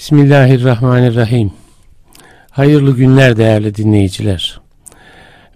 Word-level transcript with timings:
Bismillahirrahmanirrahim. 0.00 1.52
Hayırlı 2.50 2.96
günler 2.96 3.36
değerli 3.36 3.74
dinleyiciler. 3.74 4.60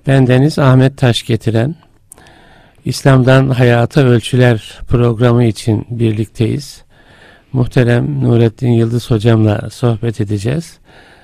Ben 0.07 0.27
Deniz 0.27 0.59
Ahmet 0.59 0.99
Taş 0.99 1.23
getiren 1.23 1.75
İslam'dan 2.85 3.49
Hayata 3.51 4.01
Ölçüler 4.01 4.81
programı 4.89 5.45
için 5.45 5.87
birlikteyiz. 5.91 6.83
Muhterem 7.53 8.25
Nurettin 8.25 8.69
Yıldız 8.69 9.11
hocamla 9.11 9.71
sohbet 9.71 10.21
edeceğiz. 10.21 10.79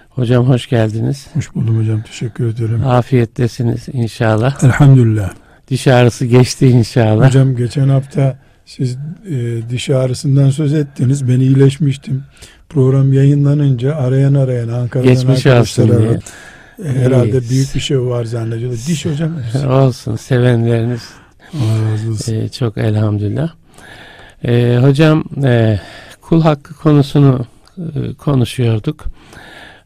Hocam 0.09 0.49
hoş 0.49 0.69
geldiniz. 0.69 1.27
Hoş 1.35 1.55
buldum 1.55 1.79
hocam. 1.79 2.03
Teşekkür 2.03 2.47
ederim. 2.55 2.87
Afiyettesiniz 2.87 3.89
inşallah. 3.93 4.65
Elhamdülillah. 4.65 5.31
Diş 5.69 5.87
ağrısı 5.87 6.27
geçti 6.27 6.67
inşallah. 6.67 7.27
Hocam 7.27 7.57
geçen 7.57 7.89
hafta 7.89 8.39
siz 8.67 8.99
e, 9.31 9.71
diş 9.71 9.91
ağrısından 9.91 10.51
söz 10.51 10.75
ettiniz. 10.75 11.29
Ben 11.29 11.41
iyileşmiştim. 11.41 12.25
Program 12.71 13.13
yayınlanınca 13.13 13.97
arayan 13.97 14.35
arayan 14.35 14.69
Ankara'dan 14.69 15.13
Geçmiş 15.13 15.45
diye. 15.45 16.21
E, 16.85 16.89
herhalde 16.89 17.39
İyi. 17.39 17.51
büyük 17.51 17.75
bir 17.75 17.81
şey 17.81 18.01
var 18.01 18.25
zannediyorlar. 18.25 18.81
Diş 18.87 19.07
hocam. 19.07 19.33
olsun 19.71 20.17
sevenleriniz. 20.17 21.03
Olsun. 21.55 22.35
E, 22.35 22.49
çok 22.49 22.79
elhamdülillah. 22.79 23.53
E, 24.45 24.79
hocam 24.83 25.25
e, 25.45 25.81
kul 26.21 26.43
hakkı 26.43 26.75
konusunu 26.75 27.47
e, 27.79 28.15
konuşuyorduk. 28.15 29.05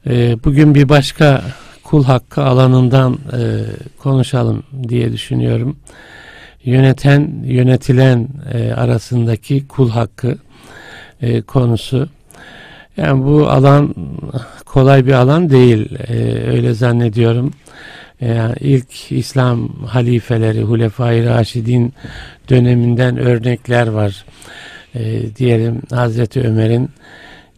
E, 0.06 0.36
bugün 0.44 0.74
bir 0.74 0.88
başka 0.88 1.42
kul 1.84 2.04
hakkı 2.04 2.42
alanından 2.42 3.12
e, 3.12 3.40
konuşalım 3.98 4.62
diye 4.88 5.12
düşünüyorum. 5.12 5.76
Yöneten, 6.64 7.42
yönetilen 7.44 8.28
e, 8.52 8.72
arasındaki 8.72 9.68
kul 9.68 9.90
hakkı 9.90 10.38
e, 11.20 11.42
konusu. 11.42 12.08
Yani 12.96 13.24
bu 13.24 13.48
alan 13.48 13.94
kolay 14.66 15.06
bir 15.06 15.12
alan 15.12 15.50
değil. 15.50 15.98
E, 16.08 16.14
öyle 16.50 16.74
zannediyorum. 16.74 17.50
Yani 18.20 18.54
ilk 18.60 19.12
İslam 19.12 19.68
halifeleri, 19.68 20.62
Hulefai 20.62 21.24
Raşidin 21.24 21.92
döneminden 22.50 23.18
örnekler 23.18 23.86
var. 23.86 24.24
E, 24.94 25.34
diyelim 25.36 25.82
Hazreti 25.90 26.40
Ömer'in 26.40 26.90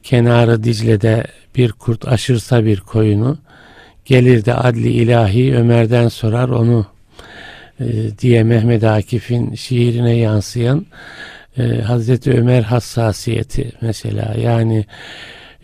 kenarı 0.03 0.65
Dicle'de 0.65 1.25
bir 1.57 1.73
kurt 1.73 2.09
aşırsa 2.09 2.65
bir 2.65 2.81
koyunu 2.81 3.39
gelir 4.05 4.45
de 4.45 4.55
adli 4.55 4.89
ilahi 4.89 5.57
Ömer'den 5.57 6.09
sorar 6.09 6.49
onu 6.49 6.87
e, 7.81 7.85
diye 8.19 8.43
Mehmet 8.43 8.85
Akif'in 8.85 9.55
şiirine 9.55 10.17
yansıyan 10.17 10.87
e, 11.59 11.81
Hazreti 11.81 12.33
Ömer 12.33 12.63
hassasiyeti 12.63 13.73
mesela 13.81 14.35
yani 14.43 14.85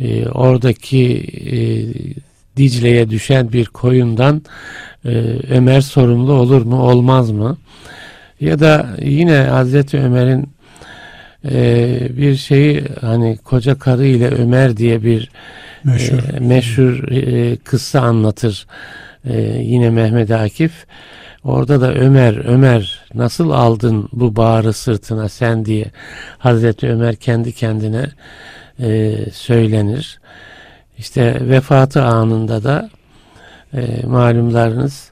e, 0.00 0.26
oradaki 0.26 1.24
e, 1.50 1.58
Dicle'ye 2.56 3.10
düşen 3.10 3.52
bir 3.52 3.66
koyundan 3.66 4.42
e, 5.04 5.08
Ömer 5.50 5.80
sorumlu 5.80 6.32
olur 6.32 6.62
mu 6.62 6.82
olmaz 6.82 7.30
mı? 7.30 7.58
Ya 8.40 8.58
da 8.60 8.96
yine 9.02 9.36
Hazreti 9.36 9.98
Ömer'in 9.98 10.48
e, 11.50 11.98
bir 12.16 12.36
şeyi 12.36 12.84
hani 13.00 13.36
koca 13.36 13.78
karı 13.78 14.06
ile 14.06 14.28
Ömer 14.28 14.76
diye 14.76 15.02
bir 15.02 15.30
meşhur, 15.84 16.18
e, 16.34 16.40
meşhur 16.40 17.08
e, 17.12 17.56
kıssa 17.56 18.00
anlatır 18.00 18.66
e, 19.24 19.40
yine 19.60 19.90
Mehmet 19.90 20.30
Akif. 20.30 20.86
Orada 21.44 21.80
da 21.80 21.94
Ömer, 21.94 22.44
Ömer 22.44 23.00
nasıl 23.14 23.50
aldın 23.50 24.08
bu 24.12 24.36
bağrı 24.36 24.72
sırtına 24.72 25.28
sen 25.28 25.64
diye 25.64 25.90
Hazreti 26.38 26.88
Ömer 26.88 27.16
kendi 27.16 27.52
kendine 27.52 28.06
e, 28.80 29.16
söylenir. 29.32 30.20
İşte 30.98 31.48
vefatı 31.48 32.02
anında 32.02 32.64
da 32.64 32.90
e, 33.74 34.06
malumlarınız 34.06 35.10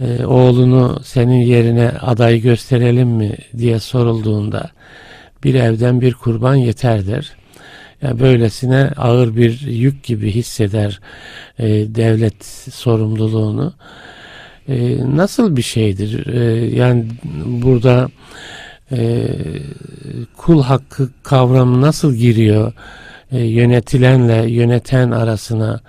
e, 0.00 0.24
oğlunu 0.24 1.00
senin 1.04 1.40
yerine 1.40 1.88
aday 2.00 2.40
gösterelim 2.40 3.08
mi 3.08 3.36
diye 3.58 3.80
sorulduğunda 3.80 4.70
bir 5.44 5.54
evden 5.54 6.00
bir 6.00 6.14
kurban 6.14 6.54
yeter 6.54 7.06
der. 7.06 7.32
Ya 8.02 8.18
böylesine 8.20 8.90
ağır 8.96 9.36
bir 9.36 9.60
yük 9.60 10.04
gibi 10.04 10.30
hisseder 10.30 11.00
e, 11.58 11.68
devlet 11.94 12.44
sorumluluğunu. 12.72 13.74
E, 14.70 14.98
nasıl 15.16 15.56
bir 15.56 15.62
şeydir? 15.62 16.26
E, 16.26 16.66
yani 16.76 17.06
burada 17.46 18.08
e, 18.92 19.28
kul 20.36 20.62
hakkı 20.62 21.08
kavramı 21.22 21.80
nasıl 21.80 22.14
giriyor 22.14 22.72
e, 23.32 23.38
yönetilenle 23.38 24.50
yöneten 24.50 25.10
arasına? 25.10 25.80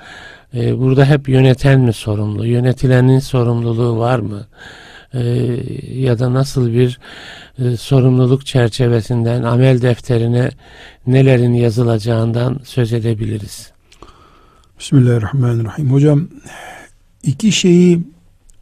E, 0.53 0.79
burada 0.79 1.05
hep 1.05 1.29
yöneten 1.29 1.79
mi 1.79 1.93
sorumlu? 1.93 2.45
Yönetilenin 2.45 3.19
sorumluluğu 3.19 3.97
var 3.97 4.19
mı? 4.19 4.47
E, 5.13 5.21
ya 5.93 6.19
da 6.19 6.33
nasıl 6.33 6.73
bir 6.73 6.99
e, 7.59 7.77
sorumluluk 7.77 8.45
çerçevesinden 8.45 9.43
amel 9.43 9.81
defterine 9.81 10.49
nelerin 11.07 11.53
yazılacağından 11.53 12.59
söz 12.63 12.93
edebiliriz. 12.93 13.71
Bismillahirrahmanirrahim. 14.79 15.91
Hocam 15.91 16.27
iki 17.23 17.51
şeyi 17.51 18.01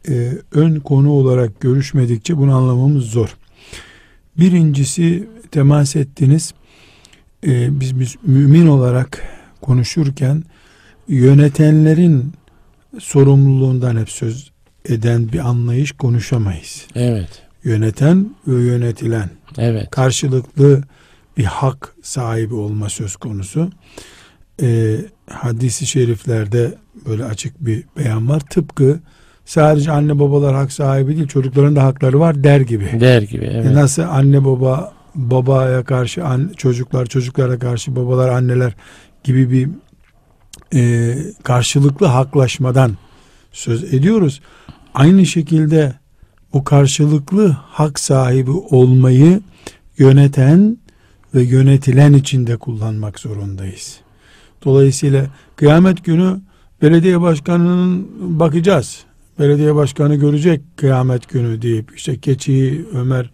e, 0.08 0.32
ön 0.52 0.80
konu 0.80 1.10
olarak 1.10 1.60
görüşmedikçe 1.60 2.36
bunu 2.36 2.56
anlamamız 2.56 3.04
zor. 3.04 3.36
Birincisi 4.38 5.28
temas 5.50 5.96
ettiniz. 5.96 6.54
E, 7.46 7.80
biz, 7.80 8.00
biz 8.00 8.16
mümin 8.22 8.66
olarak 8.66 9.22
konuşurken 9.60 10.44
yönetenlerin 11.08 12.32
sorumluluğundan 12.98 13.96
hep 13.96 14.10
söz 14.10 14.50
eden 14.84 15.32
bir 15.32 15.38
anlayış 15.38 15.92
konuşamayız. 15.92 16.86
Evet. 16.94 17.42
Yöneten 17.64 18.30
ve 18.46 18.62
yönetilen. 18.62 19.30
Evet. 19.58 19.90
Karşılıklı 19.90 20.82
bir 21.36 21.44
hak 21.44 21.94
sahibi 22.02 22.54
olma 22.54 22.88
söz 22.88 23.16
konusu. 23.16 23.70
Ee, 24.62 24.96
hadisi 25.30 25.86
şeriflerde 25.86 26.74
böyle 27.06 27.24
açık 27.24 27.66
bir 27.66 27.84
beyan 27.96 28.28
var. 28.28 28.40
Tıpkı 28.40 29.00
sadece 29.50 29.92
anne 29.92 30.18
babalar 30.18 30.54
hak 30.54 30.72
sahibi 30.72 31.16
değil 31.16 31.28
çocukların 31.28 31.76
da 31.76 31.84
hakları 31.84 32.20
var 32.20 32.44
der 32.44 32.60
gibi. 32.60 33.00
Der 33.00 33.22
gibi 33.22 33.44
evet. 33.44 33.66
E 33.66 33.74
nasıl 33.74 34.02
anne 34.02 34.44
baba 34.44 34.92
babaya 35.14 35.84
karşı 35.84 36.24
an, 36.24 36.50
çocuklar 36.56 37.06
çocuklara 37.06 37.58
karşı 37.58 37.96
babalar 37.96 38.28
anneler 38.28 38.74
gibi 39.24 39.50
bir 39.50 39.68
e, 40.74 41.14
karşılıklı 41.42 42.06
haklaşmadan 42.06 42.96
söz 43.52 43.94
ediyoruz. 43.94 44.40
Aynı 44.94 45.26
şekilde 45.26 45.92
o 46.52 46.64
karşılıklı 46.64 47.48
hak 47.48 47.98
sahibi 48.00 48.50
olmayı 48.50 49.40
yöneten 49.98 50.78
ve 51.34 51.42
yönetilen 51.42 52.12
içinde 52.12 52.56
kullanmak 52.56 53.18
zorundayız. 53.18 54.00
Dolayısıyla 54.64 55.26
kıyamet 55.56 56.04
günü 56.04 56.40
belediye 56.82 57.20
başkanının 57.20 58.08
bakacağız. 58.40 59.09
Belediye 59.40 59.74
başkanı 59.74 60.14
görecek 60.14 60.60
kıyamet 60.76 61.28
günü 61.28 61.62
deyip 61.62 61.96
işte 61.96 62.18
keçiyi 62.18 62.84
Ömer 62.94 63.30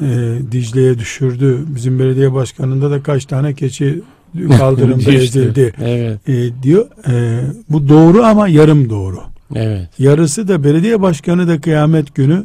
e, 0.00 0.38
Dicle'ye 0.52 0.98
düşürdü. 0.98 1.58
Bizim 1.66 1.98
belediye 1.98 2.32
başkanında 2.32 2.90
da 2.90 3.02
kaç 3.02 3.24
tane 3.24 3.54
keçi 3.54 4.02
kaldırımda 4.58 5.12
ezildi 5.12 5.72
evet. 5.82 6.28
e, 6.28 6.62
diyor. 6.62 6.86
E, 7.08 7.40
bu 7.70 7.88
doğru 7.88 8.22
ama 8.22 8.48
yarım 8.48 8.90
doğru. 8.90 9.20
Evet. 9.54 9.88
Yarısı 9.98 10.48
da 10.48 10.64
belediye 10.64 11.02
başkanı 11.02 11.48
da 11.48 11.60
kıyamet 11.60 12.14
günü 12.14 12.44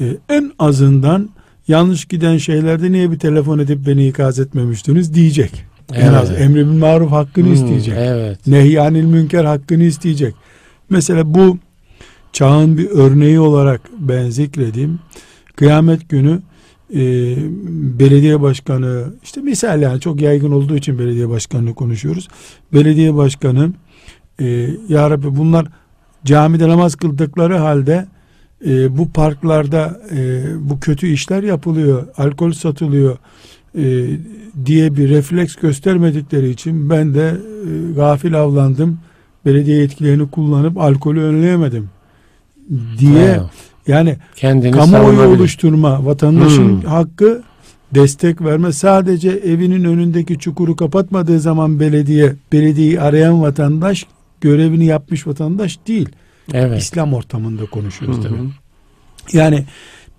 e, 0.00 0.04
en 0.28 0.52
azından 0.58 1.30
yanlış 1.68 2.04
giden 2.04 2.36
şeylerde 2.36 2.92
niye 2.92 3.10
bir 3.10 3.18
telefon 3.18 3.58
edip 3.58 3.86
beni 3.86 4.08
ikaz 4.08 4.38
etmemiştiniz 4.38 5.14
diyecek. 5.14 5.64
Evet. 5.92 6.04
En 6.04 6.12
az 6.12 6.40
emri 6.40 6.66
bil 6.66 6.78
maruf 6.78 7.10
hakkını 7.10 7.46
hmm, 7.46 7.54
isteyecek. 7.54 7.94
Evet. 7.98 8.46
Nehyanil 8.46 9.04
münker 9.04 9.44
hakkını 9.44 9.84
isteyecek. 9.84 10.34
Mesela 10.90 11.34
bu 11.34 11.58
çağın 12.36 12.78
bir 12.78 12.90
örneği 12.90 13.40
olarak 13.40 13.80
ben 13.98 14.30
zikredeyim. 14.30 14.98
Kıyamet 15.56 16.08
günü 16.08 16.40
e, 16.94 17.00
belediye 17.98 18.40
başkanı 18.40 19.04
işte 19.22 19.40
misal 19.40 19.82
yani 19.82 20.00
çok 20.00 20.20
yaygın 20.20 20.52
olduğu 20.52 20.76
için 20.76 20.98
belediye 20.98 21.28
başkanını 21.28 21.74
konuşuyoruz. 21.74 22.28
Belediye 22.72 23.14
başkanı 23.14 23.72
e, 24.40 24.46
ya 24.88 25.10
Rabbi 25.10 25.36
bunlar 25.36 25.66
camide 26.24 26.68
namaz 26.68 26.94
kıldıkları 26.94 27.56
halde 27.56 28.06
e, 28.66 28.98
bu 28.98 29.10
parklarda 29.10 30.00
e, 30.16 30.42
bu 30.70 30.80
kötü 30.80 31.06
işler 31.06 31.42
yapılıyor, 31.42 32.06
alkol 32.16 32.52
satılıyor 32.52 33.16
e, 33.78 34.06
diye 34.66 34.96
bir 34.96 35.08
refleks 35.08 35.54
göstermedikleri 35.54 36.50
için 36.50 36.90
ben 36.90 37.14
de 37.14 37.28
e, 37.28 37.92
gafil 37.92 38.40
avlandım, 38.40 38.98
belediye 39.46 39.76
yetkilerini 39.76 40.30
kullanıp 40.30 40.78
alkolü 40.78 41.20
önleyemedim 41.20 41.95
diye 42.98 43.40
yani 43.86 44.16
Kendini 44.36 44.72
kamuoyu 44.72 45.20
oluşturma 45.20 46.06
vatandaşın 46.06 46.68
hmm. 46.68 46.80
hakkı 46.80 47.42
destek 47.94 48.42
verme 48.42 48.72
sadece 48.72 49.30
evinin 49.30 49.84
önündeki 49.84 50.38
çukuru 50.38 50.76
kapatmadığı 50.76 51.40
zaman 51.40 51.80
belediye 51.80 52.34
belediyeyi 52.52 53.00
arayan 53.00 53.42
vatandaş 53.42 54.06
görevini 54.40 54.86
yapmış 54.86 55.26
vatandaş 55.26 55.78
değil. 55.88 56.08
Evet. 56.52 56.82
İslam 56.82 57.14
ortamında 57.14 57.66
konuşuyoruz 57.66 58.22
tabii. 58.22 58.38
Yani 59.32 59.64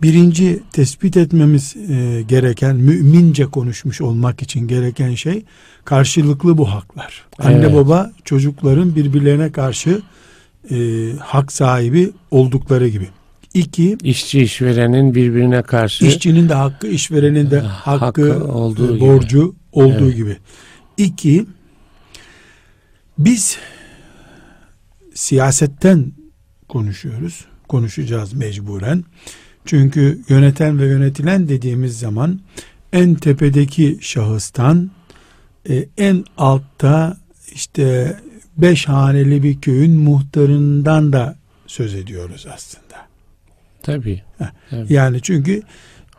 birinci 0.02 0.60
tespit 0.72 1.18
etmemiz 1.18 1.76
e, 1.90 2.22
gereken 2.28 2.76
mümince 2.76 3.46
konuşmuş 3.46 4.02
olmak 4.02 4.42
için 4.42 4.68
gereken 4.68 5.16
şey 5.16 5.46
karşılıklı 5.86 6.58
bu 6.58 6.72
haklar. 6.72 7.26
Anne 7.40 7.58
Evet. 7.58 7.76
baba 7.76 8.12
çocukların 8.26 8.96
birbirlerine 8.96 9.52
karşı 9.52 10.02
e, 10.72 11.12
hak 11.20 11.52
sahibi 11.52 12.12
oldukları 12.32 12.88
gibi. 12.88 13.08
İki, 13.54 13.98
İşçi 14.04 14.42
işverenin 14.42 15.16
birbirine 15.16 15.62
karşı 15.62 16.06
işçinin 16.06 16.50
de 16.50 16.54
hakkı, 16.54 16.88
işverenin 16.88 17.52
de 17.52 17.60
hakkı, 17.60 18.06
Hakkı 18.06 18.48
olduğu 18.54 18.90
e, 18.90 18.98
gibi. 18.98 19.00
borcu 19.00 19.56
olduğu 19.72 20.06
Evet. 20.06 20.16
gibi. 20.16 20.38
İki, 20.98 21.46
biz 23.18 23.58
siyasetten 25.14 26.12
konuşuyoruz. 26.70 27.46
Konuşacağız 27.68 28.34
mecburen. 28.34 29.04
Çünkü 29.66 30.22
yöneten 30.30 30.80
ve 30.80 30.86
yönetilen 30.86 31.50
dediğimiz 31.50 32.00
zaman 32.00 32.40
en 32.94 33.16
tepedeki 33.16 33.98
şahıstan 34.02 34.92
e, 35.70 35.86
en 35.98 36.24
altta 36.38 37.18
işte 37.54 38.18
beş 38.58 38.88
haneli 38.88 39.44
bir 39.44 39.62
köyün 39.62 39.92
muhtarından 39.92 41.14
da 41.14 41.36
söz 41.68 41.96
ediyoruz 41.96 42.48
aslında. 42.54 42.98
tabii. 43.84 44.22
Yani 44.90 45.22
çünkü 45.22 45.62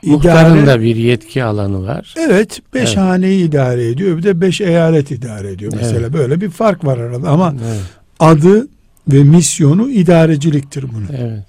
Muhtarın 0.02 0.56
idare- 0.56 0.66
da 0.66 0.80
bir 0.80 0.96
yetki 0.96 1.44
alanı 1.44 1.82
var. 1.82 2.14
Evet, 2.18 2.60
beş 2.74 2.88
Evet. 2.88 2.96
haneyi 2.96 3.48
idare 3.48 3.88
ediyor. 3.88 4.18
Bir 4.18 4.22
de 4.22 4.40
beş 4.40 4.60
eyalet 4.60 5.10
idare 5.10 5.50
ediyor. 5.52 5.72
Mesela 5.76 6.00
Evet. 6.00 6.12
böyle 6.12 6.40
bir 6.40 6.50
fark 6.50 6.84
var 6.84 6.98
arada 6.98 7.28
ama 7.28 7.54
Evet. 7.64 7.80
adı 8.20 8.68
ve 9.08 9.24
misyonu 9.24 9.90
idareciliktir 9.90 10.84
bunun. 10.94 11.08
evet. 11.16 11.46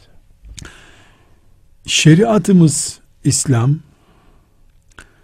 Şeriatımız 1.86 3.00
İslam 3.24 3.80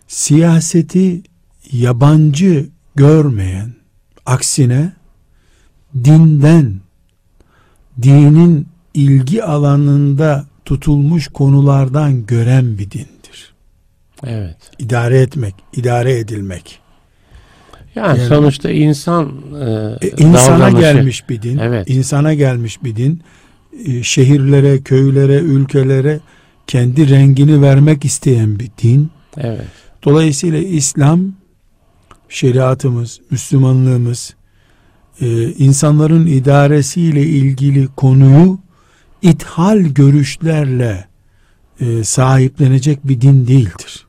siyaseti 0.07 1.21
yabancı 1.71 2.69
görmeyen, 2.95 3.73
aksine 4.25 4.93
dinden, 6.03 6.75
dinin 8.01 8.67
ilgi 8.93 9.43
alanında 9.43 10.45
tutulmuş 10.65 11.27
konulardan 11.27 12.25
gören 12.25 12.77
bir 12.77 12.91
dindir. 12.91 13.53
Evet. 14.23 14.57
İdare 14.79 15.19
etmek, 15.19 15.55
idare 15.75 16.19
edilmek. 16.19 16.79
Yani, 17.95 18.19
Yani- 18.19 18.27
sonuçta 18.29 18.69
insan 18.71 19.31
e, 19.61 20.07
E, 20.07 20.09
insana 20.17 20.59
davranışı- 20.59 20.79
gelmiş 20.79 21.29
bir 21.29 21.41
din. 21.41 21.57
Evet. 21.57 21.89
insana 21.89 22.33
gelmiş 22.33 22.83
bir 22.83 22.95
din. 22.95 23.21
E, 23.85 24.03
şehirlere, 24.03 24.81
köylere, 24.81 25.35
ülkelere 25.35 26.19
kendi 26.67 27.09
rengini 27.09 27.61
vermek 27.61 28.05
isteyen 28.05 28.59
bir 28.59 28.69
din. 28.83 29.09
Evet. 29.37 29.65
Dolayısıyla 30.03 30.59
İslam 30.59 31.21
şeriatımız, 32.29 33.19
Müslümanlığımız 33.31 34.34
e, 35.21 35.51
insanların 35.51 36.25
idaresiyle 36.25 37.21
ilgili 37.23 37.87
konuyu 37.87 38.59
ithal 39.21 39.79
görüşlerle 39.79 41.07
e, 41.79 42.03
sahiplenecek 42.03 43.07
bir 43.07 43.21
din 43.21 43.47
değildir. 43.47 44.05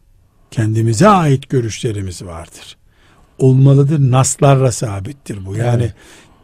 Kendimize 0.50 1.08
ait 1.08 1.48
görüşlerimiz 1.48 2.24
vardır. 2.24 2.76
Olmalıdır. 3.38 4.10
Naslarla 4.10 4.72
sabittir 4.72 5.46
bu. 5.46 5.56
Yani 5.56 5.82
Evet. 5.82 5.94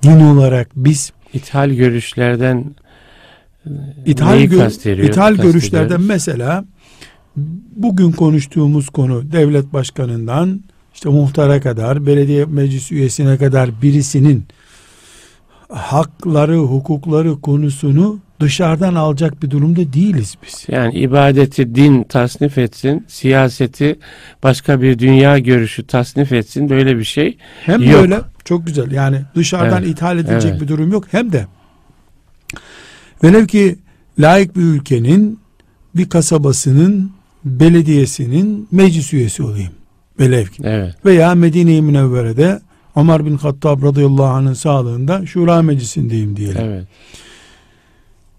din 0.03 0.21
olarak 0.21 0.69
biz 0.77 1.13
İthal 1.33 1.71
görüşlerden 1.71 2.75
e, 3.67 3.71
İthal, 4.07 4.39
gö- 4.41 5.07
ithal 5.09 5.35
görüşlerden 5.35 6.01
mesela 6.01 6.65
bugün 7.77 8.13
konuştuğumuz 8.13 8.89
konu 8.89 9.33
devlet 9.33 9.73
başkanından 9.73 10.61
işte 11.03 11.11
muhtara 11.11 11.61
kadar 11.61 12.07
belediye 12.07 12.45
meclis 12.45 12.93
üyesine 12.93 13.39
kadar 13.39 13.83
birisinin 13.83 14.45
hakları 15.69 16.57
hukukları 16.57 17.41
konusunu 17.41 18.19
dışarıdan 18.41 18.95
alacak 18.95 19.43
bir 19.43 19.51
durumda 19.51 19.93
değiliz 19.93 20.35
biz. 20.47 20.67
Yani 20.69 20.95
ibadeti 20.95 21.75
din 21.75 22.03
tasnif 22.03 22.59
etsin, 22.59 23.07
siyaseti 23.09 23.99
başka 24.43 24.83
bir 24.83 24.99
dünya 24.99 25.39
görüşü 25.39 25.87
tasnif 25.87 26.33
etsin 26.33 26.71
böyle 26.71 26.99
bir 26.99 27.05
şey. 27.05 27.37
Hem 27.65 27.83
Yok. 27.83 28.03
böyle 28.03 28.21
çok 28.45 28.67
güzel 28.67 28.91
yani 28.91 29.23
dışarıdan 29.35 29.83
Evet, 29.83 29.93
ithal 29.93 30.19
edilecek 30.19 30.51
evet. 30.51 30.61
bir 30.61 30.69
durum 30.69 30.93
yok 30.93 31.05
hem 31.11 31.33
de 31.33 31.47
velev 33.25 33.47
ki 33.47 33.79
layık 34.19 34.57
bir 34.57 34.63
ülkenin 34.63 35.41
bir 35.97 36.09
kasabasının 36.09 37.13
belediyesinin 37.45 38.69
meclis 38.71 39.13
üyesi 39.13 39.43
olayım. 39.43 39.73
Velev 40.21 40.47
ki. 40.47 40.63
Evet. 40.65 40.95
Veya 41.05 41.35
Medine-i 41.35 41.83
Münevvere'de 41.83 42.61
Ömer 42.97 43.27
bin 43.27 43.37
Hattab 43.37 43.83
radıyallahu 43.83 44.25
anh'ın 44.25 44.55
sağlığında 44.55 45.27
şura 45.27 45.63
meclisindeyim 45.63 46.37
diyelim. 46.37 46.63
Evet. 46.65 46.87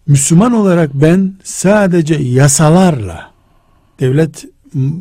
Müslüman 0.07 0.53
olarak 0.53 0.93
ben 0.93 1.33
sadece 1.43 2.15
yasalarla, 2.15 3.31
devlet 3.99 4.45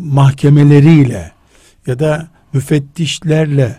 mahkemeleriyle 0.03 1.33
ya 1.87 1.99
da 1.99 2.29
müfettişlerle 2.53 3.77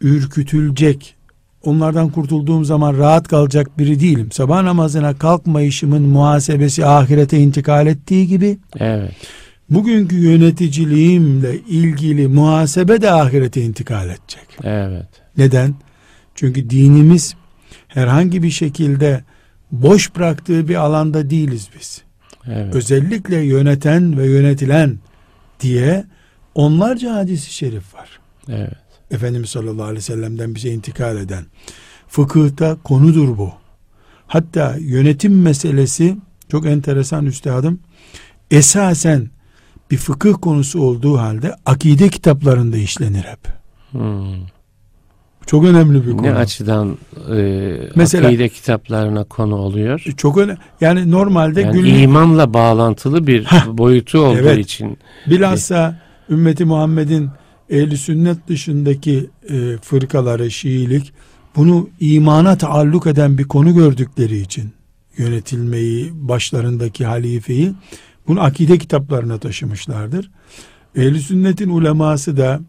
ürkütülecek, 0.00 1.14
onlardan 1.62 2.10
kurtulduğum 2.10 2.64
zaman 2.64 2.98
rahat 2.98 3.28
kalacak 3.28 3.78
biri 3.78 4.00
değilim. 4.00 4.32
Sabah 4.32 4.62
namazına 4.62 5.18
kalkmayışımın 5.18 6.02
muhasebesi 6.02 6.86
ahirete 6.86 7.38
intikal 7.38 7.86
ettiği 7.86 8.26
gibi, 8.26 8.58
Evet. 8.76 9.12
Bugünkü 9.74 10.16
yöneticiliğimle 10.16 11.58
ilgili 11.58 12.28
muhasebe 12.28 13.02
de 13.02 13.10
ahirete 13.10 13.62
intikal 13.62 14.06
edecek. 14.06 14.46
Evet. 14.62 15.08
Neden? 15.36 15.74
Çünkü 16.34 16.70
dinimiz 16.70 17.34
herhangi 17.88 18.42
bir 18.42 18.50
şekilde 18.50 19.24
boş 19.72 20.16
bıraktığı 20.16 20.68
bir 20.68 20.74
alanda 20.74 21.30
değiliz 21.30 21.68
biz. 21.78 22.02
Evet. 22.46 22.74
Özellikle 22.74 23.36
yöneten 23.36 24.18
ve 24.18 24.26
yönetilen 24.26 24.98
diye 25.60 26.04
onlarca 26.54 27.14
hadisi 27.14 27.52
şerif 27.52 27.94
var. 27.94 28.20
Evet. 28.48 28.76
Efendimiz 29.10 29.50
sallallahu 29.50 29.84
aleyhi 29.84 29.98
ve 29.98 30.00
sellem'den 30.00 30.54
bize 30.54 30.70
intikal 30.70 31.16
eden. 31.16 31.44
Fıkıhta 32.08 32.76
konudur 32.84 33.38
bu. 33.38 33.52
Hatta 34.26 34.76
yönetim 34.80 35.42
meselesi 35.42 36.16
çok 36.48 36.66
enteresan 36.66 37.26
üstadım. 37.26 37.80
Esasen 38.50 39.30
bir 39.92 39.96
fıkıh 39.96 40.34
konusu 40.40 40.82
olduğu 40.82 41.18
halde 41.18 41.54
akide 41.66 42.08
kitaplarında 42.08 42.76
işlenir 42.76 43.22
hep. 43.24 43.38
Hmm. 43.90 44.46
Çok 45.46 45.64
önemli 45.64 46.06
bir 46.06 46.12
konu. 46.12 46.22
Ne 46.22 46.34
açıdan 46.34 46.98
e, 47.36 47.72
Mesela- 47.94 48.28
akide 48.28 48.48
kitaplarına 48.48 49.24
konu 49.24 49.56
oluyor? 49.56 50.04
Çok 50.16 50.38
önemli. 50.38 50.58
Yani 50.80 51.10
normalde 51.10 51.60
Yani 51.60 51.72
günlük 51.72 52.02
imanla 52.02 52.54
bağlantılı 52.54 53.26
bir 53.26 53.44
Heh, 53.44 53.66
boyutu 53.66 54.18
olduğu 54.18 54.38
evet. 54.38 54.58
için. 54.58 54.98
bilhassa 55.26 56.00
ümmeti 56.30 56.64
Muhammed'in 56.64 57.30
ehli 57.70 57.96
sünnet 57.98 58.48
dışındaki 58.48 59.30
e, 59.50 59.76
fırkaları 59.82 60.50
Şiilik 60.50 61.12
bunu 61.56 61.88
imana 62.00 62.58
taalluk 62.58 63.06
eden 63.06 63.38
bir 63.38 63.44
konu 63.44 63.74
gördükleri 63.74 64.38
için 64.38 64.72
yönetilmeyi 65.16 66.10
başlarındaki 66.14 67.04
halifeyi 67.06 67.72
bunu 68.28 68.42
akide 68.42 68.78
kitaplarına 68.78 69.38
taşımışlardır. 69.38 70.30
Ehli 70.96 71.20
sünnetin 71.20 71.68
uleması 71.68 72.36
da 72.36 72.60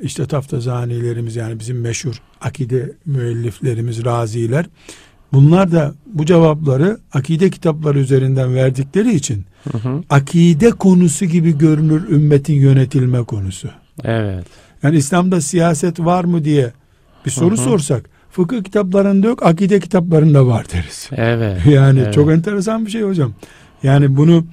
işte 0.00 0.26
taftazanilerimiz 0.26 1.36
yani 1.36 1.60
bizim 1.60 1.80
meşhur 1.80 2.22
akide 2.40 2.92
müelliflerimiz 3.06 4.04
raziler 4.04 4.66
bunlar 5.32 5.72
da 5.72 5.94
bu 6.06 6.26
cevapları 6.26 6.98
akide 7.12 7.50
kitapları 7.50 7.98
üzerinden 7.98 8.54
verdikleri 8.54 9.14
için 9.14 9.44
Hı 9.72 9.78
hı. 9.78 10.02
akide 10.10 10.70
konusu 10.70 11.24
gibi 11.24 11.58
görünür 11.58 12.08
ümmetin 12.08 12.54
yönetilme 12.54 13.24
konusu. 13.24 13.68
Evet. 14.04 14.46
Yani 14.82 14.96
İslam'da 14.96 15.40
siyaset 15.40 16.00
var 16.00 16.24
mı 16.24 16.44
diye 16.44 16.72
bir 17.26 17.30
soru 17.30 17.56
Hı 17.56 17.60
hı. 17.60 17.64
sorsak 17.64 18.10
fıkıh 18.30 18.64
kitaplarında 18.64 19.26
yok 19.26 19.46
akide 19.46 19.80
kitaplarında 19.80 20.46
var 20.46 20.66
deriz. 20.72 21.08
Evet. 21.12 21.66
Yani 21.66 22.00
evet. 22.00 22.14
çok 22.14 22.30
enteresan 22.30 22.86
bir 22.86 22.90
şey 22.90 23.02
hocam. 23.02 23.32
Yani 23.82 24.16
bunu 24.16 24.44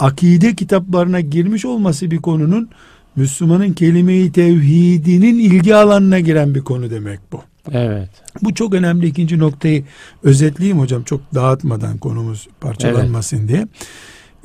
akide 0.00 0.54
kitaplarına 0.54 1.20
girmiş 1.20 1.64
olması 1.64 2.10
bir 2.10 2.18
konunun 2.18 2.68
Müslümanın 3.16 3.72
kelime-i 3.72 4.32
tevhidinin 4.32 5.38
ilgi 5.38 5.74
alanına 5.74 6.20
giren 6.20 6.54
bir 6.54 6.60
konu 6.60 6.90
demek 6.90 7.20
bu. 7.32 7.42
Evet. 7.72 8.08
Bu 8.42 8.54
çok 8.54 8.74
önemli 8.74 9.06
ikinci 9.06 9.38
noktayı 9.38 9.84
özetleyeyim 10.22 10.78
hocam 10.78 11.02
çok 11.02 11.34
dağıtmadan 11.34 11.98
konumuz 11.98 12.48
parçalanmasın 12.60 13.48
diye. 13.48 13.68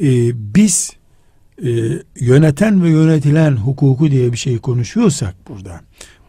Ee, 0.01 0.31
biz 0.55 0.91
e, 1.63 1.69
yöneten 2.19 2.83
ve 2.83 2.89
yönetilen 2.89 3.51
hukuku 3.51 4.11
diye 4.11 4.31
bir 4.31 4.37
şey 4.37 4.57
konuşuyorsak 4.57 5.35
burada 5.49 5.81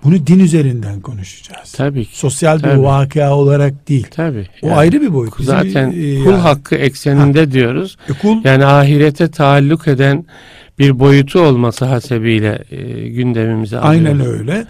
bunu 0.06 0.26
din 0.26 0.38
üzerinden 0.38 1.00
konuşacağız. 1.00 1.72
Tabii 1.72 2.04
ki. 2.04 2.18
Sosyal 2.18 2.58
Tabii. 2.58 2.72
bir 2.72 2.76
vakıa 2.82 3.34
olarak 3.36 3.88
değil. 3.88 4.06
Tabii. 4.10 4.48
O 4.62 4.66
Yani 4.68 4.76
ayrı 4.78 5.00
bir 5.00 5.14
boyut. 5.14 5.38
Bizim, 5.38 5.52
Zaten 5.54 5.88
e, 5.90 5.92
kul 5.92 6.30
yani- 6.30 6.40
hakkı 6.40 6.74
ekseninde 6.74 7.52
diyoruz. 7.52 7.96
E, 8.08 8.12
kul 8.12 8.44
Yani 8.44 8.64
ahirete 8.66 9.30
taalluk 9.30 9.88
eden 9.88 10.24
bir 10.78 10.98
boyutu 10.98 11.40
olması 11.40 11.84
hasebiyle 11.84 12.64
e, 12.70 13.08
gündemimize 13.08 13.78
aynen 13.78 14.14
alıyoruz. 14.14 14.40
öyle. 14.40 14.64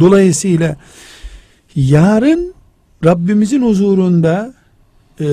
Dolayısıyla 0.00 0.76
yarın 1.76 2.54
Rabbimizin 3.04 3.62
huzurunda 3.62 4.54
e, 5.20 5.26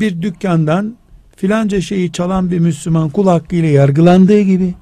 bir 0.00 0.22
dükkandan 0.22 0.96
filanca 1.36 1.80
şeyi 1.80 2.12
çalan 2.12 2.50
bir 2.50 2.58
Müslüman 2.58 3.08
kul 3.10 3.26
hakkıyla 3.26 3.68
yargılandığı 3.68 4.40
gibi 4.40 4.74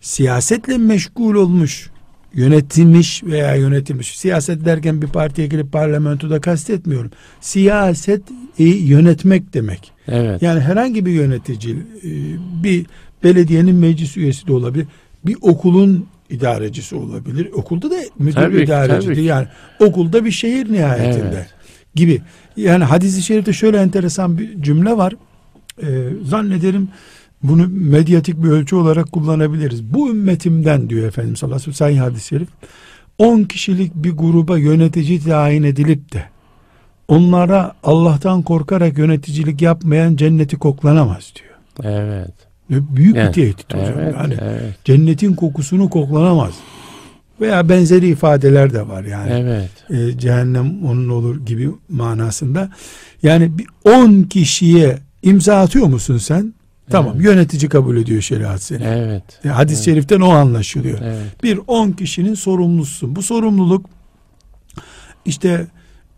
siyasetle 0.00 0.78
meşgul 0.78 1.34
olmuş 1.34 1.89
yönetilmiş 2.34 3.24
veya 3.24 3.54
yönetilmiş 3.54 4.18
siyaset 4.18 4.64
derken 4.64 5.02
bir 5.02 5.06
partiye 5.06 5.46
girip 5.46 5.72
parlamentoda 5.72 6.40
kastetmiyorum. 6.40 7.10
Siyaset 7.40 8.22
e, 8.58 8.64
yönetmek 8.64 9.54
demek. 9.54 9.92
Evet. 10.08 10.42
Yani 10.42 10.60
herhangi 10.60 11.06
bir 11.06 11.12
yönetici 11.12 11.74
e, 11.74 12.08
bir 12.62 12.86
belediyenin 13.24 13.76
meclis 13.76 14.16
üyesi 14.16 14.46
de 14.46 14.52
olabilir. 14.52 14.86
Bir 15.26 15.36
okulun 15.40 16.06
idarecisi 16.30 16.96
olabilir. 16.96 17.48
Okulda 17.52 17.90
da 17.90 17.94
müdür 18.18 18.34
Tabii 18.34 18.62
idarecidir. 18.62 19.14
tabii. 19.14 19.24
Yani 19.24 19.46
okulda 19.80 20.24
bir 20.24 20.30
şehir 20.30 20.72
nihayetinde 20.72 21.34
Evet. 21.34 21.54
gibi. 21.94 22.20
Yani 22.56 22.84
hadis-i 22.84 23.22
şerifte 23.22 23.52
şöyle 23.52 23.76
enteresan 23.78 24.38
bir 24.38 24.62
cümle 24.62 24.96
var. 24.96 25.14
Ee, 25.82 25.86
zannederim 26.24 26.88
bunu 27.42 27.68
medyatik 27.70 28.42
bir 28.42 28.48
ölçü 28.48 28.76
olarak 28.76 29.12
kullanabiliriz. 29.12 29.84
Bu 29.84 30.10
ümmetimden 30.10 30.90
diyor 30.90 31.08
Efendimiz 31.08 31.38
sallallahu 31.38 31.56
aleyhi 31.56 31.70
ve 31.70 31.74
sellem 31.74 31.98
hadis-i 31.98 32.26
şerif. 32.26 32.48
10 33.18 33.42
kişilik 33.42 33.94
bir 33.94 34.10
gruba 34.10 34.58
yönetici 34.58 35.20
tayin 35.24 35.62
edilip 35.62 36.12
de 36.12 36.24
onlara 37.08 37.72
Allah'tan 37.82 38.42
korkarak 38.42 38.98
yöneticilik 38.98 39.62
yapmayan 39.62 40.16
cenneti 40.16 40.56
koklanamaz 40.56 41.32
diyor. 41.36 41.94
Evet. 41.94 42.34
Büyük 42.70 43.16
Yani, 43.16 43.28
bir 43.28 43.32
tehdit 43.32 43.74
hocam. 43.74 43.94
Evet. 43.98 44.14
Yani 44.18 44.34
Evet. 44.40 44.74
cennetin 44.84 45.34
kokusunu 45.34 45.90
koklanamaz. 45.90 46.54
Veya 47.40 47.68
benzeri 47.68 48.08
ifadeler 48.08 48.72
de 48.72 48.88
var 48.88 49.04
yani. 49.04 49.30
Evet. 49.32 49.70
E, 49.90 50.18
cehennem 50.18 50.84
onun 50.84 51.08
olur 51.08 51.46
gibi 51.46 51.70
manasında. 51.88 52.70
Yani 53.22 53.58
bir 53.58 53.66
10 53.84 54.22
kişiye 54.22 54.98
imza 55.22 55.56
atıyor 55.56 55.86
musun 55.86 56.18
sen? 56.18 56.54
Tamam 56.90 57.12
Evet. 57.16 57.24
yönetici 57.24 57.68
kabul 57.68 57.96
ediyor 57.96 58.20
şeriat 58.22 58.62
seni. 58.62 58.82
Evet. 58.84 59.22
E, 59.44 59.48
Hadis-i 59.48 59.84
şeriften 59.84 60.20
o 60.20 60.28
anlaşılıyor. 60.30 60.98
Evet. 61.02 61.42
Bir 61.42 61.60
10 61.66 61.90
kişinin 61.92 62.34
sorumlususun. 62.34 63.16
Bu 63.16 63.22
sorumluluk 63.22 63.86
işte 65.24 65.66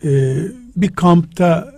e, 0.05 0.37
bir 0.77 0.89
kampta 0.89 1.73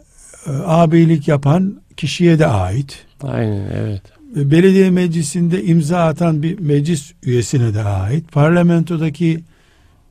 e, 0.47 0.51
ağabeylik 0.51 1.29
yapan 1.29 1.75
kişiye 1.97 2.39
de 2.39 2.47
ait. 2.47 3.07
Aynen 3.23 3.71
evet. 3.77 4.03
E, 4.37 4.51
belediye 4.51 4.91
meclisinde 4.91 5.65
imza 5.65 5.99
atan 6.05 6.43
bir 6.43 6.59
meclis 6.59 7.13
üyesine 7.23 7.75
de 7.75 7.83
ait. 7.83 8.33
Parlamentodaki 8.33 9.41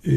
e, 0.08 0.12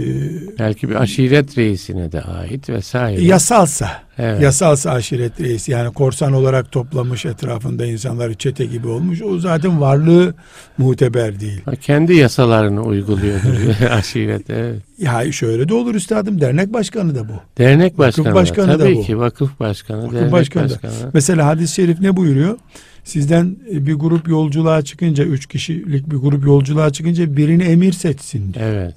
Belki 0.59 0.91
bir 0.91 0.95
aşiret 0.95 1.59
reisine 1.59 2.13
de 2.13 2.23
ait 2.23 2.69
vesaire. 2.71 3.23
yasalsa 3.23 3.91
evet. 4.19 4.43
yasalsa 4.43 4.91
aşiret 4.91 5.41
reisi 5.41 5.73
yani 5.73 5.93
korsan 5.95 6.33
olarak 6.33 6.73
toplamış 6.73 7.27
etrafında 7.27 7.87
insanları 7.87 8.35
çete 8.35 8.65
gibi 8.65 8.89
olmuş 8.89 9.23
o 9.23 9.39
zaten 9.39 9.81
varlığı 9.81 10.35
muteber 10.79 11.41
değil. 11.41 11.61
Ha, 11.65 11.75
Kendi 11.77 12.15
yasalarını 12.15 12.83
uyguluyordur 12.83 13.81
aşiret. 13.91 14.51
Evet. 14.51 14.81
Ya 14.99 15.33
şöyle 15.33 15.69
de 15.69 15.75
olur 15.75 15.95
üstadım 15.95 16.41
dernek 16.41 16.73
başkanı 16.73 17.15
da 17.15 17.29
bu. 17.29 17.33
Dernek 17.59 17.99
başkanı, 17.99 18.35
başkanı 18.35 18.69
da 18.69 18.79
tabii 18.79 18.97
bu. 18.97 19.03
ki 19.03 19.19
vakıf 19.19 19.61
başkanı, 19.61 20.03
Vakıf 20.03 20.15
dernek 20.15 20.33
başkanı 20.33 20.65
başkanı. 20.71 20.93
da. 20.93 21.11
Mesela 21.15 21.47
hadis-i 21.47 21.75
şerif 21.75 22.01
ne 22.01 22.17
buyuruyor? 22.17 22.59
Sizden 23.05 23.57
bir 23.71 23.95
grup 23.95 24.29
yolculuğa 24.29 24.83
çıkınca 24.83 25.25
üç 25.25 25.47
kişilik 25.47 26.11
bir 26.11 26.17
grup 26.17 26.47
yolculuğa 26.47 26.91
çıkınca 26.93 27.37
birini 27.37 27.63
emir 27.63 27.93
seçsin. 27.93 28.55
diyor. 28.55 28.67
Evet. 28.67 28.95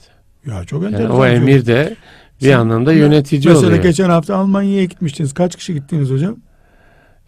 Ya 0.47 0.63
çok 0.65 0.83
Yani 0.83 0.93
enteresan. 0.93 1.15
o 1.19 1.25
emir 1.25 1.65
de 1.65 1.95
bir 2.41 2.45
Sen- 2.45 2.59
anlamda 2.59 2.93
yönetici 2.93 3.41
Mesela 3.47 3.67
oluyor. 3.67 3.83
geçen 3.83 4.09
hafta 4.09 4.35
Almanya'ya 4.35 4.83
gitmiştiniz. 4.85 5.33
Kaç 5.33 5.55
kişi 5.55 5.73
gittiniz 5.73 6.09
hocam? 6.09 6.35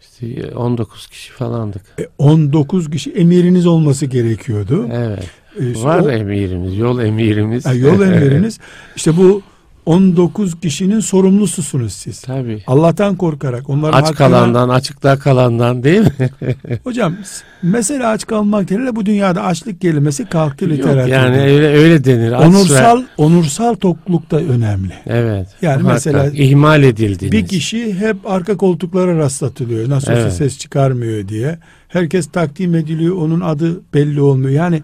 İşte 0.00 0.56
19 0.56 1.06
kişi 1.06 1.32
falandık. 1.32 1.82
E, 2.00 2.06
19 2.18 2.90
kişi 2.90 3.10
emiriniz 3.12 3.66
olması 3.66 4.06
gerekiyordu. 4.06 4.88
Evet. 4.92 5.30
E, 5.60 5.70
işte 5.72 5.84
Var 5.84 6.00
o- 6.00 6.10
emirimiz, 6.10 6.78
yol 6.78 7.00
emirimiz. 7.00 7.66
Ha, 7.66 7.72
yol 7.74 8.00
emiriniz. 8.00 8.58
işte 8.96 9.16
bu 9.16 9.42
19 9.86 10.60
kişinin 10.60 11.00
sorumlususunuz 11.00 11.92
siz. 11.92 12.20
Tabii. 12.20 12.62
Allah'tan 12.66 13.16
korkarak 13.16 13.70
onların 13.70 13.98
Aç 13.98 14.04
hakkına- 14.08 14.16
kalandan, 14.28 14.68
açıkta 14.68 15.18
kalandan 15.18 15.82
değil 15.82 16.00
mi? 16.00 16.30
Hocam 16.84 17.16
mesela 17.62 18.08
aç 18.08 18.26
kalmak 18.26 18.68
değil 18.68 18.80
bu 18.92 19.06
dünyada 19.06 19.42
açlık 19.42 19.80
kelimesi 19.80 20.24
kalktı 20.24 20.64
Yok, 20.64 20.72
literatürde. 20.74 21.14
yani 21.14 21.40
öyle 21.40 21.66
öyle 21.68 22.04
denir. 22.04 22.32
Aç 22.32 22.40
ve- 22.42 22.46
onursal 22.46 23.02
onursal 23.16 23.74
tokluk 23.74 24.30
da 24.30 24.40
önemli. 24.40 24.92
Evet. 25.06 25.48
Yani 25.62 25.82
muhakkak. 25.82 25.92
mesela 26.06 26.30
ihmal 26.34 26.82
edildiniz. 26.82 27.32
Bir 27.32 27.46
kişi 27.46 27.94
hep 27.94 28.16
arka 28.26 28.56
koltuklara 28.56 29.18
rastlatılıyor. 29.18 29.88
Nasıl 29.88 30.12
Evet. 30.12 30.32
ses 30.32 30.58
çıkarmıyor 30.58 31.28
diye. 31.28 31.58
Herkes 31.88 32.26
takdim 32.26 32.74
ediliyor. 32.74 33.16
Onun 33.16 33.40
adı 33.40 33.80
belli 33.94 34.20
olmuyor. 34.20 34.50
Yani 34.50 34.82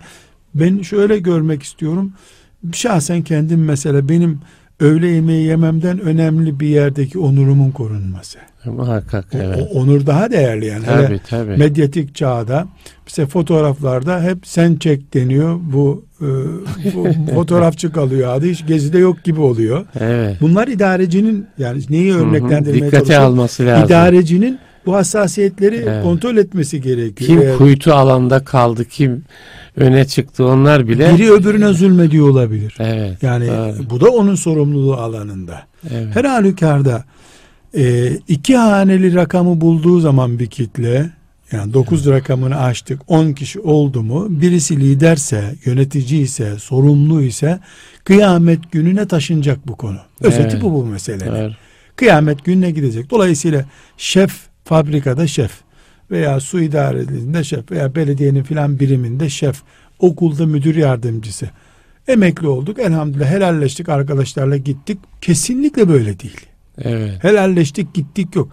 ben 0.54 0.82
şöyle 0.82 1.18
görmek 1.18 1.62
istiyorum. 1.62 2.12
Şahsen 2.72 3.22
kendim 3.22 3.64
mesela 3.64 4.08
benim 4.08 4.40
öğle 4.80 5.06
yemeği 5.08 5.46
yememden 5.46 5.98
önemli 6.00 6.60
bir 6.60 6.66
yerdeki 6.68 7.18
onurumun 7.18 7.70
korunması. 7.70 8.38
Muhakkak 8.64 9.24
O- 9.34 9.38
evet. 9.38 9.68
O, 9.72 9.78
onur 9.78 10.06
daha 10.06 10.30
değerli 10.30 10.66
yani. 10.66 10.86
Hele 10.86 11.06
tabii 11.06 11.20
tabii. 11.30 11.56
medyatik 11.56 12.14
çağda 12.14 12.68
mesela 13.06 13.26
fotoğraflarda 13.26 14.22
hep 14.22 14.46
sen 14.46 14.76
çek 14.76 15.14
deniyor. 15.14 15.58
Bu, 15.62 16.04
e, 16.20 16.26
bu 16.94 17.06
fotoğrafçı 17.34 17.92
kalıyor 17.92 18.34
adı 18.36 18.46
hiç 18.46 18.66
gezide 18.66 18.98
yok 18.98 19.24
gibi 19.24 19.40
oluyor. 19.40 19.86
evet. 20.00 20.36
Bunlar 20.40 20.68
idarecinin 20.68 21.46
yani 21.58 21.82
neyi 21.90 22.14
örneklendirmeye 22.14 22.74
Dikkate 22.74 22.96
çalışıyor? 22.98 23.20
alması 23.22 23.66
lazım. 23.66 23.86
İdarecinin 23.86 24.58
bu 24.86 24.94
hassasiyetleri 24.94 25.76
Evet. 25.76 26.02
kontrol 26.02 26.36
etmesi 26.36 26.80
gerekiyor. 26.80 27.28
Kim 27.30 27.42
Eğer 27.42 27.56
kuytu 27.56 27.92
alanda 27.92 28.44
kaldı, 28.44 28.84
kim 28.84 29.24
öne 29.78 30.04
çıktı 30.04 30.46
onlar 30.46 30.88
bile. 30.88 31.14
biri 31.14 31.32
öbürüne 31.32 31.72
zulmediyor 31.72 32.28
olabilir. 32.28 32.74
Evet. 32.78 33.22
Yani 33.22 33.46
doğru. 33.48 33.90
bu 33.90 34.00
da 34.00 34.10
onun 34.10 34.34
sorumluluğu 34.34 34.94
alanında. 34.94 35.62
evet. 35.90 36.16
Her 36.16 36.24
halükarda 36.24 37.04
e, 37.76 38.12
iki 38.28 38.56
haneli 38.56 39.14
rakamı 39.14 39.60
bulduğu 39.60 40.00
zaman 40.00 40.38
bir 40.38 40.46
kitle 40.46 41.10
yani 41.52 41.74
9 41.74 42.06
rakamını 42.06 42.60
açtık 42.60 43.00
10 43.06 43.32
kişi 43.32 43.60
oldu 43.60 44.02
mu 44.02 44.26
birisi 44.30 44.80
liderse 44.80 45.54
yönetici 45.64 46.20
ise 46.20 46.58
sorumlu 46.58 47.22
ise 47.22 47.60
kıyamet 48.04 48.72
gününe 48.72 49.08
taşınacak 49.08 49.68
bu 49.68 49.76
konu. 49.76 49.98
Özeti 50.20 50.48
Evet. 50.52 50.62
bu 50.62 50.72
bu 50.72 50.84
meselenin. 50.84 51.44
Doğru. 51.44 51.52
Kıyamet 51.96 52.44
gününe 52.44 52.70
gidecek. 52.70 53.10
Dolayısıyla 53.10 53.64
şef 53.96 54.32
fabrikada 54.64 55.26
şef 55.26 55.50
veya 56.10 56.40
su 56.40 56.60
idarelerinde 56.60 57.44
şef 57.44 57.70
veya 57.70 57.94
belediyenin 57.94 58.42
filan 58.42 58.80
biriminde 58.80 59.28
şef, 59.28 59.62
okulda 59.98 60.46
müdür 60.46 60.76
yardımcısı. 60.76 61.50
Emekli 62.08 62.48
olduk 62.48 62.78
elhamdülillah 62.78 63.30
helalleştik 63.30 63.88
arkadaşlarla 63.88 64.56
gittik. 64.56 64.98
Kesinlikle 65.20 65.88
böyle 65.88 66.20
değil. 66.20 66.40
Evet. 66.78 67.24
Helalleştik 67.24 67.94
gittik 67.94 68.36
yok. 68.36 68.52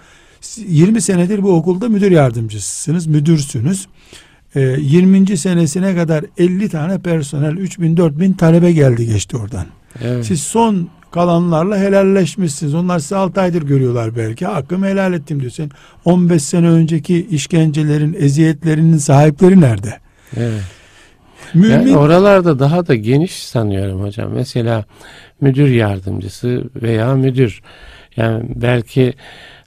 20 0.58 1.02
senedir 1.02 1.44
bu 1.44 1.54
okulda 1.54 1.90
müdür 1.90 2.12
yardımcısınız, 2.12 3.08
müdürsünüz. 3.08 3.88
Ee, 4.56 4.62
20. 4.80 5.38
senesine 5.38 5.96
kadar 5.96 6.26
50 6.38 6.70
tane 6.70 7.00
personel, 7.00 7.58
3000 7.58 7.98
4000 7.98 8.34
talebe 8.34 8.72
geldi 8.72 9.06
geçti 9.06 9.38
oradan. 9.38 9.66
Evet. 10.02 10.26
Siz 10.26 10.42
son 10.42 10.90
kalanlarla 11.16 11.78
helalleşmişsiniz. 11.78 12.74
Onlar 12.74 13.00
sizi 13.00 13.16
6 13.16 13.42
aydır 13.42 13.62
görüyorlar 13.62 14.16
belki. 14.16 14.46
Hakkımı 14.46 14.86
helal 14.88 15.14
ettim 15.14 15.40
diyorsun. 15.40 15.72
15 16.06 16.44
sene 16.44 16.70
önceki 16.70 17.28
işkencelerin, 17.28 18.16
eziyetlerinin 18.20 18.98
sahipleri 18.98 19.62
nerede? 19.62 20.00
evet. 20.38 20.62
Mümin 21.54 21.72
Yani 21.72 21.98
oralarda 21.98 22.60
daha 22.60 22.88
da 22.88 22.96
geniş 22.96 23.32
sanıyorum 23.32 24.02
hocam. 24.02 24.32
Mesela 24.34 24.86
müdür 25.42 25.68
yardımcısı 25.68 26.64
veya 26.76 27.16
müdür. 27.16 27.62
Yani 28.18 28.44
belki 28.56 29.14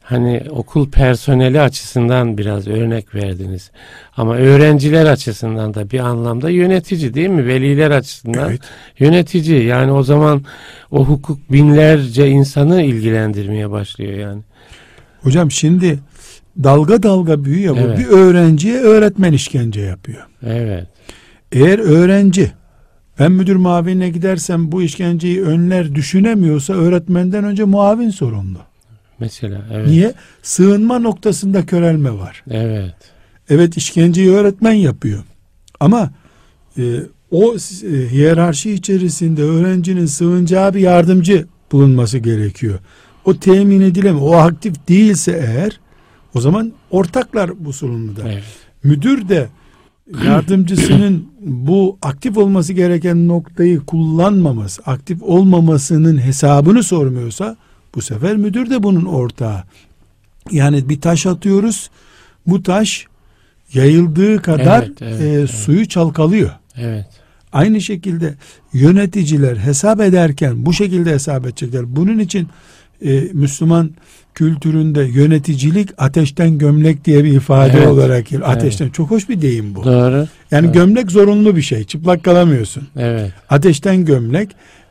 hani 0.09 0.43
okul 0.51 0.91
personeli 0.91 1.61
açısından 1.61 2.39
biraz 2.39 2.69
örnek 2.69 3.15
verdiniz. 3.15 3.71
Ama 4.17 4.37
öğrenciler 4.37 5.07
açısından 5.07 5.75
da 5.75 5.91
bir 5.91 5.99
anlamda 5.99 6.51
yönetici 6.51 7.15
değil 7.15 7.29
mi? 7.29 7.47
Veliler 7.47 7.91
açısından 7.91 8.49
Evet. 8.51 8.61
yönetici. 8.99 9.65
Yani 9.65 9.93
o 9.93 10.03
zaman 10.03 10.43
o 10.91 11.05
hukuk 11.05 11.53
binlerce 11.53 12.29
insanı 12.29 12.83
ilgilendirmeye 12.83 13.71
başlıyor 13.71 14.13
yani. 14.13 14.43
Hocam 15.23 15.51
şimdi 15.51 15.99
dalga 16.65 17.03
dalga 17.03 17.45
büyüyor 17.45 17.77
bu. 17.77 17.81
Evet. 17.81 17.99
Bir 17.99 18.07
öğrenciye 18.07 18.77
öğretmen 18.79 19.33
işkence 19.33 19.81
yapıyor. 19.81 20.27
Evet. 20.47 20.87
Eğer 21.53 21.79
öğrenci 21.79 22.53
ben 23.19 23.33
müdür 23.33 23.57
muavinine 23.57 24.09
gidersem 24.09 24.73
bu 24.73 24.83
işkenceyi 24.83 25.43
önler 25.43 25.95
düşünemiyorsa 25.95 26.75
öğretmenden 26.75 27.45
önce 27.45 27.65
muavin 27.65 28.11
sorumlu. 28.11 28.68
Mesela 29.21 29.67
evet. 29.73 29.89
Niye? 29.89 30.15
Sığınma 30.43 30.99
noktasında 30.99 31.67
körelme 31.67 32.13
var. 32.13 32.45
Evet. 32.51 32.95
Evet 33.51 33.77
işkenceyi 33.77 34.31
öğretmen 34.31 34.73
yapıyor. 34.73 35.23
Ama 35.81 36.11
e, 36.79 37.01
o 37.31 37.55
e, 37.55 38.11
hiyerarşi 38.11 38.73
içerisinde 38.73 39.43
öğrencinin 39.43 40.07
sığınacağı 40.07 40.75
bir 40.75 40.81
yardımcı 40.81 41.47
bulunması 41.73 42.19
gerekiyor. 42.19 42.79
O 43.25 43.37
temin 43.37 43.81
edilemiyor. 43.81 44.27
O 44.27 44.35
aktif 44.35 44.89
değilse 44.89 45.45
eğer 45.47 45.81
o 46.35 46.41
zaman 46.41 46.73
ortaklar 46.91 47.65
bu 47.65 47.73
sorumluda. 47.73 48.23
Evet. 48.29 48.45
Müdür 48.83 49.29
de 49.29 49.49
yardımcısının 50.25 51.29
bu 51.41 51.99
aktif 52.03 52.37
olması 52.37 52.73
gereken 52.73 53.29
noktayı 53.29 53.81
kullanmaması, 53.81 54.83
aktif 54.87 55.23
olmamasının 55.23 56.19
hesabını 56.19 56.83
sormuyorsa 56.83 57.57
bu 57.95 58.03
sefer 58.03 58.37
müdür 58.37 58.71
de 58.71 58.83
bunun 58.83 59.05
ortağı. 59.05 59.63
Yani 60.51 60.89
bir 60.89 61.01
taş 61.01 61.27
atıyoruz. 61.27 61.91
Bu 62.47 62.63
taş 62.63 63.07
yayıldığı 63.73 64.43
kadar 64.43 64.83
evet, 64.83 65.03
evet, 65.03 65.21
e, 65.21 65.29
evet. 65.29 65.51
suyu 65.51 65.89
çalkalıyor. 65.89 66.51
Evet. 66.77 67.07
Aynı 67.53 67.81
şekilde 67.81 68.35
yöneticiler 68.73 69.57
hesap 69.57 70.01
ederken 70.01 70.67
bu 70.67 70.73
şekilde 70.73 71.11
hesap 71.11 71.47
edecekler. 71.47 71.97
Bunun 71.97 72.19
için 72.19 72.49
e, 73.05 73.21
Müslüman 73.33 73.91
kültüründe 74.35 75.03
yöneticilik 75.03 75.89
ateşten 75.99 76.59
gömlek 76.59 77.05
diye 77.05 77.25
bir 77.25 77.33
ifade 77.33 77.79
evet, 77.79 77.89
olarak 77.89 78.27
ateşten 78.45 78.85
evet. 78.85 78.95
çok 78.95 79.11
hoş 79.11 79.29
bir 79.29 79.43
deyim 79.43 79.75
bu. 79.75 79.85
Doğru. 79.85 80.29
Yani 80.51 80.67
doğru. 80.67 80.73
gömlek 80.73 81.11
zorunlu 81.11 81.57
bir 81.57 81.63
şey. 81.63 81.85
Çıplak 81.85 82.25
kalamıyorsun. 82.25 82.89
Evet. 82.97 83.33
Ateşten 83.51 84.05
gömlek 84.05 84.51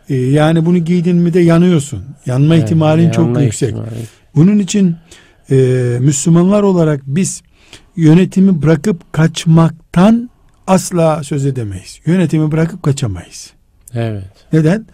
e, 0.09 0.15
yani 0.15 0.65
bunu 0.65 0.77
giydin 0.77 1.15
mi 1.15 1.33
de 1.33 1.39
yanıyorsun. 1.39 2.03
Yanma 2.25 2.55
evet, 2.55 2.63
ihtimalin 2.63 3.01
yanma 3.01 3.13
çok 3.13 3.41
yüksek. 3.41 3.69
Ihtimali. 3.69 3.89
Bunun 4.35 4.59
için 4.59 4.95
e, 5.51 5.55
Müslümanlar 5.99 6.63
olarak 6.63 7.01
biz 7.05 7.41
yönetimi 7.95 8.61
bırakıp 8.61 9.13
kaçmaktan 9.13 10.29
asla 10.67 11.23
söz 11.23 11.45
edemeyiz. 11.45 11.99
Yönetimi 12.05 12.51
bırakıp 12.51 12.83
kaçamayız. 12.83 13.53
Evet. 13.93 14.23
Neden? 14.53 14.85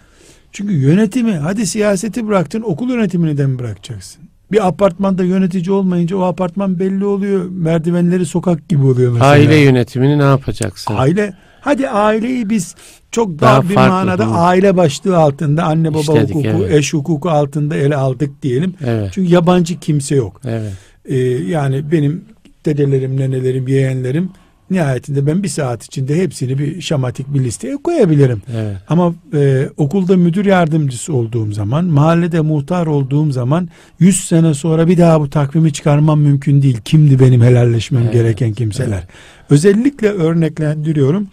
Çünkü 0.52 0.74
yönetimi 0.74 1.32
hadi 1.32 1.68
siyaseti 1.68 2.28
bıraktın 2.28 2.62
okul 2.62 2.90
yönetimini 2.90 3.38
de 3.38 3.48
mi 3.48 3.60
bırakacaksın? 3.60 4.24
Bir 4.52 4.68
apartmanda 4.68 5.24
yönetici 5.24 5.72
olmayınca 5.72 6.18
o 6.18 6.22
apartman 6.22 6.80
belli 6.80 7.06
oluyor. 7.06 7.50
Merdivenleri 7.50 8.26
sokak 8.26 8.70
gibi 8.70 8.86
oluyor 8.86 9.12
mesela. 9.12 9.30
Aile 9.30 9.56
yönetimini 9.56 10.20
ne 10.20 10.24
yapacaksın? 10.24 10.94
Aile 10.98 11.34
hadi 11.64 11.90
aileyi 11.90 12.50
biz 12.50 12.76
çok 13.12 13.42
daha, 13.42 13.56
daha 13.56 13.70
bir 13.70 13.76
manada 13.76 14.24
değil. 14.24 14.30
aile 14.34 14.78
başlığı 14.78 15.18
altında 15.18 15.64
anne 15.64 15.90
baba 15.90 16.00
İşledik, 16.00 16.36
hukuku, 16.36 16.64
evet. 16.66 16.74
eş 16.74 16.94
hukuku 16.94 17.30
altında 17.30 17.76
ele 17.76 17.96
aldık 17.96 18.44
diyelim. 18.44 18.74
Evet. 18.86 19.12
Çünkü 19.14 19.34
yabancı 19.34 19.80
kimse 19.80 20.16
yok. 20.16 20.42
Evet. 20.46 20.74
Ee, 21.06 21.18
yani 21.28 21.92
benim 21.92 22.26
dedelerim, 22.66 23.20
nenelerim, 23.20 23.68
yeğenlerim 23.68 24.30
nihayetinde 24.74 25.28
ben 25.28 25.44
bir 25.44 25.48
saat 25.48 25.84
içinde 25.84 26.16
hepsini 26.16 26.60
bir 26.60 26.82
şamatik 26.82 27.34
bir 27.34 27.44
listeye 27.44 27.78
koyabilirim. 27.78 28.42
Evet. 28.56 28.78
Ama 28.90 29.14
e, 29.34 29.70
okulda 29.78 30.18
müdür 30.18 30.46
yardımcısı 30.46 31.14
olduğum 31.14 31.52
zaman, 31.52 31.86
mahallede 31.86 32.42
muhtar 32.42 32.88
olduğum 32.88 33.32
zaman 33.32 33.70
100 34.00 34.28
sene 34.28 34.54
sonra 34.54 34.88
bir 34.88 34.98
daha 34.98 35.22
bu 35.22 35.30
takvimi 35.30 35.74
çıkarmam 35.74 36.20
mümkün 36.20 36.62
değil. 36.62 36.78
Kimdi 36.86 37.20
benim 37.20 37.42
helalleşmem 37.42 38.04
evet. 38.04 38.14
gereken 38.14 38.54
kimseler. 38.54 38.98
Evet. 38.98 39.08
Özellikle 39.50 40.10
örneklendiriyorum. 40.10 41.28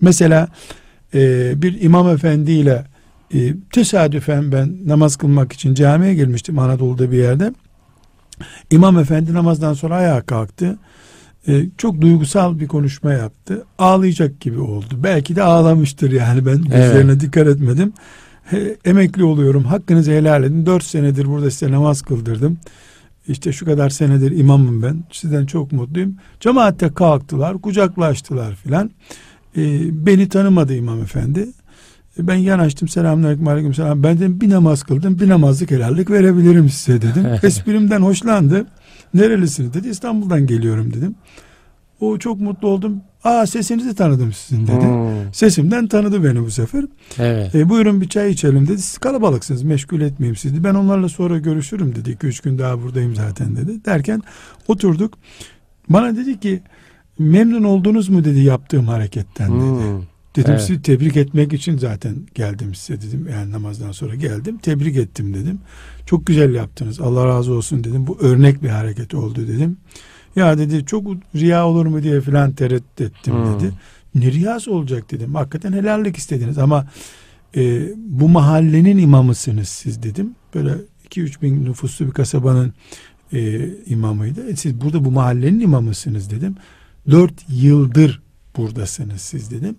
Mesela 0.00 0.48
e, 1.14 1.52
bir 1.62 1.82
imam 1.82 2.08
efendiyle 2.08 2.84
e, 3.34 3.54
tesadüfen 3.72 4.52
ben 4.52 4.76
namaz 4.86 5.16
kılmak 5.16 5.52
için 5.52 5.74
camiye 5.74 6.14
girmiştim 6.14 6.58
Anadolu'da 6.58 7.12
bir 7.12 7.18
yerde. 7.18 7.52
İmam 8.70 8.98
efendi 8.98 9.34
namazdan 9.34 9.74
sonra 9.74 9.94
ayağa 9.94 10.20
kalktı. 10.20 10.78
Ee, 11.48 11.64
çok 11.78 12.00
duygusal 12.00 12.60
bir 12.60 12.68
konuşma 12.68 13.12
yaptı. 13.12 13.64
Ağlayacak 13.78 14.40
gibi 14.40 14.60
oldu. 14.60 14.94
Belki 15.02 15.36
de 15.36 15.42
ağlamıştır 15.42 16.12
yani 16.12 16.46
ben 16.46 16.62
gözlerine 16.62 17.12
evet. 17.12 17.20
dikkat 17.20 17.46
etmedim. 17.46 17.92
He, 18.44 18.76
emekli 18.84 19.24
oluyorum. 19.24 19.64
Hakkınızı 19.64 20.10
helal 20.10 20.44
edin. 20.44 20.66
Dört 20.66 20.84
senedir 20.84 21.26
burada 21.26 21.50
size 21.50 21.72
namaz 21.72 22.02
kıldırdım. 22.02 22.58
İşte 23.28 23.52
şu 23.52 23.66
kadar 23.66 23.90
senedir 23.90 24.38
imamım 24.38 24.82
ben. 24.82 25.04
Sizden 25.12 25.46
çok 25.46 25.72
mutluyum. 25.72 26.16
Cemaatte 26.40 26.88
kalktılar, 26.94 27.58
kucaklaştılar 27.60 28.54
filan. 28.54 28.90
Ee, 29.56 30.06
beni 30.06 30.28
tanımadı 30.28 30.74
imam 30.74 31.02
efendi. 31.02 31.48
Ben 32.18 32.34
yanaştım 32.34 32.88
selamünaleyküm 32.88 33.48
aleyküm 33.48 33.74
selam. 33.74 34.02
Ben 34.02 34.18
dedim 34.18 34.40
bir 34.40 34.50
namaz 34.50 34.82
kıldım 34.82 35.20
bir 35.20 35.28
namazlık 35.28 35.70
helallik 35.70 36.10
verebilirim 36.10 36.68
size 36.68 37.02
dedim. 37.02 37.26
Esprimden 37.42 38.00
hoşlandı. 38.00 38.66
Nerelisiniz 39.14 39.74
dedi. 39.74 39.88
İstanbul'dan 39.88 40.46
geliyorum 40.46 40.94
dedim. 40.94 41.14
O 42.00 42.18
çok 42.18 42.40
mutlu 42.40 42.68
oldum. 42.68 43.02
Aa 43.24 43.46
sesinizi 43.46 43.94
tanıdım 43.94 44.32
sizin 44.32 44.66
dedi. 44.66 44.84
Hmm. 44.84 45.34
Sesimden 45.34 45.86
tanıdı 45.86 46.24
beni 46.24 46.42
bu 46.42 46.50
sefer. 46.50 46.84
Evet. 47.18 47.54
E, 47.54 47.68
buyurun 47.68 48.00
bir 48.00 48.08
çay 48.08 48.30
içelim 48.30 48.68
dedi. 48.68 48.82
Siz 48.82 48.98
kalabalıksınız 48.98 49.62
meşgul 49.62 50.00
etmeyeyim 50.00 50.36
sizi. 50.36 50.64
Ben 50.64 50.74
onlarla 50.74 51.08
sonra 51.08 51.38
görüşürüm 51.38 51.94
dedi. 51.94 52.10
2-3 52.10 52.44
gün 52.44 52.58
daha 52.58 52.82
buradayım 52.82 53.14
zaten 53.14 53.56
dedi. 53.56 53.84
Derken 53.84 54.22
oturduk. 54.68 55.18
Bana 55.88 56.16
dedi 56.16 56.40
ki 56.40 56.62
memnun 57.18 57.64
oldunuz 57.64 58.08
mu 58.08 58.24
dedi 58.24 58.40
yaptığım 58.40 58.86
hareketten 58.86 59.60
dedi. 59.60 59.84
Hmm. 59.84 60.02
Dedim 60.36 60.50
evet. 60.50 60.62
sizi 60.62 60.82
tebrik 60.82 61.16
etmek 61.16 61.52
için 61.52 61.78
zaten 61.78 62.16
geldim 62.34 62.74
size 62.74 63.02
dedim. 63.02 63.28
Yani 63.32 63.52
namazdan 63.52 63.92
sonra 63.92 64.14
geldim. 64.14 64.58
Tebrik 64.58 64.96
ettim 64.96 65.34
dedim. 65.34 65.58
Çok 66.06 66.26
güzel 66.26 66.54
yaptınız. 66.54 67.00
Allah 67.00 67.26
razı 67.26 67.52
olsun 67.52 67.84
dedim. 67.84 68.06
Bu 68.06 68.18
örnek 68.20 68.62
bir 68.62 68.68
hareket 68.68 69.14
oldu 69.14 69.48
dedim. 69.48 69.76
Ya 70.40 70.58
dedi 70.58 70.86
çok 70.86 71.06
riya 71.36 71.66
olur 71.66 71.86
mu 71.86 72.02
diye 72.02 72.20
filan 72.20 72.52
tereddüt 72.52 73.00
ettim 73.00 73.34
hmm. 73.34 73.54
dedi. 73.54 73.72
Ne 74.14 74.32
riyası 74.32 74.72
olacak 74.72 75.10
dedim. 75.10 75.34
Hakikaten 75.34 75.72
helallik 75.72 76.16
istediniz 76.16 76.58
ama 76.58 76.86
e, 77.56 77.88
bu 77.96 78.28
mahallenin 78.28 78.98
imamısınız 78.98 79.68
siz 79.68 80.02
dedim. 80.02 80.34
Böyle 80.54 80.74
2-3 81.10 81.42
bin 81.42 81.64
nüfuslu 81.64 82.06
bir 82.06 82.12
kasabanın 82.12 82.74
e, 83.32 83.68
imamıydı. 83.86 84.50
E, 84.50 84.56
siz 84.56 84.80
burada 84.80 85.04
bu 85.04 85.10
mahallenin 85.10 85.60
imamısınız 85.60 86.30
dedim. 86.30 86.56
4 87.10 87.32
yıldır 87.48 88.22
buradasınız 88.56 89.20
siz 89.20 89.50
dedim 89.50 89.76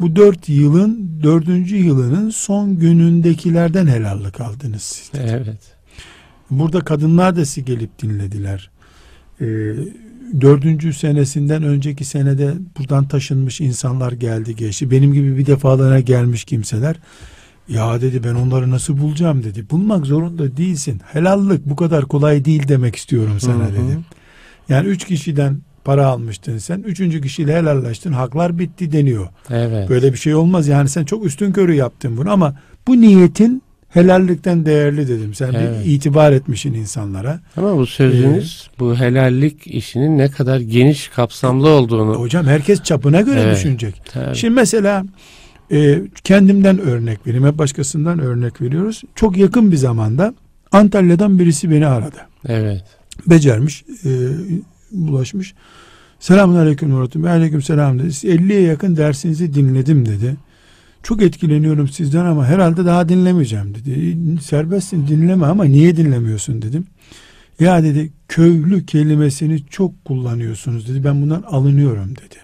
bu 0.00 0.16
dört 0.16 0.48
yılın 0.48 1.20
dördüncü 1.22 1.76
yılının 1.76 2.30
son 2.30 2.78
günündekilerden 2.78 3.86
helallik 3.86 4.40
aldınız 4.40 4.82
siz. 4.82 5.10
Evet. 5.14 5.76
Burada 6.50 6.80
kadınlar 6.80 7.36
da 7.36 7.44
sizi 7.44 7.64
gelip 7.64 8.02
dinlediler. 8.02 8.70
Ee, 9.40 9.44
dördüncü 10.40 10.92
senesinden 10.92 11.62
önceki 11.62 12.04
senede 12.04 12.54
buradan 12.78 13.08
taşınmış 13.08 13.60
insanlar 13.60 14.12
geldi 14.12 14.56
geçti. 14.56 14.90
Benim 14.90 15.12
gibi 15.12 15.38
bir 15.38 15.46
defalarına 15.46 16.00
gelmiş 16.00 16.44
kimseler. 16.44 16.96
Ya 17.68 18.00
dedi 18.00 18.24
ben 18.24 18.34
onları 18.34 18.70
nasıl 18.70 18.98
bulacağım 18.98 19.44
dedi. 19.44 19.70
Bulmak 19.70 20.06
zorunda 20.06 20.56
değilsin. 20.56 21.00
Helallik 21.12 21.66
bu 21.66 21.76
kadar 21.76 22.04
kolay 22.04 22.44
değil 22.44 22.68
demek 22.68 22.96
istiyorum 22.96 23.40
sana 23.40 23.64
hı 23.64 23.68
hı. 23.68 23.72
dedi. 23.72 23.98
Yani 24.68 24.88
üç 24.88 25.04
kişiden 25.04 25.58
para 25.84 26.06
almıştın 26.06 26.58
sen. 26.58 26.78
Üçüncü 26.78 27.20
kişiyle 27.20 27.56
helallaştın. 27.56 28.12
Haklar 28.12 28.58
bitti 28.58 28.92
deniyor. 28.92 29.28
Evet. 29.50 29.88
Böyle 29.88 30.12
bir 30.12 30.18
şey 30.18 30.34
olmaz. 30.34 30.68
Yani 30.68 30.88
sen 30.88 31.04
çok 31.04 31.24
üstün 31.24 31.52
körü 31.52 31.74
yaptın 31.74 32.16
bunu 32.16 32.30
ama 32.30 32.56
bu 32.86 33.00
niyetin 33.00 33.62
helallikten 33.94 34.66
değerli 34.66 35.08
dedim. 35.08 35.34
Sen 35.34 35.52
evet. 35.52 35.84
bir 35.84 35.90
itibar 35.90 36.32
etmişsin 36.32 36.74
insanlara. 36.74 37.40
Ama 37.56 37.76
bu 37.76 37.86
sözünüz 37.86 38.68
ee, 38.68 38.80
bu 38.80 38.96
helallik 38.96 39.66
işinin 39.66 40.18
ne 40.18 40.28
kadar 40.28 40.60
geniş 40.60 41.08
kapsamlı 41.08 41.68
olduğunu. 41.68 42.14
Hocam 42.14 42.46
herkes 42.46 42.82
çapına 42.82 43.20
göre 43.20 43.40
evet, 43.40 43.56
düşünecek. 43.56 44.02
Tabii. 44.12 44.36
Şimdi 44.36 44.54
mesela 44.54 45.04
e, 45.72 46.02
kendimden 46.24 46.78
örnek 46.78 47.26
vereyim. 47.26 47.46
Hep 47.46 47.58
başkasından 47.58 48.18
örnek 48.18 48.62
veriyoruz. 48.62 49.02
Çok 49.14 49.36
yakın 49.36 49.72
bir 49.72 49.76
zamanda 49.76 50.34
Antalya'dan 50.72 51.38
birisi 51.38 51.70
beni 51.70 51.86
aradı. 51.86 52.18
Evet. 52.48 52.84
Becermiş. 53.26 53.84
E, 54.04 54.10
bulaşmış. 54.92 55.54
Selamun 56.20 56.56
aleyküm 56.56 56.90
Nurattin 56.90 57.22
Aleyküm 57.22 57.62
selam 57.62 57.98
dedi. 57.98 58.08
50'ye 58.08 58.60
yakın 58.60 58.96
dersinizi 58.96 59.54
dinledim 59.54 60.06
dedi. 60.06 60.36
Çok 61.04 61.22
etkileniyorum 61.22 61.88
sizden 61.88 62.24
ama 62.24 62.46
herhalde 62.46 62.84
daha 62.84 63.08
dinlemeyeceğim 63.08 63.74
dedi. 63.74 64.16
Serbestsin 64.42 65.06
dinleme 65.06 65.46
ama 65.46 65.64
niye 65.64 65.96
dinlemiyorsun 65.96 66.62
dedim. 66.62 66.86
Ya 67.60 67.82
dedi 67.82 68.12
köylü 68.28 68.86
kelimesini 68.86 69.66
çok 69.66 70.04
kullanıyorsunuz 70.04 70.88
dedi. 70.88 71.04
Ben 71.04 71.22
bundan 71.22 71.42
alınıyorum 71.42 72.10
dedi. 72.16 72.36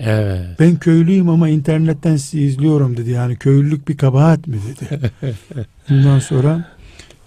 Evet. 0.00 0.60
Ben 0.60 0.76
köylüyüm 0.76 1.28
ama 1.28 1.48
internetten 1.48 2.16
sizi 2.16 2.40
izliyorum 2.40 2.96
dedi. 2.96 3.10
Yani 3.10 3.36
köylülük 3.36 3.88
bir 3.88 3.96
kabahat 3.96 4.46
mi 4.46 4.56
dedi. 4.68 5.12
Bundan 5.88 6.18
sonra 6.18 6.70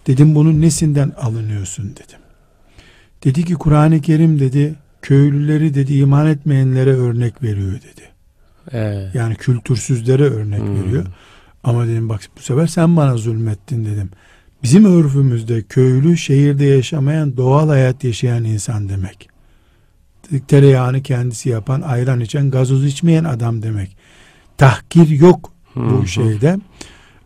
dedim 0.08 0.36
bunun 0.36 0.62
nesinden 0.62 1.12
alınıyorsun 1.18 1.92
dedim. 1.92 2.20
Dedi 3.24 3.46
ki 3.46 3.54
Kur'an-ı 3.54 4.02
Kerim 4.02 4.40
dedi 4.40 4.76
köylüleri 5.02 5.74
dedi 5.74 5.94
iman 5.94 6.28
etmeyenlere 6.28 6.94
örnek 6.94 7.44
veriyor 7.44 7.74
dedi. 7.74 8.17
Evet. 8.72 9.16
Yani 9.16 9.36
kültürsüzlere 9.36 10.24
örnek 10.24 10.60
Hmm. 10.60 10.84
veriyor. 10.84 11.06
Ama 11.64 11.88
dedim 11.88 12.10
bak 12.10 12.22
bu 12.38 12.42
sefer 12.42 12.68
sen 12.68 12.98
bana 12.98 13.18
zulmettin 13.18 13.86
dedim. 13.86 14.10
Bizim 14.64 14.86
örfümüzde 14.86 15.62
köylü 15.62 16.18
şehirde 16.18 16.66
yaşamayan 16.66 17.38
doğal 17.38 17.68
hayat 17.70 18.04
yaşayan 18.04 18.44
insan 18.44 18.90
demek. 18.90 19.30
Tereyağını 20.48 21.04
kendisi 21.04 21.50
yapan, 21.50 21.82
ayran 21.82 22.20
içen, 22.20 22.52
gazoz 22.52 22.86
içmeyen 22.86 23.24
adam 23.24 23.62
demek. 23.62 23.98
Tahkir 24.58 25.08
yok 25.08 25.52
Hı 25.74 25.80
bu 25.80 26.08
şeyde. 26.08 26.60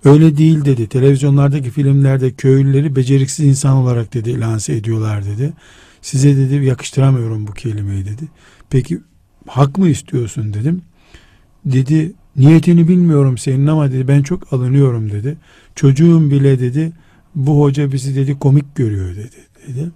Öyle 0.06 0.38
değil 0.38 0.66
dedi. 0.66 0.88
Televizyonlardaki 0.88 1.70
filmlerde 1.72 2.32
köylüleri 2.32 2.96
beceriksiz 2.96 3.46
insan 3.46 3.76
olarak 3.78 4.14
dedi 4.14 4.40
lanse 4.40 4.74
ediyorlar 4.76 5.26
dedi. 5.26 5.54
Size 6.02 6.38
dedi 6.38 6.66
yakıştıramıyorum 6.66 7.48
bu 7.48 7.52
kelimeyi 7.54 8.06
dedi. 8.06 8.24
Peki 8.70 9.00
hak 9.48 9.78
mı 9.78 9.90
istiyorsun 9.90 10.54
dedim. 10.54 10.82
Dedi 11.66 12.12
niyetini 12.36 12.88
bilmiyorum 12.88 13.38
senin 13.38 13.68
ama 13.68 13.92
dedi 13.92 14.08
ben 14.08 14.22
çok 14.22 14.54
alınıyorum 14.54 15.12
dedi. 15.12 15.38
Çocuğum 15.76 16.32
bile 16.32 16.60
dedi 16.60 16.92
bu 17.36 17.62
hoca 17.62 17.92
bizi 17.92 18.16
dedi 18.16 18.40
komik 18.40 18.76
görüyor 18.76 19.16
dedi. 19.16 19.36
dedi. 19.68 19.92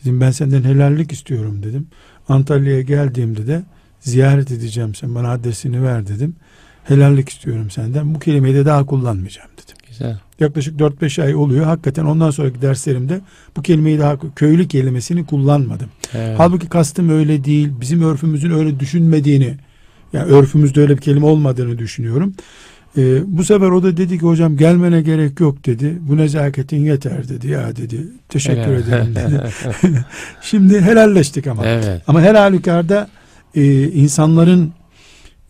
Dedim 0.00 0.20
ben 0.20 0.30
senden 0.30 0.62
helallik 0.62 1.12
istiyorum 1.12 1.62
dedim. 1.62 1.86
Antalya'ya 2.28 2.82
geldiğimde 2.82 3.46
de 3.46 3.62
ziyaret 4.00 4.50
edeceğim 4.50 4.94
sen 4.94 5.14
bana 5.14 5.30
adresini 5.30 5.82
ver 5.82 6.06
dedim. 6.06 6.36
Helallik 6.84 7.28
istiyorum 7.28 7.70
senden. 7.70 8.14
Bu 8.14 8.18
kelimeyi 8.18 8.54
de 8.54 8.66
daha 8.66 8.86
kullanmayacağım 8.86 9.50
dedim. 9.52 9.76
Güzel. 9.88 10.18
Yaklaşık 10.40 10.80
4-5 10.80 11.22
ay 11.22 11.34
oluyor. 11.34 11.64
Hakikaten 11.64 12.04
ondan 12.04 12.30
sonraki 12.30 12.62
derslerimde 12.62 13.20
bu 13.56 13.62
kelimeyi 13.62 13.98
daha 13.98 14.18
köylü 14.36 14.68
kelimesini 14.68 15.26
kullanmadım. 15.26 15.88
Evet. 16.14 16.34
Halbuki 16.38 16.68
kastım 16.68 17.08
öyle 17.08 17.44
değil. 17.44 17.68
Bizim 17.80 18.02
örfümüzün 18.02 18.50
öyle 18.50 18.80
düşünmediğini, 18.80 19.56
yani 20.12 20.32
örfümüzde 20.32 20.80
öyle 20.80 20.96
bir 20.96 21.02
kelime 21.02 21.26
olmadığını 21.26 21.78
düşünüyorum. 21.78 22.34
Ee, 22.98 23.22
bu 23.26 23.44
sefer 23.44 23.66
o 23.68 23.82
da 23.82 23.96
dedi 23.96 24.18
ki 24.18 24.26
hocam 24.26 24.56
gelmene 24.56 25.02
gerek 25.02 25.40
yok 25.40 25.66
dedi. 25.66 25.98
Bu 26.00 26.16
nezaketin 26.16 26.84
yeter 26.84 27.28
dedi 27.28 27.48
ya 27.48 27.76
dedi. 27.76 28.06
Teşekkür 28.28 28.60
Evet. 28.60 28.88
ederim 28.88 29.14
dedi. 29.14 29.42
Şimdi 30.42 30.80
helalleştik 30.80 31.46
ama. 31.46 31.66
evet. 31.66 32.02
Ama 32.06 32.20
her 32.20 32.34
halükarda 32.34 33.08
e, 33.54 33.82
insanların 33.88 34.72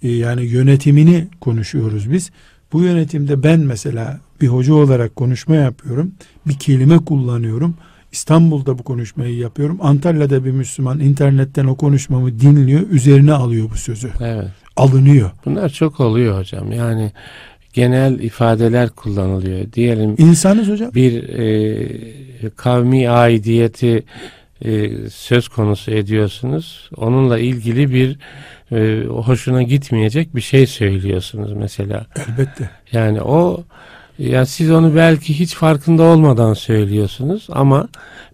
e, 0.03 0.09
yani 0.11 0.43
yönetimini 0.45 1.29
konuşuyoruz 1.41 2.13
biz. 2.13 2.31
Bu 2.73 2.83
yönetimde 2.83 3.43
ben 3.43 3.61
mesela 3.61 4.21
bir 4.41 4.49
hoca 4.49 4.75
olarak 4.75 5.17
konuşma 5.17 5.55
yapıyorum. 5.55 6.13
Bir 6.47 6.59
kelime 6.59 6.99
kullanıyorum. 6.99 7.75
İstanbul'da 8.13 8.79
bu 8.79 8.83
konuşmayı 8.83 9.37
yapıyorum. 9.37 9.79
Antalya'da 9.83 10.45
bir 10.45 10.51
Müslüman 10.51 11.01
internetten 11.01 11.67
o 11.67 11.75
konuşmamı 11.77 12.41
dinliyor. 12.41 12.89
Üzerine 12.91 13.33
alıyor 13.33 13.71
bu 13.71 13.77
sözü. 13.77 14.11
Evet. 14.21 14.49
Alınıyor. 14.77 15.31
Bunlar 15.45 15.69
çok 15.69 16.01
oluyor 16.01 16.39
hocam. 16.39 16.73
Yani 16.73 17.13
genel 17.73 18.19
ifadeler 18.21 18.91
kullanılıyor. 18.91 19.73
Diyelim 19.73 20.15
İnsanız 20.19 20.69
hocam. 20.69 20.95
bir 20.95 21.29
e, 21.29 22.51
kavmi 22.57 23.11
aidiyeti 23.11 24.05
e, 24.65 24.91
söz 25.11 25.49
konusu 25.49 25.91
ediyorsunuz. 25.91 26.91
Onunla 26.97 27.39
ilgili 27.39 27.93
bir 27.93 28.19
e, 28.73 29.05
hoşuna 29.07 29.63
gitmeyecek 29.63 30.37
bir 30.37 30.41
şey 30.41 30.67
söylüyorsunuz 30.67 31.53
mesela. 31.53 32.07
Elbette. 32.29 32.71
Yani 32.93 33.23
o 33.23 33.65
ya 34.19 34.47
siz 34.47 34.71
onu 34.71 34.97
belki 34.97 35.39
hiç 35.39 35.55
farkında 35.55 36.03
olmadan 36.03 36.55
söylüyorsunuz 36.55 37.47
ama 37.51 37.89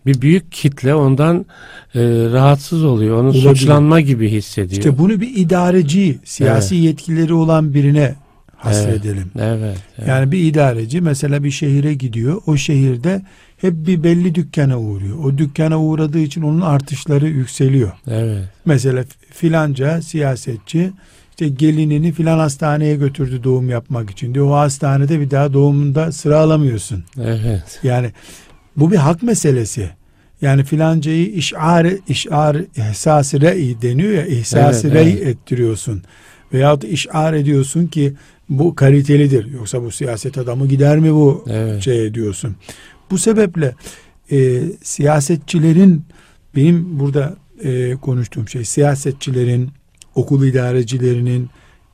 bir 0.06 0.20
büyük 0.20 0.52
kitle 0.52 0.94
ondan 0.94 1.46
e, 1.94 2.00
rahatsız 2.32 2.84
oluyor. 2.84 3.16
Onu 3.16 3.28
Olabilir. 3.28 3.42
suçlanma 3.42 4.00
gibi 4.00 4.30
hissediyor. 4.30 4.78
İşte 4.78 4.98
bunu 4.98 5.20
bir 5.20 5.36
idareci, 5.36 6.18
siyasi 6.24 6.74
yetkileri 6.74 7.34
olan 7.34 7.74
birine 7.74 8.14
hasredelim. 8.56 9.30
evet, 9.38 9.78
evet. 9.98 10.08
Yani 10.08 10.32
bir 10.32 10.38
idareci 10.38 11.00
mesela 11.00 11.44
bir 11.44 11.50
şehire 11.50 11.94
gidiyor. 11.94 12.42
O 12.46 12.56
şehirde 12.56 13.22
hep 13.56 13.72
bir 13.74 14.02
belli 14.02 14.34
dükkana 14.34 14.78
uğruyor. 14.80 15.18
O 15.24 15.38
dükkana 15.38 15.80
uğradığı 15.80 16.18
için 16.18 16.42
onun 16.42 16.60
artışları 16.60 17.28
yükseliyor. 17.28 17.92
evet. 18.10 18.44
Mesela 18.64 19.04
filanca 19.30 20.02
siyasetçi 20.02 20.92
işte 21.38 21.48
gelinini 21.48 22.12
filan 22.12 22.38
hastaneye 22.38 22.96
götürdü 22.96 23.44
doğum 23.44 23.70
yapmak 23.70 24.10
için 24.10 24.34
diyor. 24.34 24.46
O 24.46 24.54
hastanede 24.54 25.20
bir 25.20 25.30
daha 25.30 25.52
doğumunda 25.52 26.12
sıra 26.12 26.38
alamıyorsun. 26.38 27.04
Evet. 27.20 27.80
Yani 27.82 28.12
bu 28.76 28.90
bir 28.90 28.96
hak 28.96 29.22
meselesi. 29.22 29.90
Yani 30.42 30.64
filancayı 30.64 31.26
işar, 31.26 31.86
işar 32.08 32.56
ihsas 32.76 33.34
re'i 33.34 33.82
deniyor 33.82 34.12
ya 34.12 34.26
ihsas 34.26 34.84
Evet, 34.84 34.94
re'i 34.94 35.10
evet. 35.10 35.26
ettiriyorsun. 35.26 36.02
Veyahut 36.52 36.84
işar 36.84 37.32
ediyorsun 37.32 37.86
ki 37.86 38.12
bu 38.48 38.74
kalitelidir. 38.74 39.46
Yoksa 39.46 39.82
bu 39.82 39.90
siyaset 39.90 40.38
adamı 40.38 40.66
gider 40.68 40.98
mi 40.98 41.12
bu 41.14 41.44
Evet. 41.50 41.82
şey 41.82 42.14
diyorsun. 42.14 42.56
Bu 43.10 43.18
sebeple 43.18 43.74
e, 44.32 44.60
siyasetçilerin 44.82 46.04
benim 46.56 47.00
burada 47.00 47.36
e, 47.64 47.94
konuştuğum 47.94 48.48
şey 48.48 48.64
siyasetçilerin, 48.64 49.70
okul 50.18 50.44
idarecilerinin 50.44 51.48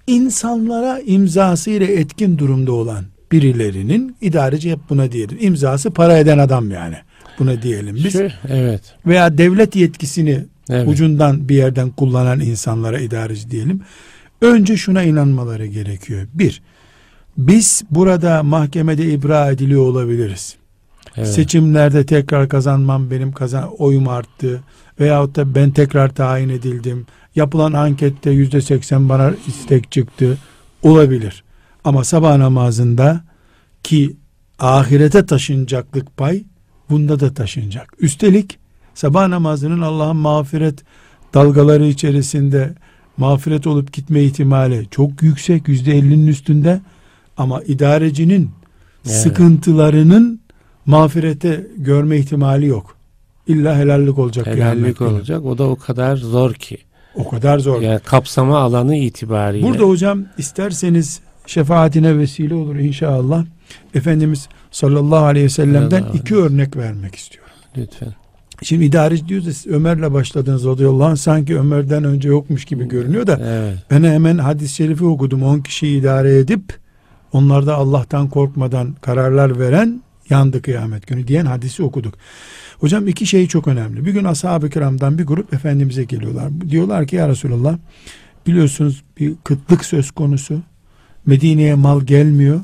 insanlara 0.06 1.00
imzası 1.00 1.70
ile 1.70 1.84
etkin 2.00 2.38
durumda 2.38 2.72
olan 2.72 3.04
birilerinin 3.32 4.16
idareci 4.20 4.70
hep 4.70 4.78
buna 4.90 5.12
diyelim. 5.12 5.38
İmzası 5.40 5.90
para 5.90 6.18
eden 6.18 6.38
adam 6.38 6.70
yani. 6.70 6.96
Buna 7.38 7.62
diyelim 7.62 7.94
biz. 7.94 8.12
Şu- 8.12 8.28
evet. 8.48 8.80
Veya 9.06 9.38
devlet 9.38 9.76
yetkisini 9.76 10.44
Evet. 10.70 10.88
ucundan 10.88 11.48
bir 11.48 11.54
yerden 11.56 11.90
kullanan 11.90 12.40
insanlara 12.40 12.98
idareci 13.00 13.50
diyelim. 13.50 13.80
Önce 14.40 14.76
şuna 14.76 15.02
inanmaları 15.02 15.66
gerekiyor. 15.66 16.26
Bir, 16.34 16.62
biz 17.38 17.82
burada 17.90 18.42
mahkemede 18.42 19.04
ibra 19.12 19.50
ediliyor 19.50 19.82
olabiliriz. 19.82 20.56
evet. 21.16 21.28
Seçimlerde 21.28 22.06
tekrar 22.06 22.48
kazanmam 22.48 23.10
benim 23.10 23.32
kazan 23.32 23.70
oyum 23.78 24.08
arttı 24.08 24.60
veyahut 25.00 25.36
da 25.36 25.54
ben 25.54 25.70
tekrar 25.70 26.14
tayin 26.14 26.48
edildim. 26.48 27.06
Yapılan 27.36 27.72
ankette 27.72 28.30
yüzde 28.30 28.60
seksen 28.60 29.08
bana 29.08 29.32
istek 29.46 29.92
çıktı. 29.92 30.38
Olabilir. 30.82 31.44
Ama 31.84 32.04
sabah 32.04 32.36
namazında 32.36 33.24
ki 33.82 34.16
ahirete 34.58 35.26
taşınacaklık 35.26 36.16
pay 36.16 36.44
bunda 36.90 37.20
da 37.20 37.34
taşınacak. 37.34 37.94
Üstelik 38.00 38.58
sabah 38.94 39.28
namazının 39.28 39.80
Allah'ın 39.80 40.16
mağfiret 40.16 40.82
dalgaları 41.34 41.86
içerisinde 41.86 42.74
mağfiret 43.16 43.66
olup 43.66 43.92
gitme 43.92 44.22
ihtimali 44.22 44.86
çok 44.90 45.22
yüksek 45.22 45.68
yüzde 45.68 45.92
ellinin 45.92 46.26
üstünde 46.26 46.80
ama 47.36 47.62
idarecinin 47.62 48.50
Evet. 49.06 49.16
sıkıntılarının 49.16 50.40
mağfirete 50.86 51.66
görme 51.76 52.18
ihtimali 52.18 52.66
yok. 52.66 52.96
İlla 53.46 53.76
helallik 53.76 54.18
olacak. 54.18 54.46
Helallik 54.46 55.00
olacak. 55.00 55.44
O 55.44 55.58
da 55.58 55.64
o 55.64 55.76
kadar 55.76 56.16
zor 56.16 56.54
ki. 56.54 56.78
O 57.16 57.28
kadar 57.28 57.58
zor. 57.58 57.80
Yani 57.82 58.00
kapsama 58.00 58.58
alanı 58.58 58.96
itibariyle. 58.96 59.66
Burada 59.66 59.82
hocam 59.84 60.22
isterseniz 60.38 61.20
şefaatine 61.46 62.18
vesile 62.18 62.54
olur 62.54 62.76
inşallah. 62.76 63.44
Efendimiz 63.94 64.48
sallallahu 64.70 65.24
aleyhi 65.24 65.44
ve 65.44 65.50
sellem'den 65.50 66.02
aleyhi 66.02 66.18
iki 66.18 66.36
örnek 66.36 66.76
vermek 66.76 67.14
istiyorum. 67.14 67.52
lütfen. 67.76 68.14
Şimdi 68.62 68.84
idareci 68.84 69.28
diyoruz 69.28 69.46
da 69.46 69.52
siz 69.52 69.66
Ömer'le 69.72 70.12
başladınız 70.12 70.66
radıyallahu 70.66 71.04
anh 71.04 71.16
sanki 71.16 71.58
Ömer'den 71.58 72.04
önce 72.04 72.28
yokmuş 72.28 72.64
gibi 72.64 72.88
görünüyor 72.88 73.26
da 73.26 73.40
Evet. 73.44 73.78
ben 73.90 74.02
hemen 74.04 74.38
hadis-i 74.38 74.74
şerifi 74.74 75.04
okudum 75.04 75.42
10 75.42 75.60
kişiyi 75.60 76.00
idare 76.00 76.38
edip 76.38 76.62
onlarda 77.32 77.74
Allah'tan 77.74 78.28
korkmadan 78.28 78.94
kararlar 79.00 79.58
veren 79.60 80.02
yandı 80.30 80.62
kıyamet 80.62 81.06
günü 81.06 81.26
diyen 81.28 81.46
hadisi 81.46 81.82
okuduk. 81.82 82.14
Hocam 82.84 83.08
iki 83.08 83.26
şey 83.26 83.46
çok 83.46 83.68
önemli. 83.68 84.06
Bir 84.06 84.12
gün 84.12 84.24
ashab-ı 84.24 84.70
kiramdan 84.70 85.18
bir 85.18 85.24
grup 85.24 85.54
Efendimiz'e 85.54 86.04
geliyorlar. 86.04 86.50
Diyorlar 86.70 87.06
ki 87.06 87.16
ya 87.16 87.28
Resulallah 87.28 87.78
biliyorsunuz 88.46 89.02
bir 89.20 89.34
kıtlık 89.44 89.84
söz 89.84 90.10
konusu. 90.10 90.60
Medine'ye 91.26 91.74
mal 91.74 92.00
gelmiyor. 92.00 92.60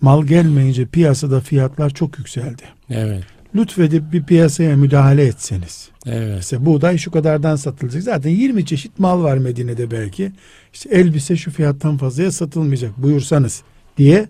Mal 0.00 0.24
gelmeyince 0.24 0.86
piyasada 0.86 1.40
fiyatlar 1.40 1.90
çok 1.90 2.18
yükseldi. 2.18 2.62
Evet. 2.90 3.24
Lütfedip 3.54 4.12
bir 4.12 4.22
piyasaya 4.22 4.76
müdahale 4.76 5.26
etseniz. 5.26 5.88
Evet. 6.06 6.34
Mesela 6.36 6.66
buğday 6.66 6.98
şu 6.98 7.10
kadardan 7.10 7.56
satılacak. 7.56 8.02
Zaten 8.02 8.30
20 8.30 8.66
çeşit 8.66 8.98
mal 8.98 9.22
var 9.22 9.38
Medine'de 9.38 9.90
belki. 9.90 10.32
İşte 10.72 10.88
elbise 10.88 11.36
şu 11.36 11.50
fiyattan 11.50 11.98
fazlaya 11.98 12.32
satılmayacak 12.32 13.02
buyursanız 13.02 13.62
diye 13.98 14.28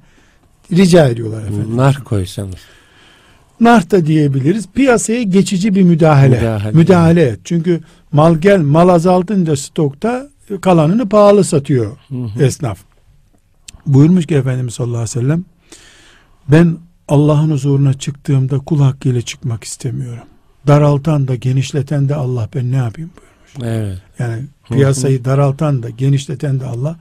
rica 0.72 1.08
ediyorlar 1.08 1.42
efendim. 1.42 1.76
Nar 1.76 2.04
koysanız. 2.04 2.58
Nar 3.60 3.90
da 3.90 4.06
diyebiliriz. 4.06 4.68
Piyasaya 4.74 5.22
geçici 5.22 5.74
bir 5.74 5.82
müdahale. 5.82 6.36
Müdahale. 6.36 6.72
Müdahale 6.72 7.22
et. 7.22 7.40
Çünkü 7.44 7.80
mal 8.12 8.36
gel 8.36 8.60
mal 8.60 8.88
azaltınca 8.88 9.56
stokta 9.56 10.28
kalanını 10.60 11.08
pahalı 11.08 11.44
satıyor 11.44 11.96
Hı 12.08 12.14
hı. 12.14 12.42
esnaf. 12.44 12.78
Buyurmuş 13.86 14.26
ki 14.26 14.34
Efendimiz 14.34 14.74
sallallahu 14.74 14.96
aleyhi 14.96 15.16
ve 15.18 15.20
sellem 15.20 15.44
ben 16.48 16.76
Allah'ın 17.08 17.50
huzuruna 17.50 17.94
çıktığımda 17.94 18.58
kul 18.58 18.80
hakkıyla 18.80 19.20
çıkmak 19.20 19.64
istemiyorum. 19.64 20.24
Daraltan 20.66 21.28
da 21.28 21.34
genişleten 21.34 22.08
de 22.08 22.14
Allah 22.14 22.48
ben 22.54 22.72
ne 22.72 22.76
yapayım 22.76 23.10
buyurmuş. 23.16 23.74
Evet. 23.76 23.98
Yani 24.18 24.42
piyasayı 24.70 25.24
daraltan 25.24 25.82
da 25.82 25.90
genişleten 25.90 26.60
de 26.60 26.66
Allah. 26.66 26.96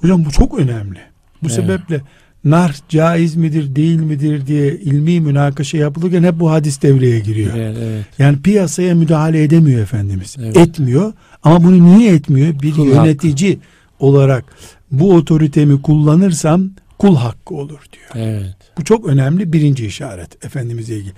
Hocam 0.00 0.24
bu 0.24 0.30
çok 0.30 0.58
önemli. 0.58 0.98
Bu 1.42 1.46
Evet. 1.46 1.52
sebeple 1.52 2.00
nar 2.46 2.76
caiz 2.88 3.36
midir 3.36 3.76
değil 3.76 4.00
midir 4.00 4.46
diye 4.46 4.74
ilmi 4.76 5.20
münakaşa 5.20 5.78
yapılırken 5.78 6.22
hep 6.22 6.40
bu 6.40 6.50
hadis 6.50 6.82
devreye 6.82 7.20
giriyor. 7.20 7.56
Evet, 7.56 7.76
evet. 7.80 8.04
Yani 8.18 8.42
piyasaya 8.42 8.94
müdahale 8.94 9.42
edemiyor 9.42 9.80
Efendimiz. 9.80 10.36
Evet. 10.38 10.56
Etmiyor 10.56 11.12
ama 11.42 11.64
bunu 11.64 11.98
niye 11.98 12.14
etmiyor? 12.14 12.60
Bir 12.62 12.72
Kul 12.72 12.86
yönetici 12.86 13.58
olarak 13.98 14.44
bu 14.90 15.14
otoritemi 15.14 15.82
kullanırsam 15.82 16.70
kul 16.98 17.16
hakkı 17.16 17.54
olur 17.54 17.80
diyor. 17.92 18.26
Evet. 18.26 18.56
Bu 18.78 18.84
çok 18.84 19.06
önemli 19.06 19.52
birinci 19.52 19.86
işaret 19.86 20.44
Efendimiz'e 20.44 20.96
ilgili. 20.96 21.12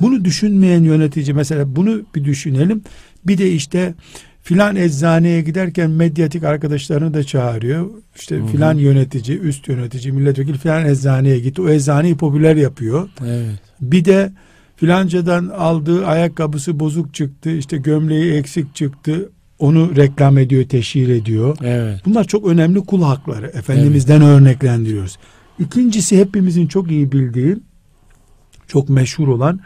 Bunu 0.00 0.24
düşünmeyen 0.24 0.82
yönetici 0.82 1.34
mesela 1.34 1.76
bunu 1.76 2.02
bir 2.14 2.24
düşünelim. 2.24 2.82
Bir 3.26 3.38
de 3.38 3.52
işte 3.52 3.94
filan 4.42 4.76
eczaneye 4.76 5.40
giderken 5.40 5.90
medyatik 5.90 6.44
arkadaşlarını 6.44 7.14
da 7.14 7.24
çağırıyor. 7.24 7.90
İşte 8.16 8.36
Hı 8.36 8.42
hı. 8.42 8.46
filan 8.46 8.78
yönetici, 8.78 9.38
üst 9.38 9.68
yönetici, 9.68 10.12
milletvekili 10.12 10.58
filan 10.58 10.86
eczaneye 10.86 11.38
gitti. 11.38 11.62
O 11.62 11.68
eczaneyi 11.68 12.16
popüler 12.16 12.56
yapıyor. 12.56 13.08
Evet. 13.26 13.60
Bir 13.80 14.04
de 14.04 14.32
filancadan 14.76 15.48
aldığı 15.48 16.06
ayakkabısı 16.06 16.80
bozuk 16.80 17.14
çıktı. 17.14 17.50
işte 17.50 17.76
gömleği 17.76 18.32
eksik 18.32 18.74
çıktı. 18.74 19.30
Onu 19.58 19.96
reklam 19.96 20.38
ediyor, 20.38 20.64
teşhir 20.68 21.08
ediyor. 21.08 21.56
Evet. 21.62 22.00
Bunlar 22.06 22.24
çok 22.24 22.46
önemli 22.46 22.80
kul 22.80 23.02
hakları. 23.02 23.46
Efendimiz'den 23.46 24.22
örneklendiriyoruz. 24.22 25.18
İkincisi 25.58 26.18
hepimizin 26.18 26.66
çok 26.66 26.90
iyi 26.90 27.12
bildiği, 27.12 27.56
çok 28.66 28.88
meşhur 28.88 29.28
olan, 29.28 29.60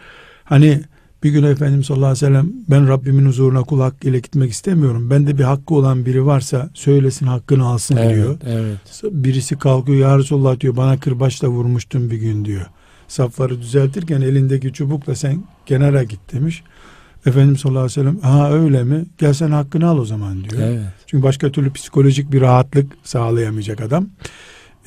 hani 0.45 0.81
bir 1.23 1.31
gün 1.31 1.43
Efendimiz 1.43 1.87
sallallahu 1.87 2.07
aleyhi 2.07 2.25
ve 2.25 2.29
sellem 2.29 2.53
ben 2.71 2.89
Rabbimin 2.89 3.27
huzuruna 3.27 3.63
kul 3.63 3.81
hakkıyla 3.81 4.19
gitmek 4.19 4.51
istemiyorum. 4.51 5.11
Bende 5.11 5.39
bir 5.39 5.45
hakkı 5.45 5.75
olan 5.75 6.07
biri 6.07 6.27
varsa 6.27 6.71
söylesin 6.75 7.27
hakkını 7.27 7.67
alsın 7.67 7.97
diyor. 7.97 8.37
Evet. 8.47 8.59
Evet. 9.03 9.13
Birisi 9.13 9.59
kalkıyor 9.59 9.99
ya 9.99 10.19
Resulullah 10.19 10.61
diyor 10.61 10.77
bana 10.77 11.01
kırbaçla 11.01 11.49
vurmuştun 11.49 12.11
bir 12.11 12.17
gün 12.17 12.45
diyor. 12.45 12.67
Safları 13.09 13.61
düzeltirken 13.61 14.21
elindeki 14.21 14.73
çubukla 14.73 15.15
sen 15.15 15.45
kenara 15.67 16.03
git 16.03 16.33
demiş. 16.33 16.63
Efendimiz 17.27 17.61
sallallahu 17.61 17.81
aleyhi 17.85 18.01
ve 18.01 18.03
sellem 18.03 18.21
ha 18.21 18.53
öyle 18.53 18.85
mi? 18.85 19.05
Gel 19.19 19.33
sen 19.33 19.51
hakkını 19.51 19.89
al 19.89 19.99
o 19.99 20.05
zaman 20.05 20.45
diyor. 20.45 20.63
Evet. 20.63 20.81
Çünkü 21.07 21.23
başka 21.23 21.53
türlü 21.53 21.73
psikolojik 21.73 22.33
bir 22.33 22.41
rahatlık 22.41 22.93
sağlayamayacak 23.05 23.81
adam. 23.81 24.07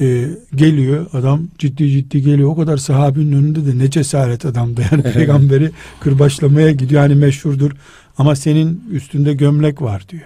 Ee, 0.02 0.26
geliyor 0.56 1.06
adam 1.14 1.48
ciddi 1.58 1.90
ciddi 1.90 2.22
geliyor. 2.22 2.50
O 2.50 2.56
kadar 2.56 2.78
sahabinin 2.78 3.32
önünde 3.32 3.66
de 3.66 3.78
ne 3.78 3.90
cesaret 3.90 4.46
adamdı. 4.46 4.82
Yani 4.92 5.04
peygamberi 5.04 5.72
kırbaçlamaya 6.00 6.72
gidiyor. 6.72 7.02
Hani 7.02 7.16
meşhurdur. 7.16 7.72
Ama 8.18 8.36
senin 8.36 8.84
üstünde 8.92 9.34
gömlek 9.34 9.82
var 9.82 10.06
diyor. 10.10 10.24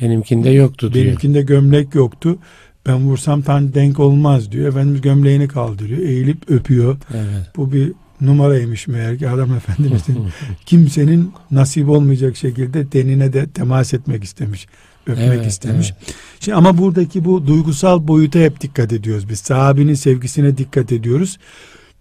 Benimkinde 0.00 0.50
yoktu 0.50 0.92
diyor. 0.92 1.06
Benimkinde 1.06 1.42
gömlek 1.42 1.94
yoktu. 1.94 2.38
Ben 2.86 2.96
vursam 2.96 3.42
tan 3.42 3.74
denk 3.74 4.00
olmaz 4.00 4.52
diyor. 4.52 4.68
Efendimiz 4.68 5.00
gömleğini 5.00 5.48
kaldırıyor. 5.48 5.98
Eğilip 5.98 6.50
öpüyor. 6.50 6.96
Evet. 7.14 7.50
Bu 7.56 7.72
bir 7.72 7.92
numaraymış 8.20 8.88
meğer 8.88 9.18
ki 9.18 9.28
adam 9.28 9.54
efendimizin 9.54 10.18
kimsenin 10.66 11.32
nasip 11.50 11.88
olmayacak 11.88 12.36
şekilde 12.36 12.92
denine 12.92 13.32
de 13.32 13.46
temas 13.46 13.94
etmek 13.94 14.24
istemiş. 14.24 14.66
Öpmek 15.06 15.28
Evet, 15.28 15.46
istemiş. 15.46 15.92
Şimdi 16.40 16.56
ama 16.56 16.78
buradaki 16.78 17.24
bu 17.24 17.46
duygusal 17.46 18.08
boyuta 18.08 18.38
hep 18.38 18.60
dikkat 18.60 18.92
ediyoruz 18.92 19.28
biz. 19.28 19.38
Sahabinin 19.38 19.94
sevgisine 19.94 20.58
dikkat 20.58 20.92
ediyoruz. 20.92 21.38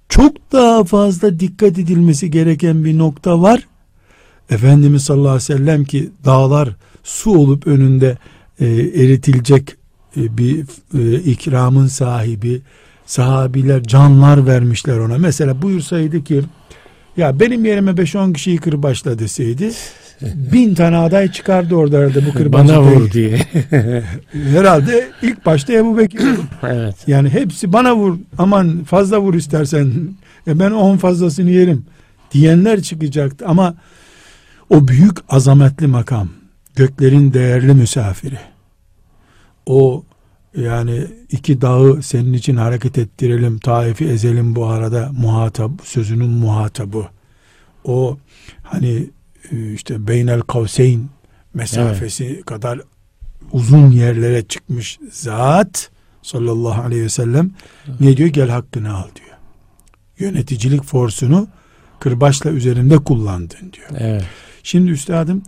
Çok 0.09 0.51
daha 0.51 0.83
fazla 0.83 1.39
dikkat 1.39 1.79
edilmesi 1.79 2.31
gereken 2.31 2.85
bir 2.85 2.97
nokta 2.97 3.41
var. 3.41 3.67
Efendimiz 4.49 5.03
sallallahu 5.03 5.29
aleyhi 5.29 5.53
ve 5.53 5.57
sellem 5.57 5.85
ki 5.85 6.11
dağlar 6.25 6.69
su 7.03 7.31
olup 7.31 7.67
önünde 7.67 8.17
e, 8.59 8.65
eritilecek 8.65 9.75
e, 10.17 10.37
bir 10.37 10.65
e, 10.93 11.19
ikramın 11.19 11.87
sahibi 11.87 12.61
sahabiler 13.05 13.83
canlar 13.83 14.47
vermişler 14.47 14.97
ona. 14.97 15.17
Mesela 15.17 15.61
buyursaydı 15.61 16.23
ki 16.23 16.41
ya 17.17 17.39
benim 17.39 17.65
yerime 17.65 17.91
5-10 17.91 18.33
kişiyi 18.33 18.57
kırbaçla 18.57 19.19
deseydi 19.19 19.71
bin 20.21 20.75
tane 20.75 20.97
aday 20.97 21.31
çıkardı 21.31 21.75
orada 21.75 21.97
herhalde 21.97 22.25
bu 22.25 22.33
kırbacı. 22.33 22.67
Bana 22.67 22.81
vur 22.81 23.11
diye. 23.11 23.37
Herhalde 24.31 25.07
ilk 25.21 25.45
başta 25.45 25.73
Ebu 25.73 25.97
Bekir. 25.97 26.21
evet. 26.63 26.95
yani 27.07 27.29
hepsi 27.29 27.73
bana 27.73 27.95
vur 27.95 28.17
aman 28.37 28.83
fazla 28.83 29.19
vur 29.19 29.33
istersen 29.33 29.91
e 30.47 30.59
ben 30.59 30.71
10 30.71 30.97
fazlasını 30.97 31.49
yerim 31.49 31.85
diyenler 32.31 32.81
çıkacaktı 32.81 33.45
ama 33.47 33.75
o 34.69 34.87
büyük 34.87 35.17
azametli 35.29 35.87
makam 35.87 36.29
göklerin 36.75 37.33
değerli 37.33 37.73
misafiri 37.73 38.39
o 39.65 40.03
yani 40.57 41.07
iki 41.31 41.61
dağı 41.61 42.03
senin 42.03 42.33
için 42.33 42.55
hareket 42.55 42.97
ettirelim 42.97 43.59
Taif'i 43.59 44.05
ezelim 44.05 44.55
bu 44.55 44.65
arada 44.65 45.11
muhatap 45.17 45.71
sözünün 45.83 46.29
muhatabı 46.29 47.05
o 47.83 48.17
hani 48.63 49.09
işte 49.73 50.07
beynel 50.07 50.41
kavseyn 50.41 51.09
mesafesi 51.53 52.41
kadar 52.45 52.81
uzun 53.51 53.91
yerlere 53.91 54.43
çıkmış 54.43 54.99
zat 55.11 55.89
sallallahu 56.21 56.81
aleyhi 56.81 57.03
ve 57.03 57.09
sellem 57.09 57.51
ne 57.99 58.17
diyor? 58.17 58.29
Gel 58.29 58.49
hakkını 58.49 58.93
al 58.97 59.07
diyor. 59.15 59.37
Yöneticilik 60.19 60.83
forsunu 60.83 61.47
kırbaçla 61.99 62.49
üzerinde 62.49 62.97
kullandın 62.97 63.73
diyor. 63.73 63.89
Evet. 63.97 64.25
Şimdi 64.63 64.91
üstadım 64.91 65.43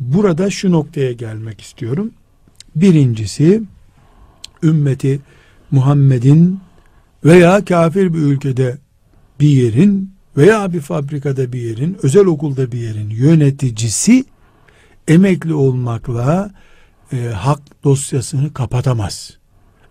burada 0.00 0.50
şu 0.50 0.70
noktaya 0.70 1.12
gelmek 1.12 1.60
istiyorum. 1.60 2.10
Birincisi 2.76 3.62
ümmeti 4.62 5.20
Muhammed'in 5.70 6.60
veya 7.24 7.64
kafir 7.64 8.14
bir 8.14 8.18
ülkede 8.18 8.78
bir 9.40 9.48
yerin 9.48 10.12
veya 10.36 10.72
bir 10.72 10.80
fabrikada 10.80 11.52
bir 11.52 11.60
yerin, 11.60 11.98
özel 12.02 12.26
okulda 12.26 12.72
bir 12.72 12.78
yerin 12.78 13.10
yöneticisi 13.10 14.24
emekli 15.08 15.54
olmakla 15.54 16.50
e, 17.12 17.16
hak 17.16 17.60
dosyasını 17.84 18.52
kapatamaz. 18.52 19.36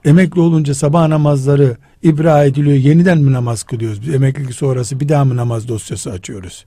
Emekli 0.05 0.41
olunca 0.41 0.75
sabah 0.75 1.07
namazları 1.07 1.77
ibra 2.03 2.43
ediliyor. 2.43 2.77
Yeniden 2.77 3.17
mi 3.17 3.33
namaz 3.33 3.63
kılıyoruz? 3.63 4.01
Biz 4.01 4.13
emeklilik 4.13 4.53
sonrası 4.53 4.99
bir 4.99 5.09
daha 5.09 5.25
mı 5.25 5.35
namaz 5.35 5.67
dosyası 5.67 6.11
açıyoruz? 6.11 6.65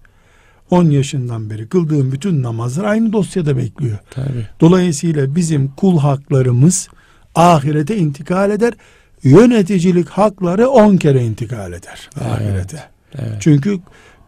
10 0.70 0.90
yaşından 0.90 1.50
beri 1.50 1.68
kıldığım 1.68 2.12
bütün 2.12 2.42
namazlar 2.42 2.84
aynı 2.84 3.12
dosyada 3.12 3.56
bekliyor. 3.56 3.98
Tabii. 4.10 4.46
Dolayısıyla 4.60 5.36
bizim 5.36 5.68
kul 5.68 5.98
haklarımız 5.98 6.88
ahirete 7.34 7.96
intikal 7.96 8.50
eder. 8.50 8.74
Yöneticilik 9.22 10.08
hakları 10.08 10.68
10 10.68 10.96
kere 10.96 11.24
intikal 11.24 11.72
eder 11.72 12.10
ahirete. 12.20 12.91
Evet. 13.18 13.36
Çünkü 13.40 13.78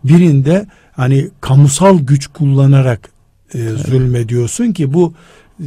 birinde 0.05 0.67
hani 0.93 1.29
kamusal 1.41 1.99
güç 1.99 2.27
kullanarak 2.27 3.09
e, 3.55 3.69
zulmediyorsun 3.69 4.73
ki 4.73 4.93
bu 4.93 5.15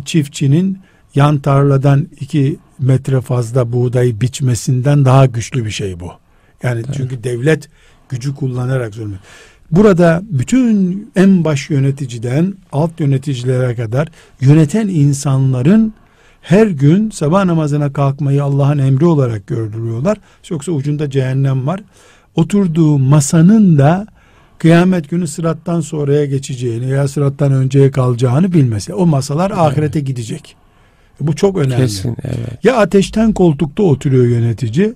çiftçinin 0.06 0.80
yan 1.15 1.39
tarladan 1.39 2.08
iki 2.19 2.58
metre 2.80 3.21
fazla 3.21 3.71
buğdayı 3.71 4.21
biçmesinden 4.21 5.06
daha 5.06 5.25
güçlü 5.25 5.65
bir 5.65 5.71
şey 5.71 5.99
bu. 5.99 6.12
Yani 6.63 6.84
çünkü 6.97 7.23
devlet 7.23 7.69
gücü 8.10 8.36
kullanarak 8.36 8.93
zulmediyor. 8.93 9.21
Burada 9.71 10.21
bütün 10.23 11.12
en 11.15 11.43
baş 11.43 11.69
yöneticiden 11.69 12.53
alt 12.71 12.99
yöneticilere 12.99 13.75
kadar 13.75 14.08
yöneten 14.41 14.88
insanların 14.88 15.93
her 16.41 16.67
gün 16.67 17.10
sabah 17.10 17.45
namazına 17.45 17.93
kalkmayı 17.93 18.43
Allah'ın 18.43 18.77
emri 18.77 19.06
olarak 19.06 19.47
gördürüyorlar. 19.47 20.17
Yoksa 20.49 20.71
ucunda 20.71 21.10
cehennem 21.10 21.67
var. 21.67 21.82
Oturduğu 22.38 23.00
masanın 23.00 23.78
da 23.78 24.08
kıyamet 24.58 25.10
günü 25.10 25.28
sırattan 25.28 25.82
sonraya 25.82 26.26
geçeceğini 26.26 26.91
veya 26.91 27.08
sırattan 27.08 27.52
önceye 27.52 27.91
kalacağını 27.91 28.54
bilmesi. 28.54 28.93
O 28.93 29.06
masalar 29.06 29.52
ahirete 29.52 30.00
gidecek. 30.00 30.56
Bu 31.21 31.36
çok 31.36 31.58
önemli. 31.58 31.76
Kesin 31.78 32.15
evet. 32.23 32.63
Ya 32.65 32.78
ateşten 32.78 33.34
koltukta 33.34 33.84
oturuyor 33.84 34.26
yönetici 34.28 34.93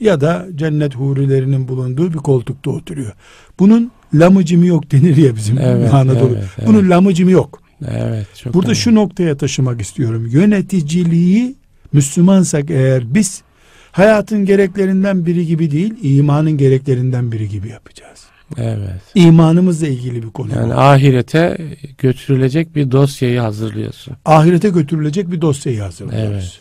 ya 0.00 0.20
da 0.20 0.46
cennet 0.54 0.94
hurilerinin 0.96 1.68
bulunduğu 1.68 2.12
bir 2.12 2.18
koltukta 2.18 2.70
oturuyor. 2.70 3.12
Bunun 3.58 3.90
lamıcımı 4.14 4.66
yok 4.66 4.92
denir 4.92 5.16
ya 5.16 5.36
bizim 5.36 5.58
Evet, 5.58 5.94
Anadolu. 5.94 6.32
evet, 6.34 6.44
evet. 6.58 6.68
Bunun 6.68 6.90
lamıcımı 6.90 7.30
yok. 7.30 7.62
Evet. 7.90 8.26
Çok 8.36 8.54
Burada 8.54 8.66
önemli. 8.66 8.78
şu 8.78 8.94
noktaya 8.94 9.36
taşımak 9.36 9.80
istiyorum. 9.80 10.26
Yöneticiliği 10.30 11.54
Müslümansak 11.92 12.70
eğer 12.70 13.14
biz 13.14 13.42
hayatın 13.92 14.44
gereklerinden 14.44 15.26
biri 15.26 15.46
gibi 15.46 15.70
değil, 15.70 15.94
imanın 16.02 16.52
gereklerinden 16.52 17.32
biri 17.32 17.48
gibi 17.48 17.68
yapacağız. 17.68 18.26
Evet. 18.58 19.00
İmanımızla 19.14 19.86
ilgili 19.86 20.22
bir 20.22 20.30
konu. 20.30 20.52
Yani 20.54 20.74
bu. 20.74 20.78
ahirete 20.78 21.58
götürülecek 21.98 22.76
bir 22.76 22.90
dosyayı 22.90 23.40
hazırlıyorsun. 23.40 24.16
Ahirete 24.24 24.68
götürülecek 24.68 25.30
bir 25.30 25.40
dosyayı 25.40 25.80
hazırlıyoruz. 25.80 26.60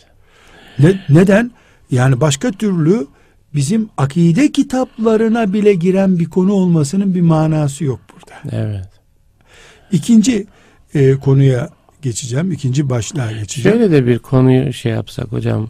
Evet. 0.80 0.98
Ne, 1.10 1.20
neden? 1.20 1.52
Yani 1.92 2.22
başka 2.22 2.52
türlü 2.52 3.08
bizim 3.56 3.90
akide 3.98 4.52
kitaplarına 4.52 5.54
bile 5.54 5.74
giren 5.74 6.20
bir 6.20 6.26
konu 6.26 6.54
olmasının 6.54 7.16
bir 7.16 7.22
manası 7.22 7.84
yok 7.84 8.00
burada. 8.14 8.58
Evet. 8.64 8.90
İkinci 9.92 10.48
e, 10.94 11.14
konuya 11.14 11.70
geçeceğim. 12.02 12.52
ikinci 12.52 12.90
başlığa 12.90 13.32
geçeceğim. 13.32 13.78
Şöyle 13.78 13.92
de 13.92 14.06
bir 14.06 14.20
konuyu 14.20 14.74
şey 14.74 14.92
yapsak 14.92 15.32
hocam. 15.32 15.70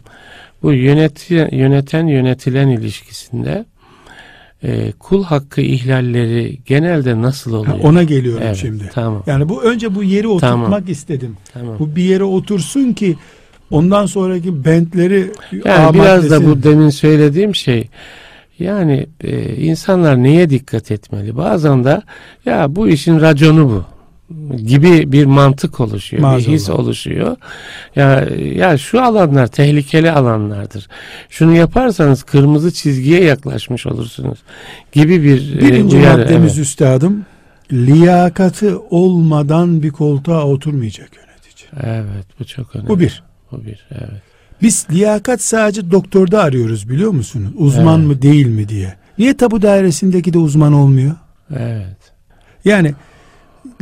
Bu 0.62 0.72
yöneti, 0.72 1.48
yöneten 1.52 2.06
yönetilen 2.06 2.68
ilişkisinde 2.68 3.64
e, 4.62 4.92
kul 4.92 5.24
hakkı 5.24 5.60
ihlalleri 5.60 6.58
genelde 6.66 7.22
nasıl 7.22 7.52
oluyor? 7.52 7.78
Ha, 7.78 7.82
ona 7.82 8.02
geliyorum 8.02 8.42
evet, 8.46 8.56
şimdi. 8.56 8.90
Tamam. 8.94 9.22
Yani 9.26 9.48
bu 9.48 9.62
önce 9.62 9.94
bu 9.94 10.04
yeri 10.04 10.28
oturtmak 10.28 10.50
Tamam. 10.50 10.82
istedim. 10.88 11.36
Tamam. 11.52 11.76
Bu 11.78 11.96
bir 11.96 12.02
yere 12.02 12.24
otursun 12.24 12.92
ki 12.92 13.16
ondan 13.70 14.06
sonraki 14.06 14.64
bentleri 14.64 15.32
Yani 15.64 15.94
biraz 15.94 16.30
da 16.30 16.46
bu 16.46 16.62
demin 16.62 16.90
söylediğim 16.90 17.54
şey 17.54 17.88
yani 18.58 19.06
e, 19.20 19.56
insanlar 19.56 20.22
neye 20.22 20.50
dikkat 20.50 20.90
etmeli? 20.90 21.36
Bazen 21.36 21.84
de 21.84 22.02
ya 22.44 22.76
bu 22.76 22.88
işin 22.88 23.20
raconu 23.20 23.68
bu 23.68 23.84
gibi 24.56 25.12
bir 25.12 25.24
mantık 25.24 25.80
oluşuyor, 25.80 26.22
Maazallah. 26.22 26.48
bir 26.48 26.52
his 26.52 26.70
oluşuyor. 26.70 27.36
Ya 27.96 28.28
ya 28.54 28.78
şu 28.78 29.02
alanlar 29.02 29.46
tehlikeli 29.46 30.10
alanlardır. 30.10 30.88
Şunu 31.28 31.56
yaparsanız 31.56 32.22
kırmızı 32.22 32.72
çizgiye 32.72 33.24
yaklaşmış 33.24 33.86
olursunuz 33.86 34.38
gibi 34.92 35.22
bir 35.22 35.56
e, 35.56 35.60
Birinci 35.60 35.96
uyarı, 35.96 36.18
maddemiz 36.22 36.52
evet. 36.58 36.66
üstadım 36.66 37.24
liyakatı 37.72 38.78
olmadan 38.90 39.82
bir 39.82 39.90
koltuğa 39.90 40.44
oturmayacak 40.44 41.10
yönetici. 41.16 41.68
Evet, 41.90 42.26
bu 42.40 42.44
çok 42.44 42.76
önemli. 42.76 42.88
Bu 42.88 43.00
bir. 43.00 43.22
Bu 43.52 43.64
bir, 43.64 43.86
evet. 43.90 44.22
Biz 44.62 44.86
liyakat 44.90 45.42
sadece 45.42 45.90
doktorda 45.90 46.42
arıyoruz 46.42 46.88
biliyor 46.88 47.10
musunuz? 47.10 47.50
Uzman 47.56 47.98
Evet. 47.98 48.08
mı 48.08 48.22
değil 48.22 48.46
mi 48.46 48.68
diye. 48.68 48.94
Niye 49.18 49.36
tabu 49.36 49.62
dairesindeki 49.62 50.32
de 50.32 50.38
uzman 50.38 50.72
olmuyor? 50.72 51.14
Evet. 51.56 52.12
Yani 52.64 52.94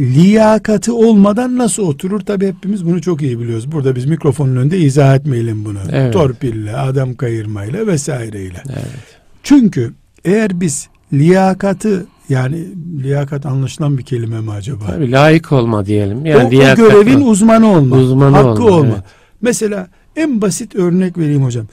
liyakatı 0.00 0.94
olmadan 0.94 1.58
nasıl 1.58 1.82
oturur? 1.82 2.20
Tabi 2.20 2.46
hepimiz 2.46 2.86
bunu 2.86 3.02
çok 3.02 3.22
iyi 3.22 3.40
biliyoruz. 3.40 3.72
Burada 3.72 3.96
biz 3.96 4.06
mikrofonun 4.06 4.56
önünde 4.56 4.78
izah 4.78 5.16
etmeyelim 5.16 5.64
bunu. 5.64 5.78
Evet. 5.92 6.12
Torpille, 6.12 6.76
adam 6.76 7.14
kayırmayla 7.14 7.86
vesaireyle. 7.86 8.62
Evet. 8.68 9.18
Çünkü 9.42 9.92
eğer 10.24 10.60
biz 10.60 10.88
liyakatı 11.12 12.06
yani 12.28 12.64
liyakat 13.02 13.46
anlaşılan 13.46 13.98
bir 13.98 14.02
kelime 14.02 14.40
mi 14.40 14.50
acaba? 14.50 14.84
Tabii 14.86 15.12
layık 15.12 15.52
olma 15.52 15.86
diyelim. 15.86 16.26
Yani 16.26 16.44
o, 16.44 16.72
o 16.72 16.76
görevin 16.76 17.20
uzmanı 17.20 17.72
olma. 17.72 17.96
Uzmanı 17.96 18.36
hakkı 18.36 18.62
olma, 18.62 18.76
olma. 18.76 18.92
evet. 18.92 19.04
Mesela 19.40 19.88
en 20.16 20.42
basit 20.42 20.74
örnek 20.74 21.18
vereyim 21.18 21.44
hocam. 21.44 21.66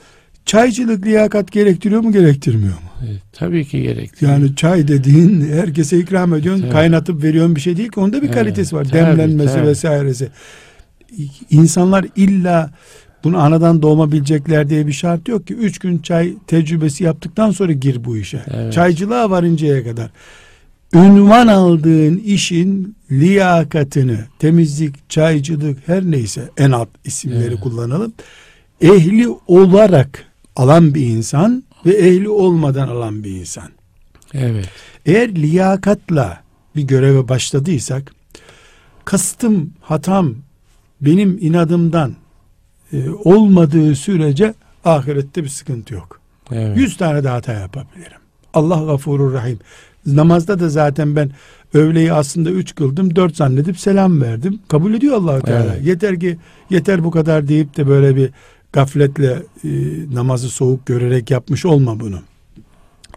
Çaycılık 0.46 1.06
liyakat 1.06 1.52
gerektiriyor 1.52 2.00
mu 2.00 2.12
gerektirmiyor 2.12 2.74
mu? 2.74 3.06
E, 3.06 3.08
tabii 3.32 3.64
ki 3.64 3.82
gerektiriyor. 3.82 4.32
Yani 4.32 4.56
çay 4.56 4.88
dediğin 4.88 5.40
herkese 5.52 5.98
ikram 5.98 6.34
ediyorsun, 6.34 6.62
Evet. 6.62 6.72
kaynatıp 6.72 7.22
veriyorsun 7.22 7.56
bir 7.56 7.60
şey 7.60 7.76
değil 7.76 7.88
ki. 7.88 8.00
Onda 8.00 8.22
bir 8.22 8.32
kalitesi 8.32 8.76
var. 8.76 8.84
tabii, 8.84 8.94
Demlenmesi 8.94 9.54
tabii. 9.54 9.66
vesairesi. 9.66 10.28
İnsanlar 11.50 12.06
illa 12.16 12.70
bunu 13.24 13.38
anadan 13.38 13.82
doğma 13.82 14.12
bilecekler 14.12 14.70
diye 14.70 14.86
bir 14.86 14.92
şart 14.92 15.28
yok 15.28 15.46
ki. 15.46 15.54
Üç 15.54 15.78
gün 15.78 15.98
çay 15.98 16.34
tecrübesi 16.46 17.04
yaptıktan 17.04 17.50
sonra 17.50 17.72
gir 17.72 18.04
bu 18.04 18.16
işe. 18.16 18.40
Evet. 18.54 18.72
Çaycılığa 18.72 19.30
varıncaya 19.30 19.84
kadar. 19.84 20.10
Ünvan 20.94 21.46
aldığın 21.46 22.16
işin 22.18 22.96
liyakatını, 23.10 24.18
temizlik, 24.38 25.10
çaycılık 25.10 25.78
her 25.86 26.04
neyse 26.04 26.42
en 26.56 26.70
alt 26.70 26.88
isimleri 27.04 27.44
Evet. 27.48 27.60
kullanalım. 27.60 28.12
Ehli 28.80 29.28
olarak 29.46 30.24
alan 30.56 30.94
bir 30.94 31.06
insan 31.06 31.64
ve 31.86 31.92
ehli 31.92 32.28
olmadan 32.28 32.88
alan 32.88 33.24
bir 33.24 33.30
insan. 33.30 33.68
Evet. 34.34 34.68
Eğer 35.06 35.34
liyakatla 35.34 36.40
bir 36.76 36.82
göreve 36.82 37.28
başladıysak 37.28 38.12
kastım, 39.04 39.72
hatam 39.80 40.34
benim 41.00 41.38
inadımdan 41.40 42.14
e, 42.92 43.10
olmadığı 43.10 43.94
sürece 43.94 44.54
ahirette 44.84 45.44
bir 45.44 45.48
sıkıntı 45.48 45.94
yok. 45.94 46.20
Evet. 46.52 46.78
Yüz 46.78 46.96
tane 46.96 47.24
de 47.24 47.28
hata 47.28 47.52
yapabilirim. 47.52 48.18
Allah 48.54 48.84
gafurur 48.84 49.32
rahim. 49.32 49.58
Namazda 50.06 50.60
da 50.60 50.68
zaten 50.68 51.16
ben 51.16 51.30
öğleyi 51.74 52.12
aslında 52.12 52.50
üç 52.50 52.74
kıldım, 52.74 53.16
dört 53.16 53.36
zannedip 53.36 53.78
selam 53.78 54.22
verdim. 54.22 54.58
Kabul 54.68 54.94
ediyor 54.94 55.16
allah 55.16 55.40
Teala. 55.40 55.74
Evet. 55.74 55.86
Yeter 55.86 56.20
ki 56.20 56.38
yeter 56.70 57.04
bu 57.04 57.10
kadar 57.10 57.48
deyip 57.48 57.76
de 57.76 57.88
böyle 57.88 58.16
bir 58.16 58.30
gafletle 58.76 59.42
e, 59.64 59.70
namazı 60.14 60.50
soğuk 60.50 60.86
görerek 60.86 61.30
yapmış 61.30 61.64
olma 61.64 62.00
bunu. 62.00 62.20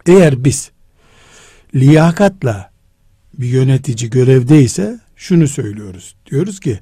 Eğer 0.06 0.44
biz 0.44 0.70
liyakatla 1.74 2.70
bir 3.38 3.46
yönetici 3.46 4.10
görevdeyse 4.10 5.00
şunu 5.16 5.48
söylüyoruz. 5.48 6.14
Diyoruz 6.30 6.60
ki 6.60 6.80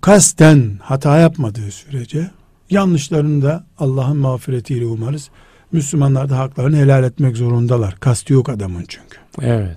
kasten 0.00 0.78
hata 0.82 1.18
yapmadığı 1.18 1.70
sürece 1.70 2.30
yanlışlarını 2.70 3.42
da 3.42 3.66
Allah'ın 3.78 4.16
mağfiretiyle 4.16 4.86
umarız. 4.86 5.30
Müslümanlar 5.72 6.30
da 6.30 6.38
haklarını 6.38 6.76
helal 6.76 7.04
etmek 7.04 7.36
zorundalar. 7.36 7.96
Kastı 8.00 8.32
yok 8.32 8.48
adamın 8.48 8.84
çünkü. 8.88 9.18
Evet. 9.42 9.76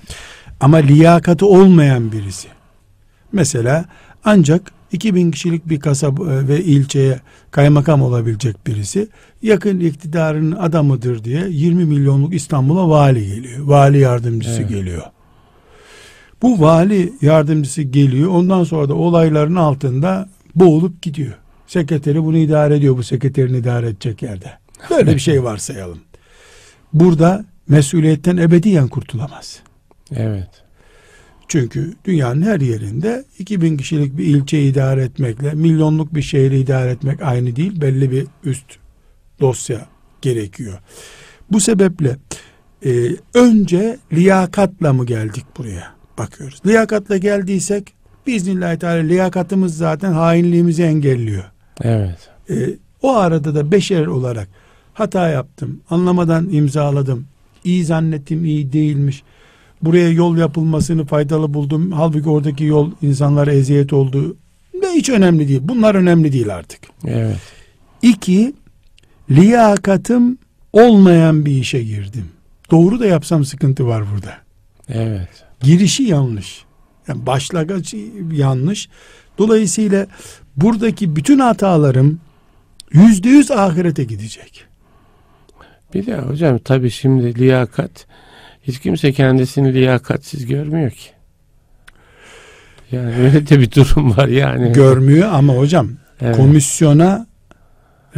Ama 0.60 0.78
liyakatı 0.78 1.46
olmayan 1.46 2.12
birisi. 2.12 2.48
Mesela 3.32 3.86
ancak 4.24 4.72
2000 4.92 5.32
kişilik 5.32 5.70
bir 5.70 5.80
kasaba 5.80 6.24
ve 6.28 6.64
ilçeye 6.64 7.20
kaymakam 7.52 8.02
olabilecek 8.02 8.68
birisi 8.68 9.08
yakın 9.42 9.80
iktidarın 9.80 10.52
adamıdır 10.52 11.24
diye 11.24 11.46
20 11.50 11.86
milyonluk 11.86 12.34
İstanbul'a 12.34 12.90
vali 12.90 13.28
geliyor. 13.28 13.60
Vali 13.60 14.00
yardımcısı 14.00 14.62
Evet. 14.62 14.70
geliyor. 14.70 15.04
Bu 16.42 16.62
vali 16.62 17.14
yardımcısı 17.22 17.82
geliyor. 17.82 18.30
Ondan 18.30 18.64
sonra 18.64 18.90
da 18.90 18.94
olayların 18.94 19.56
altında 19.56 20.30
boğulup 20.56 21.02
gidiyor. 21.02 21.34
Sekreteri 21.68 22.24
bunu 22.24 22.38
idare 22.38 22.76
ediyor. 22.78 22.98
Bu 22.98 23.04
sekreterin 23.04 23.54
idare 23.54 23.88
edecek 23.88 24.22
yerde. 24.22 24.52
Böyle 24.90 25.16
bir 25.16 25.20
şey 25.20 25.44
varsayalım. 25.44 26.00
Burada 26.94 27.46
mesuliyetten 27.68 28.38
ebediyen 28.38 28.88
kurtulamaz. 28.88 29.60
Evet. 30.16 30.50
Çünkü 31.52 31.94
dünyanın 32.06 32.42
her 32.42 32.60
yerinde 32.60 33.26
2000 33.40 33.78
kişilik 33.78 34.18
bir 34.18 34.26
ilçe 34.26 34.62
idare 34.62 35.04
etmekle 35.04 35.54
milyonluk 35.54 36.16
bir 36.16 36.22
şehri 36.22 36.60
idare 36.60 36.92
etmek 36.92 37.22
aynı 37.22 37.56
değil. 37.56 37.82
Belli 37.82 38.12
bir 38.12 38.28
üst 38.44 38.66
dosya 39.40 39.86
gerekiyor. 40.22 40.80
Bu 41.52 41.60
sebeple 41.60 42.18
e, 42.86 42.92
önce 43.34 43.98
liyakatla 44.14 44.94
mı 44.94 45.06
geldik 45.06 45.46
buraya? 45.58 45.94
Bakıyoruz. 46.18 46.62
Liyakatla 46.66 47.18
geldiysek 47.18 47.94
biiznillahü 48.28 48.80
teala 48.80 49.02
liyakatımız 49.02 49.78
zaten 49.78 50.12
hainliğimizi 50.12 50.84
engelliyor. 50.84 51.44
Evet. 51.82 52.30
E, 52.50 52.56
o 53.02 53.16
arada 53.16 53.56
da 53.56 53.72
beşer 53.72 54.06
olarak 54.06 54.48
hata 54.94 55.30
yaptım, 55.30 55.82
anlamadan 55.90 56.50
imzaladım, 56.52 57.26
iyi 57.64 57.86
zannettim 57.86 58.46
iyi 58.46 58.74
değilmiş. 58.74 59.24
Buraya 59.82 60.10
yol 60.10 60.38
yapılmasını 60.38 61.06
faydalı 61.06 61.54
buldum. 61.54 61.92
Halbuki 61.92 62.30
oradaki 62.30 62.64
yol 62.64 62.92
insanlara 63.02 63.54
eziyet 63.54 63.94
oldu. 63.94 64.38
Ve 64.74 64.88
hiç 64.88 65.10
önemli 65.10 65.48
değil. 65.48 65.62
Bunlar 65.64 65.96
önemli 65.96 66.34
değil 66.34 66.56
artık. 66.56 66.80
Evet. 67.08 67.38
İki, 68.02 68.54
liyakatım 69.30 70.38
olmayan 70.74 71.46
bir 71.46 71.52
işe 71.52 71.84
girdim. 71.84 72.26
Doğru 72.72 73.00
da 73.00 73.06
yapsam 73.06 73.46
sıkıntı 73.46 73.88
var 73.88 74.04
burada. 74.14 74.34
Evet. 74.90 75.30
Girişi 75.62 76.04
yanlış. 76.04 76.66
Yani 77.08 77.26
başlangıç 77.26 77.96
yanlış. 78.32 78.90
Dolayısıyla 79.38 80.08
buradaki 80.56 81.16
bütün 81.16 81.40
hatalarım 81.40 82.20
yüzde 82.94 83.30
yüz 83.30 83.52
ahirete 83.52 84.04
gidecek. 84.04 84.66
Bir 85.94 86.06
de 86.06 86.18
hocam 86.18 86.58
tabii 86.58 86.92
şimdi 86.92 87.36
liyakat 87.36 88.08
hiç 88.64 88.80
kimse 88.80 89.12
kendisini 89.12 89.74
liyakatsiz 89.74 90.46
görmüyor 90.46 90.92
ki. 90.92 91.10
Yani 92.92 93.16
öyle 93.16 93.48
de 93.48 93.60
bir 93.60 93.72
durum 93.72 94.18
var 94.18 94.28
yani. 94.28 94.74
Görmüyor 94.74 95.30
ama 95.34 95.54
hocam 95.54 95.90
Evet. 96.22 96.38
komisyona 96.38 97.28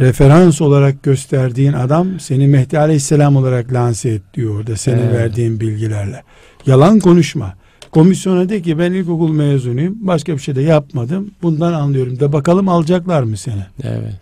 referans 0.00 0.60
olarak 0.60 1.02
gösterdiğin 1.02 1.72
adam 1.72 2.20
seni 2.20 2.46
Mehdi 2.46 2.78
Aleyhisselam 2.78 3.36
olarak 3.36 3.72
lanse 3.72 4.08
et 4.08 4.22
diyor 4.34 4.58
orada 4.60 4.76
senin 4.76 4.98
Evet. 5.02 5.12
verdiğin 5.12 5.60
bilgilerle. 5.60 6.22
Yalan 6.66 6.98
konuşma. 7.00 7.54
Komisyona 7.90 8.48
de 8.48 8.62
ki 8.62 8.78
ben 8.78 8.92
ilkokul 8.92 9.32
mezunuyum. 9.32 9.96
Başka 10.00 10.32
bir 10.32 10.38
şey 10.38 10.56
de 10.56 10.62
yapmadım. 10.62 11.30
Bundan 11.42 11.72
anlıyorum. 11.72 12.20
De 12.20 12.32
bakalım 12.32 12.68
alacaklar 12.68 13.22
mı 13.22 13.36
seni? 13.36 13.66
Evet. 13.82 14.20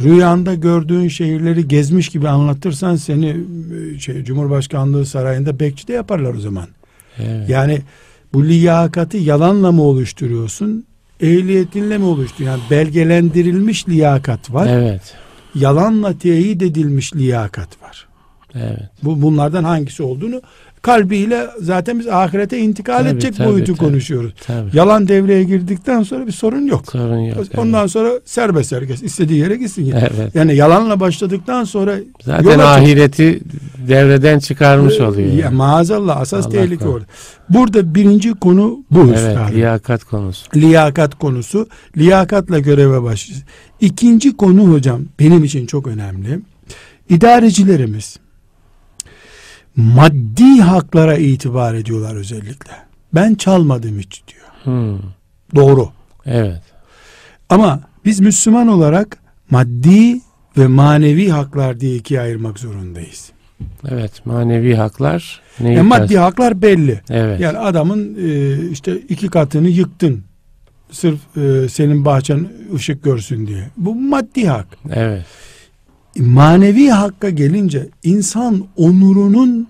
Rüyanda 0.00 0.54
gördüğün 0.54 1.08
şehirleri 1.08 1.68
gezmiş 1.68 2.08
gibi 2.08 2.28
anlatırsan 2.28 2.96
seni 2.96 3.36
e, 3.94 3.98
şey, 3.98 4.24
Cumhurbaşkanlığı 4.24 5.06
sarayında 5.06 5.60
bekçi 5.60 5.88
de 5.88 5.92
yaparlar 5.92 6.34
o 6.34 6.40
zaman. 6.40 6.66
Evet. 7.18 7.48
Yani 7.48 7.80
bu 8.32 8.44
liyakati 8.44 9.16
yalanla 9.16 9.72
mı 9.72 9.82
oluşturuyorsun? 9.82 10.84
Ehliyetinle 11.20 11.98
mi 11.98 12.04
oluşturuyorsun? 12.04 12.60
Yani 12.60 12.70
belgelendirilmiş 12.70 13.88
liyakat 13.88 14.52
var. 14.52 14.66
Evet. 14.70 15.14
Yalanla 15.54 16.18
teyit 16.18 16.62
edilmiş 16.62 17.14
liyakat 17.14 17.82
var. 17.82 18.06
Evet. 18.54 18.90
Bu 19.02 19.22
bunlardan 19.22 19.64
hangisi 19.64 20.02
olduğunu 20.02 20.42
kalbiyle 20.86 21.46
zaten 21.60 21.98
biz 21.98 22.06
ahirete 22.08 22.58
intikal 22.58 22.98
Tabii, 22.98 23.08
edecek 23.08 23.36
tabii, 23.36 23.48
boyutu 23.52 23.74
tabii. 23.74 23.86
konuşuyoruz. 23.86 24.32
Tabii. 24.46 24.70
Yalan 24.76 25.08
devreye 25.08 25.44
girdikten 25.44 26.02
sonra 26.02 26.26
bir 26.26 26.32
sorun 26.32 26.66
yok. 26.66 26.84
Sorun 26.92 27.18
yok. 27.18 27.38
Ondan 27.56 27.86
sonra 27.86 28.10
serbest 28.24 28.72
herkes 28.72 29.02
istediği 29.02 29.38
yere 29.38 29.56
gitsin. 29.56 29.92
evet. 29.98 30.12
evet. 30.16 30.34
Yani 30.34 30.56
yalanla 30.56 31.00
başladıktan 31.00 31.64
sonra 31.64 31.94
Zaten 32.24 32.58
ahireti 32.58 33.40
devreden 33.88 34.38
çıkarmış 34.38 35.00
oluyor. 35.00 35.32
Ya, 35.32 35.50
maazallah 35.50 36.16
asas 36.20 36.46
Allah 36.46 36.52
tehlike 36.52 36.76
korusun. 36.76 36.92
orada. 36.94 37.06
Burada 37.48 37.94
birinci 37.94 38.34
konu 38.34 38.78
bu 38.90 39.00
Evet, 39.08 39.16
üstadım. 39.16 39.54
liyakat 39.56 40.04
konusu. 40.04 40.46
liyakat 40.56 41.18
konusu. 41.18 41.66
Liyakatla 41.96 42.58
göreve 42.58 43.02
başlıyoruz. 43.02 43.44
İkinci 43.80 44.36
konu 44.36 44.72
hocam 44.72 45.00
benim 45.20 45.44
için 45.44 45.66
çok 45.66 45.86
önemli. 45.86 46.40
İdarecilerimiz 47.08 48.16
maddi 49.76 50.60
haklara 50.60 51.16
itibar 51.16 51.74
ediyorlar 51.74 52.16
özellikle. 52.16 52.72
Ben 53.14 53.34
çalmadım 53.34 53.98
hiç 53.98 54.22
diyor. 54.28 54.46
Hmm, 54.64 54.98
Doğru. 55.54 55.88
Evet. 56.26 56.62
Ama 57.48 57.80
biz 58.04 58.20
Müslüman 58.20 58.68
olarak 58.68 59.18
maddi 59.50 60.20
ve 60.58 60.66
manevi 60.66 61.28
haklar 61.28 61.80
diye 61.80 61.96
ikiye 61.96 62.20
ayırmak 62.20 62.58
zorundayız. 62.58 63.30
Evet, 63.88 64.26
manevi 64.26 64.74
haklar 64.74 65.40
neyi 65.60 65.76
Yani 65.76 65.88
maddi 65.88 66.14
kast- 66.14 66.20
haklar 66.20 66.62
belli. 66.62 67.00
Evet. 67.10 67.40
Yani 67.40 67.58
adamın 67.58 68.16
e, 68.28 68.56
işte 68.70 68.98
iki 69.08 69.28
katını 69.28 69.68
yıktın. 69.68 70.22
Sırf 70.90 71.18
e, 71.36 71.68
senin 71.68 72.04
bahçen 72.04 72.48
ışık 72.74 73.02
görsün 73.04 73.46
diye. 73.46 73.68
Bu 73.76 73.94
maddi 73.94 74.46
hak. 74.48 74.66
Evet. 74.92 75.24
Manevi 76.20 76.88
hakka 76.88 77.30
gelince 77.30 77.88
insan 78.02 78.66
onurunun 78.76 79.68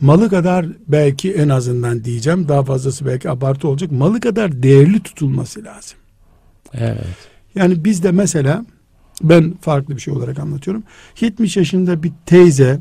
malı 0.00 0.30
kadar 0.30 0.66
belki 0.88 1.32
en 1.32 1.48
azından 1.48 2.04
diyeceğim 2.04 2.48
daha 2.48 2.64
fazlası 2.64 3.06
belki 3.06 3.30
abartı 3.30 3.68
olacak 3.68 3.92
malı 3.92 4.20
kadar 4.20 4.62
değerli 4.62 5.00
tutulması 5.00 5.64
lazım. 5.64 5.98
Evet. 6.74 7.06
Yani 7.54 7.84
bizde 7.84 8.12
mesela 8.12 8.64
ben 9.22 9.54
farklı 9.60 9.96
bir 9.96 10.00
şey 10.00 10.14
olarak 10.14 10.38
anlatıyorum. 10.38 10.82
70 11.20 11.56
yaşında 11.56 12.02
bir 12.02 12.12
teyze 12.26 12.80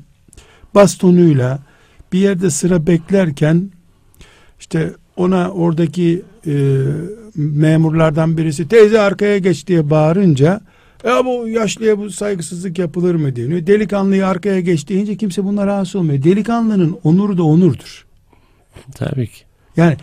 bastonuyla 0.75 1.59
bir 2.13 2.19
yerde 2.19 2.49
sıra 2.49 2.87
beklerken 2.87 3.71
işte 4.59 4.93
ona 5.17 5.49
oradaki 5.49 6.21
e, 6.47 6.81
memurlardan 7.35 8.37
birisi 8.37 8.67
teyze 8.67 8.99
arkaya 8.99 9.37
geç 9.37 9.67
diye 9.67 9.89
bağırınca 9.89 10.61
ya 11.05 11.25
bu 11.25 11.47
yaşlıya 11.47 11.97
bu 11.97 12.09
saygısızlık 12.09 12.79
yapılır 12.79 13.15
mı 13.15 13.35
deniyor. 13.35 13.67
Delikanlıyı 13.67 14.27
arkaya 14.27 14.59
geç 14.59 14.89
deyince 14.89 15.17
kimse 15.17 15.43
buna 15.43 15.67
rahatsız 15.67 15.95
olmuyor. 15.95 16.23
Delikanlının 16.23 16.99
onuru 17.03 17.37
da 17.37 17.43
onurdur. 17.43 18.05
Tabii 18.95 19.27
ki. 19.27 19.43
Yani 19.77 19.97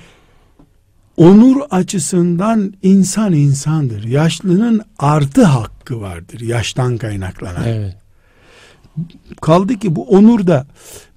onur 1.17 1.57
açısından 1.71 2.75
insan 2.83 3.33
insandır. 3.33 4.05
Yaşlının 4.05 4.83
artı 4.99 5.45
hakkı 5.45 6.01
vardır. 6.01 6.41
Yaştan 6.41 6.97
kaynaklanan. 6.99 7.65
Evet. 7.67 7.97
Kaldı 9.41 9.79
ki 9.79 9.97
bu 9.97 10.09
onur 10.09 10.47
da 10.47 10.67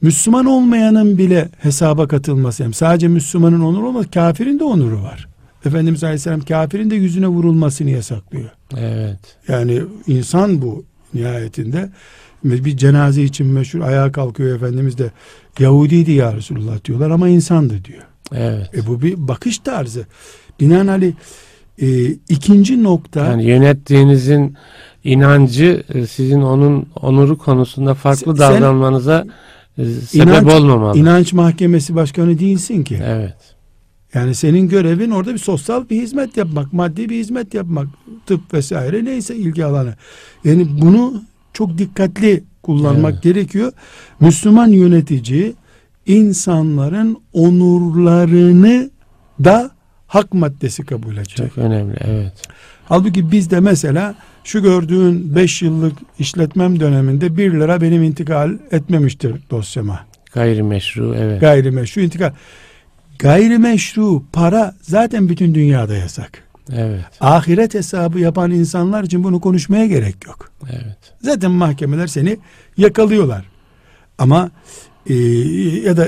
Müslüman 0.01 0.45
olmayanın 0.45 1.17
bile 1.17 1.49
hesaba 1.57 2.07
katılması. 2.07 2.63
Yani 2.63 2.73
sadece 2.73 3.07
Müslümanın 3.07 3.61
onuru 3.61 3.88
olmaz. 3.88 4.05
Kafirin 4.13 4.59
de 4.59 4.63
onuru 4.63 5.03
var. 5.03 5.27
Efendimiz 5.66 6.03
Aleyhisselam 6.03 6.41
kafirin 6.41 6.89
de 6.89 6.95
yüzüne 6.95 7.28
vurulmasını 7.28 7.89
yasaklıyor. 7.89 8.49
Evet. 8.78 9.20
Yani 9.47 9.82
insan 10.07 10.61
bu 10.61 10.86
nihayetinde. 11.13 11.89
Bir 12.43 12.78
cenaze 12.78 13.24
için 13.24 13.47
meşhur 13.47 13.80
ayağa 13.80 14.11
kalkıyor 14.11 14.55
Efendimiz 14.55 14.97
de 14.97 15.11
Yahudiydi 15.59 16.11
ya 16.11 16.34
Resulullah 16.36 16.86
diyorlar 16.86 17.09
ama 17.09 17.30
insandı 17.30 17.86
diyor. 17.86 18.03
Evet. 18.34 18.70
E 18.78 18.88
bu 18.88 19.01
bir 19.01 19.28
bakış 19.28 19.59
tarzı. 19.59 20.05
Binaenaleyh 20.59 21.13
e, 21.82 22.05
ikinci 22.30 22.84
nokta 22.84 23.26
Yani 23.26 23.45
yönettiğinizin 23.45 24.55
inancı 25.03 25.84
e, 25.93 26.07
sizin 26.07 26.41
onun 26.41 26.86
onuru 27.01 27.38
konusunda 27.38 27.93
farklı 27.93 28.38
Sen- 28.38 28.38
davranmanıza 28.38 29.26
e, 29.78 29.86
sebep 29.86 30.28
İnanç- 30.28 30.53
olmamalı. 30.53 30.97
inanç 30.97 31.34
mahkemesi 31.34 31.95
başkanı 31.95 32.39
değilsin 32.39 32.84
ki. 32.84 32.99
Evet. 33.05 33.55
Yani 34.16 34.36
senin 34.36 34.70
görevin 34.70 35.11
orada 35.11 35.34
bir 35.34 35.38
sosyal 35.39 35.89
bir 35.89 36.01
hizmet 36.01 36.38
yapmak, 36.38 36.74
maddi 36.74 37.09
bir 37.09 37.16
hizmet 37.16 37.53
yapmak, 37.53 37.88
tıp 38.26 38.53
vesaire 38.53 39.05
neyse 39.05 39.36
ilgi 39.36 39.66
alanı. 39.66 39.95
Yani 40.43 40.68
bunu 40.82 41.24
çok 41.53 41.78
dikkatli 41.78 42.43
kullanmak 42.63 43.13
Evet. 43.13 43.24
gerekiyor. 43.24 43.72
Müslüman 44.20 44.68
yönetici 44.68 45.53
insanların 46.05 47.18
onurlarını 47.34 48.89
da 49.43 49.72
hak 50.07 50.34
maddesi 50.34 50.86
kabul 50.86 51.18
edecek. 51.18 51.38
Çok 51.38 51.57
önemli. 51.57 51.95
Evet. 51.99 52.34
Halbuki 52.86 53.32
bizde 53.32 53.59
mesela 53.59 54.16
şu 54.43 54.61
gördüğün 54.63 55.36
5 55.36 55.61
yıllık 55.61 55.93
işletmem 56.20 56.80
döneminde 56.80 57.38
1 57.38 57.51
lira 57.51 57.82
benim 57.82 58.03
intikal 58.03 58.51
etmemiştir 58.72 59.36
dosyama. 59.51 59.99
Gayrimeşru. 60.34 61.16
Evet. 61.18 61.41
Gayrimeşru 61.41 62.01
intikal. 62.01 62.32
Gayrimeşru 63.20 64.24
para 64.34 64.76
zaten 64.82 65.30
bütün 65.30 65.55
dünyada 65.55 65.95
yasak. 65.95 66.43
Evet. 66.74 67.05
Ahiret 67.20 67.74
hesabı 67.74 68.20
yapan 68.20 68.51
insanlar 68.51 69.03
için 69.03 69.24
bunu 69.24 69.39
konuşmaya 69.39 69.86
gerek 69.86 70.26
yok. 70.26 70.51
Evet. 70.70 70.97
Zaten 71.22 71.51
mahkemeler 71.51 72.07
seni 72.07 72.38
yakalıyorlar. 72.78 73.45
Ama 74.18 74.51
e, 75.09 75.13
ya 75.84 75.97
da 75.97 76.07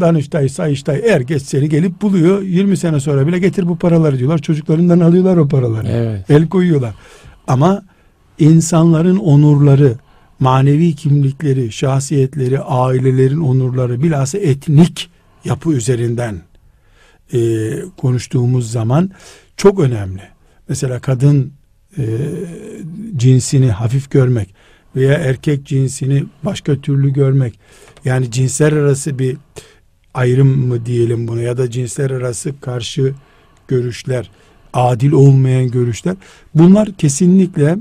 Danıştay, 0.00 0.48
Sayıştay 0.48 1.02
er 1.06 1.20
geç 1.20 1.42
seni 1.42 1.68
gelip 1.68 2.02
buluyor. 2.02 2.42
20 2.42 2.76
sene 2.76 3.00
sonra 3.00 3.26
bile 3.26 3.38
getir 3.38 3.68
bu 3.68 3.78
paraları 3.78 4.18
diyorlar. 4.18 4.38
Çocuklarından 4.38 5.00
alıyorlar 5.00 5.36
o 5.36 5.48
paraları. 5.48 5.88
Evet. 5.88 6.30
El 6.30 6.48
koyuyorlar. 6.48 6.94
Ama 7.46 7.82
insanların 8.38 9.16
onurları, 9.16 9.94
manevi 10.40 10.94
kimlikleri, 10.94 11.72
şahsiyetleri, 11.72 12.60
ailelerin 12.60 13.40
onurları, 13.40 14.02
bilhassa 14.02 14.38
etnik 14.38 15.10
yapı 15.44 15.72
üzerinden 15.72 16.42
e, 17.32 17.70
konuştuğumuz 17.96 18.70
zaman 18.70 19.10
çok 19.56 19.80
önemli. 19.80 20.22
Mesela 20.68 21.00
kadın 21.00 21.52
e, 21.98 22.04
cinsini 23.16 23.70
hafif 23.70 24.10
görmek 24.10 24.54
veya 24.96 25.12
erkek 25.12 25.66
cinsini 25.66 26.24
başka 26.44 26.80
türlü 26.80 27.12
görmek, 27.12 27.58
yani 28.04 28.30
cinsler 28.30 28.72
arası 28.72 29.18
bir 29.18 29.36
ayrım 30.14 30.66
mı 30.68 30.86
diyelim 30.86 31.28
buna 31.28 31.40
ya 31.40 31.56
da 31.56 31.70
cinsler 31.70 32.10
arası 32.10 32.60
karşı 32.60 33.14
görüşler, 33.68 34.30
adil 34.72 35.12
olmayan 35.12 35.70
görüşler, 35.70 36.16
bunlar 36.54 36.92
kesinlikle 36.92 37.76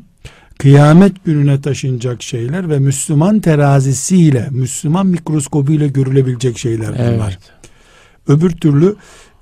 kıyamet 0.61 1.25
gününe 1.25 1.61
taşınacak 1.61 2.23
şeyler 2.23 2.69
ve 2.69 2.79
Müslüman 2.79 3.39
terazisiyle, 3.39 4.47
Müslüman 4.51 5.07
mikroskobuyla 5.07 5.87
görülebilecek 5.87 6.57
şeyler 6.57 6.89
bunlar. 6.93 7.29
Evet. 7.29 7.39
Öbür 8.27 8.49
türlü 8.51 8.95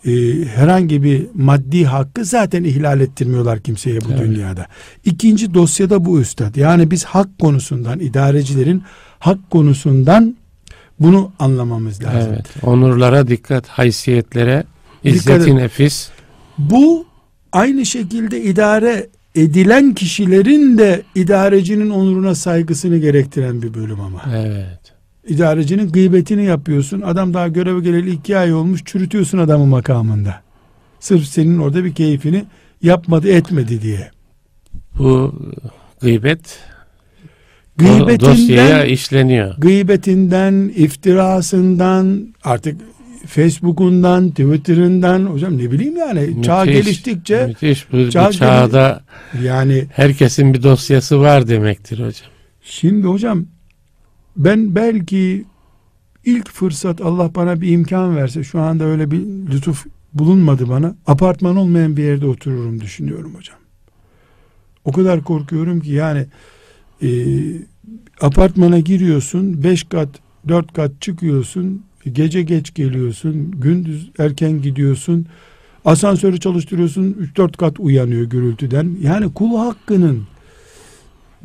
e, 0.06 0.12
herhangi 0.46 1.04
bir 1.04 1.26
maddi 1.34 1.86
hakkı 1.86 2.26
zaten 2.26 2.64
ihlal 2.64 3.00
ettirmiyorlar 3.02 3.60
kimseye 3.60 4.02
bu 4.02 4.10
Evet. 4.10 4.20
dünyada. 4.20 4.66
İkinci 5.06 5.54
dosyada 5.54 6.06
bu 6.06 6.20
üstad. 6.22 6.56
Yani 6.56 6.92
biz 6.92 7.04
hak 7.04 7.40
konusundan, 7.40 8.00
idarecilerin 8.00 8.84
hak 9.20 9.52
konusundan 9.52 10.36
bunu 11.00 11.32
anlamamız 11.40 12.04
lazım. 12.04 12.32
Evet. 12.34 12.46
Onurlara 12.64 13.28
dikkat, 13.28 13.68
haysiyetlere, 13.68 14.64
Dikkat 15.04 15.16
izzeti 15.16 15.50
et. 15.50 15.56
nefis. 15.56 16.10
Bu 16.58 17.06
aynı 17.52 17.86
şekilde 17.86 18.42
idare 18.44 19.08
edilen 19.40 19.94
kişilerin 19.94 20.78
de 20.78 21.02
idarecinin 21.16 21.90
onuruna 21.90 22.36
saygısını 22.36 22.98
gerektiren 22.98 23.62
bir 23.62 23.74
bölüm 23.74 24.00
ama. 24.00 24.22
Evet. 24.36 24.80
İdarecinin 25.28 25.92
gıybetini 25.92 26.46
yapıyorsun. 26.46 27.02
Adam 27.02 27.34
daha 27.34 27.48
göreve 27.48 27.80
geleli 27.80 28.12
iki 28.12 28.38
ay 28.38 28.54
olmuş. 28.54 28.82
Çürütüyorsun 28.86 29.38
adamı 29.38 29.66
makamında. 29.66 30.42
Sırf 31.00 31.26
senin 31.26 31.60
orada 31.60 31.84
bir 31.84 31.94
keyfini 31.94 32.46
yapmadı 32.82 33.30
etmedi 33.30 33.82
diye. 33.82 34.12
Bu 35.00 35.36
gıybet 36.02 36.60
Gıybetinden, 37.78 38.20
dosyaya 38.20 38.86
işleniyor. 38.86 39.56
gıybetinden, 39.58 40.72
iftirasından, 40.76 42.28
artık 42.44 42.82
Facebook'undan, 43.28 44.30
Twitter'ından, 44.30 45.26
hocam 45.26 45.58
ne 45.58 45.72
bileyim 45.72 45.98
yani 45.98 46.44
çağ 46.44 46.66
Müthiş, 46.66 46.86
geliştikçe 46.86 47.48
müthiş. 47.48 47.92
Bu 47.92 48.10
çağ 48.10 48.32
çağda 48.32 49.04
yani 49.44 49.86
herkesin 49.92 50.54
bir 50.54 50.64
dosyası 50.64 51.20
var 51.20 51.48
demektir 51.48 51.98
hocam. 51.98 52.30
Şimdi 52.62 53.08
hocam 53.08 53.46
ben 54.38 54.76
belki 54.76 55.46
ilk 56.26 56.50
fırsat 56.50 57.02
Allah 57.02 57.36
bana 57.36 57.62
bir 57.62 57.72
imkan 57.72 58.16
verse 58.16 58.44
şu 58.44 58.62
anda 58.62 58.84
öyle 58.84 59.12
bir 59.12 59.20
lütuf 59.52 59.86
bulunmadı 60.14 60.70
bana. 60.70 60.96
Apartman 61.08 61.56
olmayan 61.56 61.98
bir 61.98 62.04
yerde 62.04 62.26
otururum 62.26 62.82
düşünüyorum 62.82 63.36
hocam. 63.36 63.58
O 64.86 64.92
kadar 64.92 65.24
korkuyorum 65.24 65.80
ki 65.82 65.92
yani 65.92 66.26
e, 67.02 67.10
apartmana 68.22 68.80
giriyorsun 68.80 69.64
5 69.64 69.84
kat 69.84 70.10
4 70.48 70.74
kat 70.74 70.92
çıkıyorsun 71.02 71.84
Gece 72.14 72.42
geç 72.42 72.74
geliyorsun, 72.74 73.52
gündüz 73.52 74.10
erken 74.20 74.62
gidiyorsun. 74.62 75.26
Asansörü 75.86 76.40
çalıştırıyorsun, 76.40 77.32
3-4 77.36 77.58
kat 77.58 77.80
uyanıyor 77.80 78.24
gürültüden. 78.24 78.98
Yani 79.02 79.34
kul 79.34 79.58
hakkının 79.58 80.24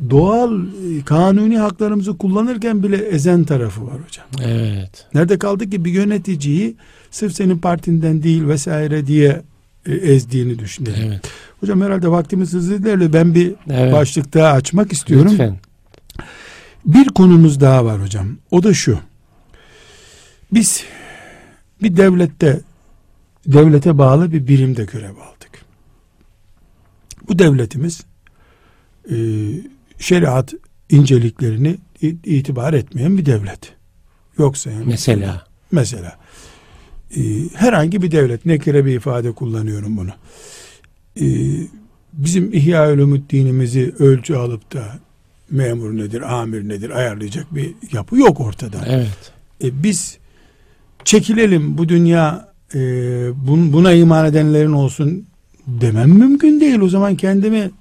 doğal 0.09 0.59
e, 0.63 1.01
kanuni 1.05 1.57
haklarımızı 1.57 2.17
kullanırken 2.17 2.83
bile 2.83 2.97
ezen 2.97 3.43
tarafı 3.43 3.85
var 3.87 3.95
hocam. 4.05 4.25
Evet. 4.43 5.05
Nerede 5.13 5.39
kaldı 5.39 5.69
ki 5.69 5.85
bir 5.85 5.91
yöneticiyi 5.91 6.75
sırf 7.11 7.33
senin 7.33 7.57
partinden 7.57 8.23
değil 8.23 8.47
vesaire 8.47 9.07
diye 9.07 9.41
e, 9.85 9.93
ezdiğini 9.93 10.59
düşünelim. 10.59 11.03
Evet. 11.07 11.21
Hocam 11.59 11.81
herhalde 11.81 12.07
vaktimiz 12.07 12.53
hızlı 12.53 12.75
ilerliyor. 12.79 13.13
Ben 13.13 13.35
bir 13.35 13.53
Evet. 13.69 13.93
başlık 13.93 14.33
daha 14.33 14.51
açmak 14.51 14.93
istiyorum. 14.93 15.31
Lütfen. 15.31 15.57
Bir 16.85 17.05
konumuz 17.07 17.61
daha 17.61 17.85
var 17.85 18.01
hocam. 18.01 18.27
O 18.51 18.63
da 18.63 18.73
şu. 18.73 18.99
Biz 20.51 20.83
bir 21.83 21.97
devlette 21.97 22.61
devlete 23.47 23.97
bağlı 23.97 24.31
bir 24.31 24.47
birimde 24.47 24.85
görev 24.85 25.15
aldık. 25.15 25.65
Bu 27.27 27.39
devletimiz 27.39 28.01
e, 29.11 29.15
şeriat 29.99 30.53
inceliklerini 30.89 31.77
itibar 32.01 32.73
etmeyen 32.73 33.17
bir 33.17 33.25
devlet. 33.25 33.73
Yoksa 34.37 34.71
yani 34.71 34.85
Mesela. 34.85 35.47
Mesela 35.71 36.17
e, 37.17 37.21
herhangi 37.53 38.01
bir 38.01 38.11
devlet 38.11 38.45
nekire 38.45 38.85
bir 38.85 38.95
ifade 38.95 39.31
kullanıyorum 39.31 39.97
bunu. 39.97 40.11
E, 41.21 41.25
bizim 42.13 42.53
İhya 42.53 42.97
dinimizi 43.29 43.93
ölçü 43.99 44.35
alıp 44.35 44.73
da 44.73 44.99
memur 45.51 45.97
nedir, 45.97 46.39
amir 46.39 46.67
nedir 46.69 46.89
ayarlayacak 46.89 47.55
bir 47.55 47.73
yapı 47.91 48.17
yok 48.17 48.39
ortada. 48.39 48.77
Evet. 48.87 49.31
E, 49.63 49.83
biz 49.83 50.17
çekilelim 51.05 51.77
bu 51.77 51.89
dünya 51.89 52.49
e, 52.73 52.79
bun- 53.47 53.73
buna 53.73 53.91
iman 53.91 54.25
edenlerin 54.25 54.71
olsun 54.71 55.25
demem 55.67 56.09
mümkün 56.09 56.59
değil. 56.59 56.79
O 56.79 56.89
zaman 56.89 57.15
kendimi, 57.15 57.71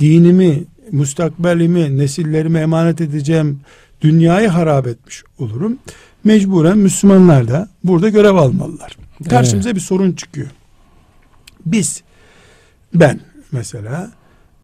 dinimi, 0.00 0.64
mustakbelimi, 0.92 1.98
nesillerime 1.98 2.60
emanet 2.60 3.00
edeceğim 3.00 3.60
dünyayı 4.00 4.48
harap 4.48 4.86
etmiş 4.86 5.22
olurum. 5.38 5.78
Mecburen 6.24 6.78
Müslümanlar 6.78 7.48
da 7.48 7.68
burada 7.84 8.08
görev 8.08 8.34
almalılar. 8.34 8.96
Karşımıza 9.30 9.74
bir 9.74 9.80
sorun 9.80 10.12
çıkıyor. 10.12 10.48
Biz, 11.66 12.02
ben 12.94 13.20
mesela 13.52 14.10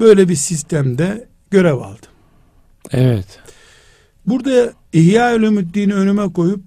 böyle 0.01 0.29
bir 0.29 0.35
sistemde 0.35 1.29
görev 1.51 1.75
aldım. 1.75 2.11
Evet. 2.93 3.27
Burada 4.27 4.73
İhya 4.93 5.37
Ulumuddin'i 5.37 5.95
önüme 5.95 6.33
koyup 6.33 6.61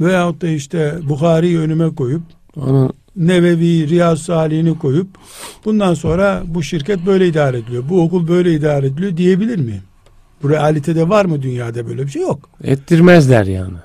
veyahut 0.00 0.42
da 0.42 0.48
işte 0.48 0.94
Bukhari'yi 1.08 1.58
önüme 1.58 1.94
koyup 1.94 2.22
Onu 2.56 2.92
Nevevi, 3.16 3.88
Riyaz 3.88 4.22
Salih'ini 4.22 4.78
koyup 4.78 5.06
bundan 5.64 5.94
sonra 5.94 6.42
bu 6.46 6.62
şirket 6.62 7.06
böyle 7.06 7.28
idare 7.28 7.58
ediliyor. 7.58 7.84
Bu 7.88 8.02
okul 8.02 8.28
böyle 8.28 8.54
idare 8.54 8.86
ediliyor 8.86 9.16
diyebilir 9.16 9.58
miyim? 9.58 9.82
Bu 10.42 10.50
realitede 10.50 11.08
var 11.08 11.24
mı 11.24 11.42
dünyada 11.42 11.86
böyle 11.86 12.06
bir 12.06 12.10
şey 12.10 12.22
yok. 12.22 12.50
ettirmezler 12.64 13.46
yani. 13.46 13.76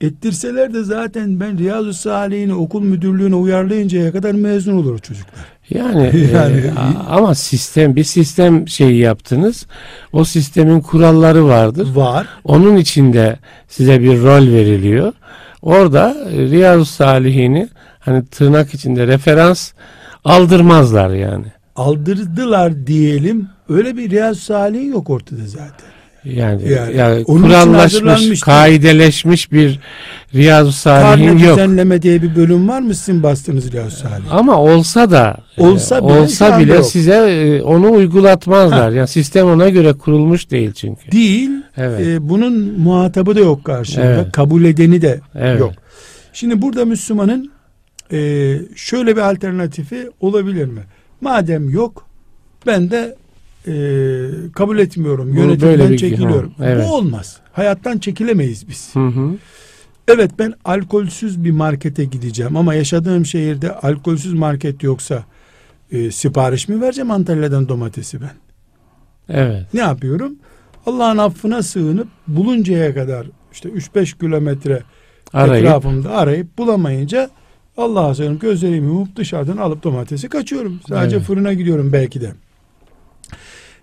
Ettirseler 0.00 0.74
de 0.74 0.82
zaten 0.84 1.40
ben 1.40 1.58
Riyazu 1.58 1.92
Salih'ini 1.92 2.54
okul 2.54 2.82
müdürlüğüne 2.82 3.34
uyarlayıncaya 3.34 4.12
kadar 4.12 4.32
mezun 4.32 4.76
olur 4.76 4.94
o 4.94 4.98
çocuklar. 4.98 5.44
Yani, 5.70 6.12
Yani- 6.34 6.56
e, 6.58 6.72
ama 7.08 7.34
sistem 7.34 7.96
bir 7.96 8.04
sistem 8.04 8.68
şeyi 8.68 8.98
yaptınız. 8.98 9.66
O 10.12 10.24
sistemin 10.24 10.80
kuralları 10.80 11.46
vardır. 11.46 11.94
Var. 11.94 12.26
Onun 12.44 12.76
içinde 12.76 13.36
size 13.68 14.02
bir 14.02 14.22
rol 14.22 14.52
veriliyor. 14.52 15.12
Orada 15.62 16.16
e, 16.32 16.38
Riyazu 16.38 16.84
Salihini 16.84 17.68
hani 18.00 18.26
tırnak 18.26 18.74
içinde 18.74 19.06
referans 19.06 19.72
aldırmazlar 20.24 21.10
yani. 21.10 21.46
Aldırdılar 21.76 22.86
diyelim. 22.86 23.48
Öyle 23.68 23.96
bir 23.96 24.10
Riyazu 24.10 24.40
Salih 24.40 24.88
yok 24.88 25.10
ortada 25.10 25.46
zaten. 25.46 25.88
Yani, 26.34 26.72
Yani 26.72 26.96
yani 26.96 27.24
kurallaşmış, 27.24 28.40
kaideleşmiş 28.40 29.52
bir 29.52 29.80
Riyazu 30.34 30.72
Salih'in 30.72 31.38
yok. 31.38 31.56
düzenleme 31.58 32.02
diye 32.02 32.22
bir 32.22 32.36
bölüm 32.36 32.68
var 32.68 32.80
mı 32.80 32.94
sizin 32.94 33.22
bastığınız 33.22 33.72
Riyazu 33.72 33.96
Salih? 33.96 34.24
Ama 34.34 34.56
olsa 34.56 35.10
da 35.10 35.36
e, 35.58 35.62
Olsa 35.62 35.98
bile 36.08 36.12
olsa 36.20 36.58
bile 36.60 36.74
yok. 36.74 36.86
size 36.86 37.14
e, 37.14 37.62
onu 37.62 37.92
uygulatmazlar. 37.92 38.90
Yani 38.90 39.08
sistem 39.08 39.46
ona 39.46 39.68
göre 39.68 39.92
kurulmuş 39.92 40.50
değil 40.50 40.72
çünkü. 40.72 41.12
Değil. 41.12 41.50
Evet. 41.76 42.06
e, 42.06 42.28
bunun 42.28 42.80
muhatabı 42.80 43.36
da 43.36 43.40
yok 43.40 43.64
karşında. 43.64 44.04
Evet. 44.04 44.32
Kabul 44.32 44.64
edeni 44.64 45.02
de 45.02 45.20
Evet. 45.38 45.60
yok. 45.60 45.72
Şimdi 46.32 46.62
burada 46.62 46.84
Müslümanın 46.84 47.50
e, 48.12 48.18
şöyle 48.76 49.16
bir 49.16 49.20
alternatifi 49.20 50.10
olabilir 50.20 50.66
mi? 50.66 50.80
Madem 51.20 51.70
yok 51.70 52.06
ben 52.66 52.90
de 52.90 53.16
e, 53.66 53.72
kabul 54.54 54.78
etmiyorum. 54.78 55.36
Bu 55.36 55.40
Yönetimden 55.40 55.90
bir- 55.92 55.98
çekiliyorum. 55.98 56.52
Ha, 56.58 56.66
evet. 56.68 56.86
Bu 56.88 56.94
olmaz. 56.94 57.36
Hayattan 57.52 57.98
çekilemeyiz 57.98 58.68
biz. 58.68 58.90
Hı 58.94 59.06
hı. 59.06 59.30
Evet 60.08 60.30
ben 60.38 60.54
alkolsüz 60.64 61.44
bir 61.44 61.50
markete 61.50 62.04
gideceğim 62.04 62.56
ama 62.56 62.74
yaşadığım 62.74 63.26
şehirde 63.26 63.72
alkolsüz 63.74 64.32
market 64.32 64.82
yoksa 64.82 65.24
e, 65.92 66.10
sipariş 66.10 66.68
mi 66.68 66.80
vereceğim 66.80 67.10
Antalya'dan 67.10 67.68
domatesi 67.68 68.18
ben? 68.20 68.30
Evet. 69.28 69.74
Ne 69.74 69.80
yapıyorum? 69.80 70.32
Allah'ın 70.86 71.18
affına 71.18 71.62
sığınıp 71.62 72.08
buluncaya 72.28 72.94
kadar 72.94 73.26
işte 73.52 73.68
3-5 73.68 74.18
kilometre 74.18 74.82
Arayıp 75.32 75.66
etrafımda 75.66 76.10
arayıp 76.10 76.58
bulamayınca 76.58 77.30
Allah'a 77.76 78.14
sığınıp 78.14 78.40
gözlerimi 78.40 78.86
yumup 78.86 79.16
dışarıdan 79.16 79.56
alıp 79.56 79.82
domatesi 79.82 80.28
kaçıyorum. 80.28 80.80
Sadece 80.88 81.16
Evet. 81.16 81.26
fırına 81.26 81.52
gidiyorum 81.52 81.92
belki 81.92 82.20
de. 82.20 82.32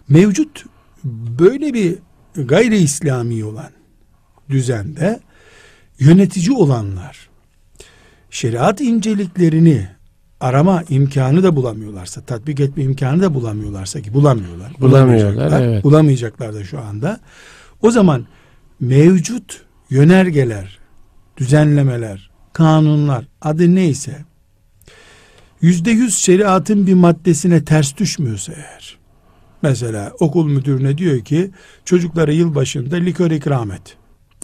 Mevcut 0.09 0.65
böyle 1.39 1.73
bir 1.73 1.95
gayri 2.35 2.77
İslami 2.77 3.45
olan 3.45 3.71
düzende 4.49 5.19
yönetici 5.99 6.51
olanlar 6.51 7.29
şeriat 8.29 8.81
inceliklerini 8.81 9.87
arama 10.39 10.83
imkanı 10.89 11.43
da 11.43 11.55
bulamıyorlarsa, 11.55 12.21
tatbik 12.21 12.59
etme 12.59 12.83
imkanı 12.83 13.21
da 13.21 13.33
bulamıyorlarsa 13.33 14.01
ki 14.01 14.13
bulamıyorlar. 14.13 14.73
Bulamıyorlar, 14.79 15.33
bulamayacaklar, 15.33 15.61
evet. 15.61 15.83
Bulamayacaklar 15.83 16.53
da 16.53 16.63
şu 16.63 16.79
anda. 16.79 17.19
O 17.81 17.91
zaman 17.91 18.25
mevcut 18.79 19.61
yönergeler, 19.89 20.79
düzenlemeler, 21.37 22.29
kanunlar 22.53 23.27
adı 23.41 23.75
neyse 23.75 24.25
yüzde 25.61 25.91
yüz 25.91 26.17
şeriatın 26.17 26.87
bir 26.87 26.93
maddesine 26.93 27.65
ters 27.65 27.97
düşmüyorsa 27.97 28.53
eğer 28.53 28.94
mesela 29.69 30.11
okul 30.19 30.45
müdürüne 30.47 30.97
diyor 30.97 31.19
ki 31.19 31.51
çocuklara 31.85 32.31
yılbaşında 32.31 32.95
likör 32.95 33.31
ikram 33.31 33.71
et. 33.71 33.97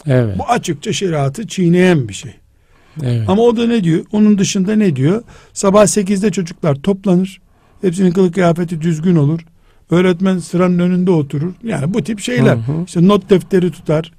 evet. 0.06 0.38
Bu 0.38 0.44
açıkça 0.48 0.92
şeriatı 0.92 1.46
çiğneyen 1.46 2.08
bir 2.08 2.14
şey. 2.14 2.32
evet. 3.02 3.28
Ama 3.28 3.42
o 3.42 3.56
da 3.56 3.66
ne 3.66 3.84
diyor? 3.84 4.04
Onun 4.12 4.38
dışında 4.38 4.76
ne 4.76 4.96
diyor? 4.96 5.22
Sabah 5.52 5.82
8'de 5.82 6.30
çocuklar 6.30 6.74
toplanır. 6.74 7.40
Hepsinin 7.82 8.10
kılık 8.10 8.34
kıyafeti 8.34 8.80
düzgün 8.80 9.16
olur. 9.16 9.40
Öğretmen 9.90 10.38
sıranın 10.38 10.78
önünde 10.78 11.10
oturur. 11.10 11.52
Yani 11.64 11.94
bu 11.94 12.02
tip 12.02 12.20
şeyler. 12.20 12.56
Hı 12.56 12.58
hı. 12.72 12.84
İşte 12.86 13.08
not 13.08 13.30
defteri 13.30 13.70
tutar. 13.70 14.12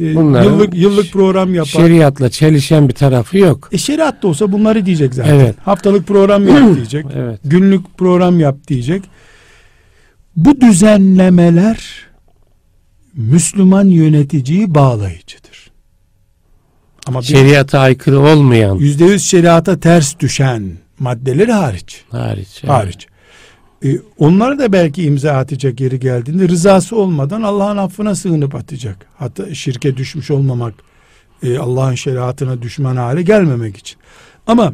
Ee, 0.00 0.14
Bunların 0.14 0.44
yıllık 0.50 0.74
yıllık 0.74 1.12
program 1.12 1.54
yapar. 1.54 1.68
Şeriatla 1.70 2.30
çelişen 2.30 2.88
bir 2.88 2.94
tarafı 2.94 3.38
yok. 3.38 3.68
E 3.72 3.78
şeriat 3.78 4.22
da 4.22 4.28
olsa 4.28 4.52
bunları 4.52 4.86
diyecek 4.86 5.14
zaten. 5.14 5.34
Evet. 5.34 5.54
Haftalık 5.64 6.06
program 6.06 6.48
yap 6.48 6.62
diyecek. 6.76 7.06
Evet. 7.16 7.40
Günlük 7.44 7.98
program 7.98 8.40
yap 8.40 8.56
diyecek. 8.68 9.02
Bu 10.38 10.60
düzenlemeler 10.60 12.06
Müslüman 13.14 13.84
yöneticiyi 13.84 14.74
bağlayıcıdır. 14.74 15.70
Ama 17.06 17.22
Şeriata 17.22 17.78
aykırı 17.78 18.20
olmayan 18.20 18.76
yüzde 18.76 19.04
yüz 19.04 19.24
şeriata 19.24 19.80
ters 19.80 20.18
düşen 20.18 20.72
maddeleri 20.98 21.52
hariç. 21.52 22.04
hariç. 22.10 22.60
evet. 22.64 22.70
Hariç. 22.70 23.06
E, 23.84 23.88
onları 24.18 24.58
da 24.58 24.72
belki 24.72 25.02
imza 25.02 25.32
atacak 25.32 25.80
yeri 25.80 26.00
geldiğinde 26.00 26.48
rızası 26.48 26.96
olmadan 26.96 27.42
Allah'ın 27.42 27.76
affına 27.76 28.14
sığınıp 28.14 28.54
atacak. 28.54 29.06
Hatta 29.16 29.54
şirke 29.54 29.96
düşmüş 29.96 30.30
olmamak, 30.30 30.74
e, 31.42 31.58
Allah'ın 31.58 31.94
şeriatına 31.94 32.62
düşman 32.62 32.96
hale 32.96 33.22
gelmemek 33.22 33.76
için. 33.76 33.98
Ama 34.46 34.72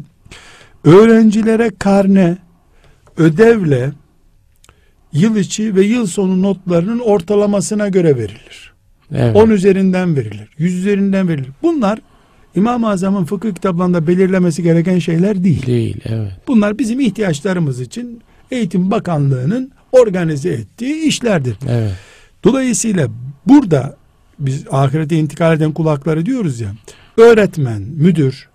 öğrencilere 0.83 1.71
karne, 1.79 2.37
ödevle 3.17 3.91
yıl 5.13 5.35
içi 5.35 5.75
ve 5.75 5.85
yıl 5.85 6.05
sonu 6.05 6.41
notlarının 6.41 6.99
ortalamasına 6.99 7.89
göre 7.89 8.15
verilir. 8.15 8.73
Evet. 9.13 9.35
10 9.35 9.49
üzerinden 9.49 10.15
verilir. 10.15 10.49
100 10.57 10.75
üzerinden 10.79 11.27
verilir. 11.27 11.49
Bunlar 11.63 11.99
İmam-ı 12.55 12.89
Azam'ın 12.89 13.25
fıkıh 13.25 13.53
kitaplarında 13.53 14.07
belirlemesi 14.07 14.63
gereken 14.63 14.99
şeyler 14.99 15.43
değil. 15.43 15.65
Değil. 15.65 15.97
Evet. 16.05 16.31
Bunlar 16.47 16.79
bizim 16.79 16.99
ihtiyaçlarımız 16.99 17.81
için 17.81 18.21
Eğitim 18.51 18.91
Bakanlığı'nın 18.91 19.71
organize 19.91 20.49
ettiği 20.49 21.03
işlerdir. 21.03 21.57
Evet. 21.69 21.91
Dolayısıyla 22.43 23.07
burada 23.45 23.95
biz 24.39 24.63
ahirete 24.71 25.15
intikal 25.15 25.55
eden 25.57 25.71
kulakları 25.71 26.25
diyoruz 26.25 26.59
ya. 26.59 26.71
öğretmen, 27.17 27.81
müdür 27.81 28.47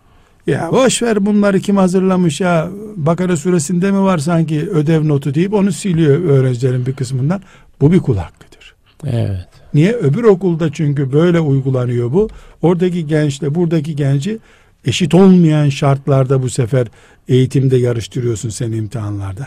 ya 0.51 0.69
boş 0.73 1.03
ver 1.03 1.27
bunları 1.27 1.61
kim 1.61 1.77
hazırlamış 1.77 2.41
ya 2.41 2.69
Bakara 2.97 3.37
suresinde 3.37 3.91
mi 3.91 4.01
var 4.01 4.19
sanki 4.19 4.71
ödev 4.71 5.09
notu 5.09 5.35
deyip 5.35 5.55
onu 5.55 5.73
siliyor 5.73 6.25
öğrencilerin 6.25 6.87
bir 6.87 6.93
kısmından. 6.93 7.43
Bu 7.81 7.93
bir 7.93 7.99
kul 7.99 8.17
hakkıdır. 8.17 8.75
Evet. 9.07 9.49
Niye? 9.75 9.93
Öbür 9.93 10.25
okulda 10.25 10.73
çünkü 10.73 11.13
böyle 11.13 11.41
uygulanıyor 11.41 12.13
bu. 12.13 12.29
Oradaki 12.63 13.07
gençle 13.07 13.55
buradaki 13.55 13.97
genci 13.97 14.39
eşit 14.85 15.15
olmayan 15.15 15.69
şartlarda 15.69 16.43
bu 16.43 16.51
sefer 16.51 16.87
eğitimde 17.29 17.77
yarıştırıyorsun 17.77 18.49
sen 18.49 18.73
imtihanlarda. 18.73 19.47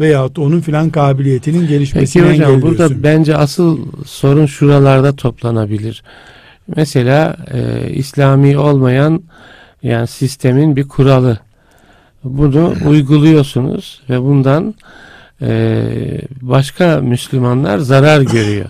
Veyahut 0.00 0.38
onun 0.38 0.60
filan 0.60 0.90
kabiliyetinin 0.90 1.68
gelişmesini 1.68 2.22
Peki 2.22 2.34
hocam 2.34 2.62
burada 2.62 3.02
bence 3.02 3.36
asıl 3.36 3.78
sorun 4.06 4.46
şuralarda 4.46 5.16
toplanabilir. 5.16 6.02
Mesela 6.76 7.36
e, 7.52 7.90
İslami 7.90 8.58
olmayan 8.58 9.22
yani 9.82 10.06
sistemin 10.06 10.76
bir 10.76 10.88
kuralı. 10.88 11.38
Bunu 12.24 12.74
uyguluyorsunuz 12.86 14.00
ve 14.10 14.22
bundan 14.22 14.74
e, 15.42 15.82
başka 16.42 17.00
Müslümanlar 17.00 17.78
zarar 17.78 18.20
görüyor. 18.20 18.68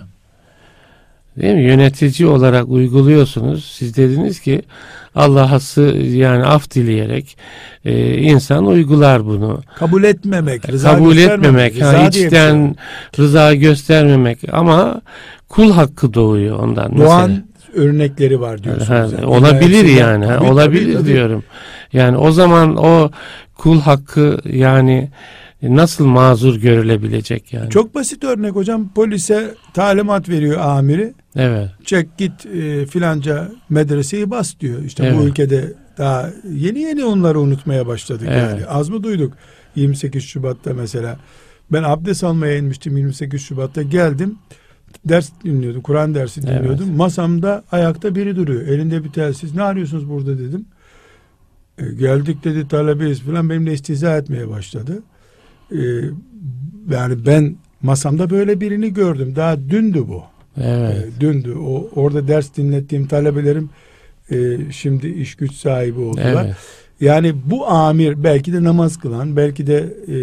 Değil 1.37 1.55
mi? 1.55 1.63
Yönetici 1.63 2.29
olarak 2.29 2.69
uyguluyorsunuz. 2.69 3.65
Siz 3.65 3.97
dediniz 3.97 4.39
ki 4.39 4.61
Allah'ası 5.15 5.81
yani 5.97 6.45
af 6.45 6.71
dileyerek 6.71 7.37
e, 7.85 8.17
insan 8.17 8.65
uygular 8.65 9.25
bunu. 9.25 9.61
kabul 9.75 10.03
etmemek, 10.03 10.69
rıza 10.69 10.91
Kabul 10.91 11.13
göstermemek, 11.13 11.73
etmemek, 11.73 11.75
rıza 11.75 12.03
ha, 12.03 12.07
içten 12.07 12.75
rıza 13.19 13.53
göstermemek 13.53 14.39
ama 14.51 15.01
kul 15.49 15.71
hakkı 15.71 16.13
doğuyor 16.13 16.59
ondan. 16.59 16.97
doğan 16.97 17.29
mesela. 17.29 17.50
Örnekleri 17.73 18.39
var 18.41 18.63
diyorsunuz. 18.63 18.89
Ha, 18.89 18.95
yani. 18.95 19.25
olabilir 19.25 19.83
İlerisi- 19.85 19.99
yani. 19.99 20.25
Tabii, 20.27 20.45
olabilir 20.45 20.93
tabii, 20.93 21.05
diyorum. 21.05 21.43
Yani 21.93 22.17
o 22.17 22.31
zaman 22.31 22.75
o 22.77 23.11
kul 23.57 23.79
hakkı 23.81 24.37
yani 24.45 25.09
nasıl 25.63 26.05
mazur 26.05 26.55
görülebilecek 26.55 27.53
yani? 27.53 27.69
Çok 27.69 27.95
basit 27.95 28.23
örnek 28.23 28.55
hocam. 28.55 28.89
Polise 28.93 29.53
talimat 29.73 30.29
veriyor 30.29 30.59
amiri. 30.59 31.13
Evet. 31.35 31.69
Çek 31.85 32.17
git 32.17 32.45
e, 32.45 32.85
filanca 32.85 33.51
medreseyi 33.69 34.29
bas 34.31 34.53
diyor. 34.59 34.83
İşte 34.83 35.03
bu 35.03 35.07
Evet. 35.07 35.25
ülkede 35.29 35.73
daha 35.97 36.29
yeni 36.53 36.79
yeni 36.79 37.05
onları 37.05 37.39
unutmaya 37.39 37.87
başladık 37.87 38.27
Evet. 38.31 38.49
yani. 38.51 38.65
Az 38.65 38.89
mı 38.89 39.03
duyduk 39.03 39.33
28 39.75 40.23
Şubat'ta 40.23 40.73
mesela. 40.73 41.17
Ben 41.71 41.83
abdest 41.83 42.23
almaya 42.23 42.57
inmiştim 42.57 42.97
28 42.97 43.41
Şubat'ta 43.41 43.81
geldim. 43.81 44.37
Ders 45.05 45.29
dinliyordum. 45.43 45.81
Kur'an 45.81 46.15
dersi 46.15 46.41
Evet. 46.45 46.59
dinliyordum. 46.59 46.95
Masamda 46.95 47.63
ayakta 47.71 48.15
biri 48.15 48.35
duruyor. 48.35 48.67
Elinde 48.67 49.03
bir 49.03 49.09
telsiz. 49.09 49.55
Ne 49.55 49.61
arıyorsunuz 49.63 50.09
burada 50.09 50.39
dedim. 50.39 50.65
E, 51.77 51.85
geldik 51.99 52.43
dedi 52.43 52.67
talebeyiz 52.67 53.19
falan 53.19 53.49
benimle 53.49 53.73
istihza 53.73 54.17
etmeye 54.17 54.49
başladı. 54.49 55.03
E, 55.71 55.79
yani 56.91 57.25
ben 57.25 57.55
masamda 57.81 58.29
böyle 58.29 58.61
birini 58.61 58.93
gördüm. 58.93 59.33
Daha 59.35 59.59
dündü 59.59 60.03
bu. 60.07 60.23
Evet. 60.57 61.07
E, 61.17 61.21
dündü. 61.21 61.53
O 61.53 61.89
orada 61.95 62.27
ders 62.27 62.57
dinlettiğim 62.57 63.07
talebelerim 63.07 63.69
e, 64.31 64.57
şimdi 64.71 65.07
iş 65.07 65.35
güç 65.35 65.53
sahibi 65.53 65.99
oldular. 65.99 66.45
Evet. 66.45 66.55
Yani 67.01 67.33
bu 67.45 67.67
amir 67.67 68.23
belki 68.23 68.53
de 68.53 68.63
namaz 68.63 68.99
kılan, 68.99 69.35
belki 69.35 69.67
de 69.67 69.77
e, 70.07 70.17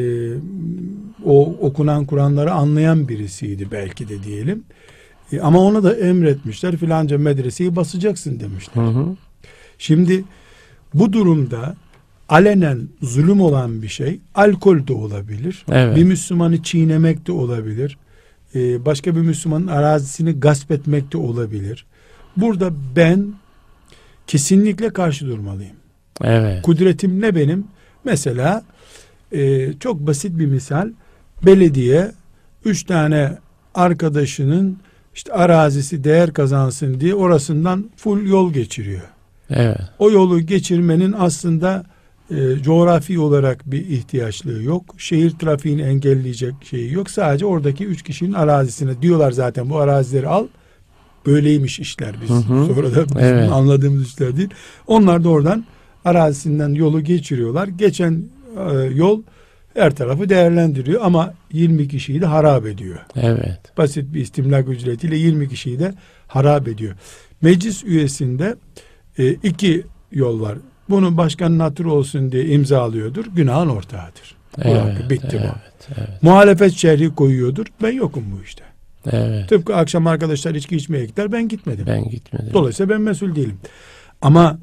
o 1.29 1.57
okunan 1.61 2.07
Kur'anları 2.07 2.53
anlayan 2.53 3.09
birisiydi 3.09 3.69
belki 3.73 4.09
de 4.09 4.23
diyelim. 4.23 4.65
E, 5.33 5.41
ama 5.41 5.59
ona 5.59 5.83
da 5.83 5.97
emretmişler 5.97 6.77
filanca 6.77 7.19
medreseyi 7.19 7.77
basacaksın 7.77 8.41
demişler. 8.41 8.83
Hı 8.83 8.89
hı. 8.89 9.17
Şimdi 9.79 10.25
bu 10.95 11.13
durumda 11.13 11.77
alenen 12.29 12.89
zulüm 13.03 13.41
olan 13.41 13.83
bir 13.83 13.89
şey 13.89 14.21
alkol 14.35 14.87
de 14.87 14.93
olabilir. 14.93 15.65
Evet. 15.73 15.97
Bir 15.97 16.05
Müslümanı 16.05 16.63
çiğnemek 16.63 17.27
de 17.27 17.33
olabilir. 17.33 17.99
Ee, 18.55 18.85
başka 18.85 19.17
bir 19.17 19.21
Müslümanın 19.21 19.67
arazisini 19.67 20.41
gasp 20.41 20.71
etmek 20.71 21.13
de 21.13 21.19
olabilir. 21.19 21.87
Burada 22.37 22.73
ben 22.97 23.27
kesinlikle 24.27 24.91
karşı 24.91 25.27
durmalıyım. 25.27 25.77
Evet. 26.25 26.63
Kudretim 26.63 27.21
ne 27.21 27.35
benim? 27.35 27.65
Mesela 28.05 28.65
e, 29.33 29.73
çok 29.73 30.07
basit 30.07 30.39
bir 30.39 30.47
misal. 30.47 30.91
Belediye 31.47 32.13
üç 32.65 32.85
tane 32.85 33.39
arkadaşının 33.75 34.77
işte 35.15 35.33
arazisi 35.33 36.05
değer 36.05 36.33
kazansın 36.33 37.01
diye 37.01 37.15
orasından 37.15 37.91
full 37.97 38.27
yol 38.27 38.53
geçiriyor. 38.53 39.03
Evet. 39.51 39.79
O 39.99 40.11
yolu 40.11 40.41
geçirmenin 40.41 41.15
aslında 41.19 41.85
e, 42.31 42.63
coğrafi 42.63 43.19
olarak 43.19 43.71
bir 43.71 43.87
ihtiyaçlığı 43.87 44.63
yok. 44.63 44.95
Şehir 44.99 45.31
trafiğini 45.31 45.83
engelleyecek 45.83 46.55
şeyi 46.71 46.93
yok. 46.93 47.11
Sadece 47.11 47.47
oradaki 47.47 47.87
üç 47.87 48.03
kişinin 48.03 48.33
arazisine 48.33 49.03
diyorlar 49.03 49.33
zaten 49.33 49.71
bu 49.71 49.79
arazileri 49.79 50.29
al. 50.29 50.47
Böyleymiş 51.27 51.81
işler 51.81 52.15
biz. 52.23 52.31
Hı 52.31 52.35
hı. 52.35 52.67
Sonra 52.67 52.95
da 52.95 53.05
bizim 53.05 53.21
Evet. 53.21 53.53
anladığımız 53.53 54.07
işler 54.07 54.37
değil. 54.37 54.51
Onlar 54.87 55.25
da 55.25 55.29
oradan 55.29 55.65
arazisinden 56.05 56.69
yolu 56.69 57.01
geçiriyorlar. 57.01 57.69
Geçen 57.69 58.25
e, 58.71 58.75
yol 58.75 59.23
her 59.75 59.95
tarafı 59.95 60.29
değerlendiriyor 60.29 61.01
ama 61.05 61.35
20 61.53 61.89
kişiyi 61.89 62.21
de 62.21 62.27
harap 62.27 62.67
ediyor 62.67 62.99
Evet. 63.17 63.61
basit 63.79 64.15
bir 64.15 64.21
istimlak 64.21 64.69
ücretiyle 64.69 65.17
20 65.17 65.49
kişiyi 65.49 65.79
de 65.79 65.95
harap 66.27 66.69
ediyor. 66.69 66.95
Meclis 67.43 67.85
üyesinde 67.85 68.57
e, 69.19 69.31
iki 69.31 69.85
yol 70.13 70.41
var. 70.41 70.59
Bunun 70.91 71.17
başkanın 71.17 71.59
hatırı 71.61 71.93
olsun 71.93 72.33
diye 72.33 72.47
imzalıyordur. 72.47 73.25
Günahın 73.37 73.69
ortağıdır. 73.69 74.37
Bu 74.57 74.63
Evet. 74.65 74.83
hakkı, 74.83 75.11
bitti 75.11 75.29
evet. 75.41 75.51
bu. 75.55 75.95
Evet. 75.99 76.23
Muhalefet 76.23 76.73
şerhi 76.73 77.15
koyuyordur. 77.15 77.67
Ben 77.83 77.93
yokum 77.93 78.25
bu 78.39 78.43
işte. 78.45 78.65
Evet. 79.13 79.49
Tıpkı 79.49 79.77
akşam 79.77 80.07
arkadaşlar 80.07 80.55
içki 80.55 80.77
içmeye 80.77 81.05
gider 81.07 81.33
ben 81.33 81.49
gitmedim. 81.49 81.87
Ben 81.87 82.09
gitmedim. 82.09 82.51
Dolayısıyla 82.53 82.95
ben 82.95 83.01
mesul 83.01 83.35
değilim. 83.35 83.59
Ama 84.23 84.59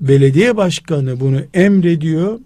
belediye 0.00 0.56
başkanı 0.56 1.20
bunu 1.20 1.40
emrediyor. 1.54 2.38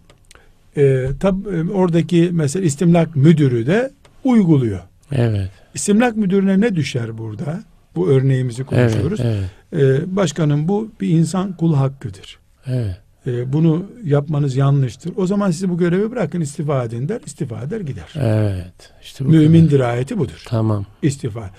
E, 0.80 1.06
tab, 1.20 1.46
e, 1.46 1.72
oradaki 1.72 2.30
mesela 2.32 2.64
istimlak 2.64 3.16
müdürü 3.16 3.66
de 3.66 3.90
uyguluyor. 4.24 4.80
Evet. 5.12 5.50
İstimlak 5.74 6.16
müdürüne 6.16 6.60
ne 6.60 6.76
düşer 6.76 7.18
burada? 7.18 7.62
Bu 7.96 8.08
örneğimizi 8.08 8.62
Evet. 8.62 8.70
konuşuyoruz. 8.92 9.20
Evet. 9.22 9.44
Ee, 9.76 10.16
başkanım 10.16 10.68
bu 10.68 10.90
bir 11.00 11.08
insan 11.08 11.52
kul 11.56 11.74
hakkıdır. 11.74 12.38
Evet. 12.66 12.96
Ee, 13.26 13.52
bunu 13.52 13.86
yapmanız 14.04 14.56
yanlıştır. 14.56 15.12
O 15.16 15.26
zaman 15.26 15.50
sizi 15.50 15.68
bu 15.68 15.78
görevi 15.78 16.10
bırakın 16.10 16.40
istifa 16.40 16.84
edin 16.84 17.08
der. 17.08 17.20
İstifa 17.26 17.62
eder 17.62 17.80
gider. 17.80 18.12
Evet. 18.16 18.92
İşte 19.02 19.24
bu 19.24 19.28
Mümin 19.28 19.70
dirayeti 19.70 20.18
budur. 20.18 20.42
Tamam. 20.48 20.86
İstifa. 21.02 21.50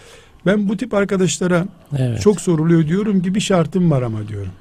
Ben 0.45 0.69
bu 0.69 0.78
tip 0.78 0.93
arkadaşlara 0.93 1.65
Evet. 1.97 2.22
çok 2.22 2.41
soruluyor 2.41 2.88
diyorum 2.88 3.22
ki 3.22 3.36
bir 3.36 3.39
şartım 3.39 3.91
var 3.91 4.01
ama 4.01 4.28
diyorum. 4.28 4.51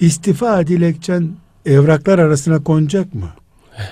İstifa 0.00 0.66
dilekçen 0.66 1.30
evraklar 1.66 2.18
arasına 2.18 2.62
konacak 2.62 3.14
mı? 3.14 3.30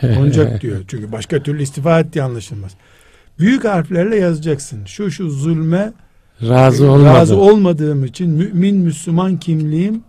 Konacak 0.01 0.61
diyor. 0.63 0.81
Çünkü 0.89 1.13
başka 1.13 1.43
türlü 1.43 1.63
istifa 1.63 2.01
etti 2.01 2.23
anlaşılmaz. 2.23 2.73
Büyük 3.39 3.65
harflerle 3.65 4.17
yazacaksın. 4.17 4.85
Şu 4.85 5.11
şu 5.11 5.31
zulme 5.31 5.93
razı 6.43 6.91
olmadı. 6.91 7.05
razı 7.05 7.37
olmadığım 7.37 8.05
için 8.05 8.31
mümin 8.31 8.77
Müslüman 8.77 9.37
kimliğim 9.37 10.01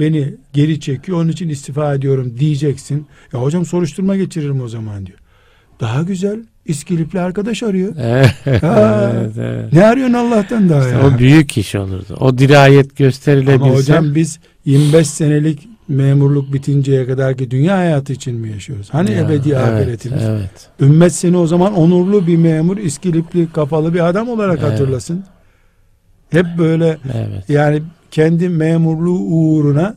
beni 0.00 0.34
geri 0.52 0.80
çekiyor. 0.80 1.18
Onun 1.18 1.28
için 1.28 1.48
istifa 1.48 1.94
ediyorum 1.94 2.34
diyeceksin. 2.38 3.06
Ya 3.32 3.42
hocam 3.42 3.66
soruşturma 3.66 4.16
geçiririm 4.16 4.60
o 4.60 4.68
zaman 4.68 5.06
diyor. 5.06 5.18
Daha 5.80 6.02
güzel 6.02 6.40
İskilipli 6.68 7.20
arkadaş 7.20 7.62
arıyor. 7.62 7.94
Evet. 8.46 8.62
Ha. 8.62 9.12
evet. 9.38 9.72
Ne 9.72 9.86
arıyorsun 9.86 10.14
Allah'tan 10.14 10.68
daha 10.68 10.88
ya? 10.88 11.06
O 11.06 11.18
büyük 11.18 11.58
iş 11.58 11.74
olurdu. 11.74 12.16
O 12.20 12.38
dirayet 12.38 12.96
gösterilebilse. 12.96 13.64
Ama 13.64 13.74
hocam 13.74 14.14
biz 14.14 14.38
25 14.64 15.08
senelik 15.08 15.67
memurluk 15.88 16.52
bitinceye 16.52 17.06
kadar 17.06 17.36
ki 17.36 17.50
dünya 17.50 17.76
hayatı 17.76 18.12
için 18.12 18.34
mi 18.34 18.50
yaşıyoruz? 18.50 18.88
Hani 18.92 19.10
Ya, 19.12 19.18
ebedi 19.20 19.48
evet, 19.48 19.58
ahiretimiz? 19.68 20.22
Evet. 20.24 20.68
Ümmet 20.80 21.12
seni 21.12 21.36
o 21.36 21.46
zaman 21.46 21.74
onurlu 21.74 22.26
bir 22.26 22.36
memur, 22.36 22.76
iskilipli 22.76 23.52
kafalı 23.52 23.94
bir 23.94 24.08
adam 24.08 24.28
olarak 24.28 24.58
Evet. 24.62 24.72
hatırlasın. 24.72 25.24
Hep 26.30 26.46
böyle 26.58 26.98
Evet. 27.14 27.48
yani 27.50 27.82
kendi 28.10 28.48
memurluğu 28.48 29.18
uğruna 29.18 29.96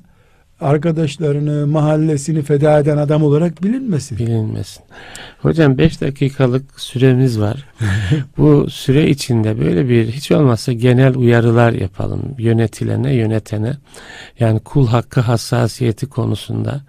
arkadaşlarını, 0.62 1.68
mahallesini 1.68 2.41
feda 2.41 2.80
eden 2.80 2.97
adam 2.97 3.24
olarak 3.24 3.64
bilinmesin. 3.64 4.18
Bilinmesin. 4.18 4.84
Hocam 5.41 5.78
5 5.78 6.01
dakikalık 6.01 6.80
süremiz 6.80 7.39
var. 7.39 7.66
Bu 8.38 8.70
süre 8.70 9.09
içinde 9.09 9.59
böyle 9.59 9.89
bir 9.89 10.07
hiç 10.07 10.32
olmazsa 10.32 10.74
genel 10.74 11.16
uyarılar 11.16 11.72
yapalım. 11.74 12.22
Yönetilene, 12.38 13.14
yönetene. 13.14 13.74
Yani 14.39 14.59
kul 14.59 14.88
hakkı 14.88 15.20
hassasiyeti 15.20 16.05
konusunda 16.09 16.82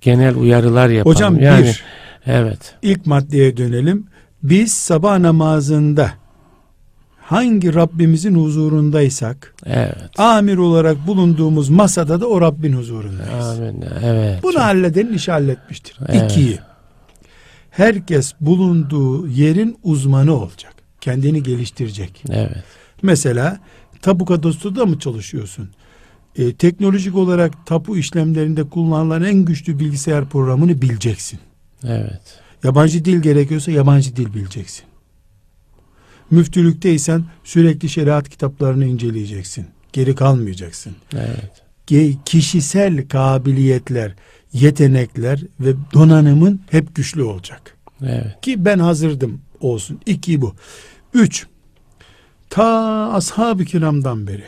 genel 0.00 0.36
uyarılar 0.36 0.88
yapalım. 0.88 1.14
Hocam 1.14 1.40
yani, 1.40 1.64
bir, 1.64 1.82
Evet. 2.26 2.74
ilk 2.82 3.06
maddeye 3.06 3.56
dönelim. 3.56 4.06
Biz 4.42 4.72
sabah 4.72 5.18
namazında 5.18 6.21
hangi 7.32 7.74
Rabbimizin 7.74 8.34
huzurundaysak 8.34 9.54
Evet. 9.66 10.20
amir 10.20 10.56
olarak 10.56 11.06
bulunduğumuz 11.06 11.68
masada 11.68 12.20
da 12.20 12.26
o 12.26 12.40
Rabbin 12.40 12.72
huzurundayız. 12.72 13.58
Amin. 13.60 13.84
Evet. 14.04 14.42
Bunu 14.42 14.60
halledenin 14.60 15.12
işi 15.12 15.32
halletmiştir. 15.32 15.96
Evet. 16.08 16.32
İkiyi, 16.32 16.58
herkes 17.70 18.32
bulunduğu 18.40 19.28
yerin 19.28 19.78
uzmanı 19.82 20.34
olacak. 20.34 20.74
Kendini 21.00 21.42
geliştirecek. 21.42 22.24
Evet. 22.30 22.64
Mesela 23.02 23.58
tapu 24.02 24.24
kadastroda 24.24 24.86
mı 24.86 24.98
çalışıyorsun? 24.98 25.70
Ee, 26.36 26.52
teknolojik 26.52 27.16
olarak 27.16 27.66
tapu 27.66 27.96
işlemlerinde 27.96 28.64
kullanılan 28.68 29.22
en 29.24 29.34
güçlü 29.44 29.78
bilgisayar 29.78 30.28
programını 30.28 30.82
bileceksin. 30.82 31.38
Evet. 31.84 32.20
Yabancı 32.64 33.04
dil 33.04 33.22
gerekiyorsa 33.22 33.70
yabancı 33.70 34.16
dil 34.16 34.34
bileceksin. 34.34 34.84
Müftülükteysen 36.32 37.24
sürekli 37.44 37.88
şeriat 37.88 38.28
kitaplarını 38.28 38.84
inceleyeceksin. 38.86 39.66
Geri 39.92 40.14
kalmayacaksın. 40.14 40.92
Evet. 41.14 41.62
Ge- 41.88 42.16
Kişisel 42.24 43.08
kabiliyetler, 43.08 44.14
yetenekler 44.52 45.40
ve 45.60 45.74
donanımın 45.94 46.60
hep 46.70 46.94
güçlü 46.94 47.22
olacak. 47.22 47.76
Evet. 48.02 48.40
Ki 48.42 48.64
ben 48.64 48.78
hazırdım 48.78 49.40
olsun. 49.60 50.00
İki 50.06 50.40
bu. 50.42 50.54
Üç, 51.14 51.46
ta 52.50 52.66
ashab-ı 53.12 53.64
kiramdan 53.64 54.26
beri, 54.26 54.44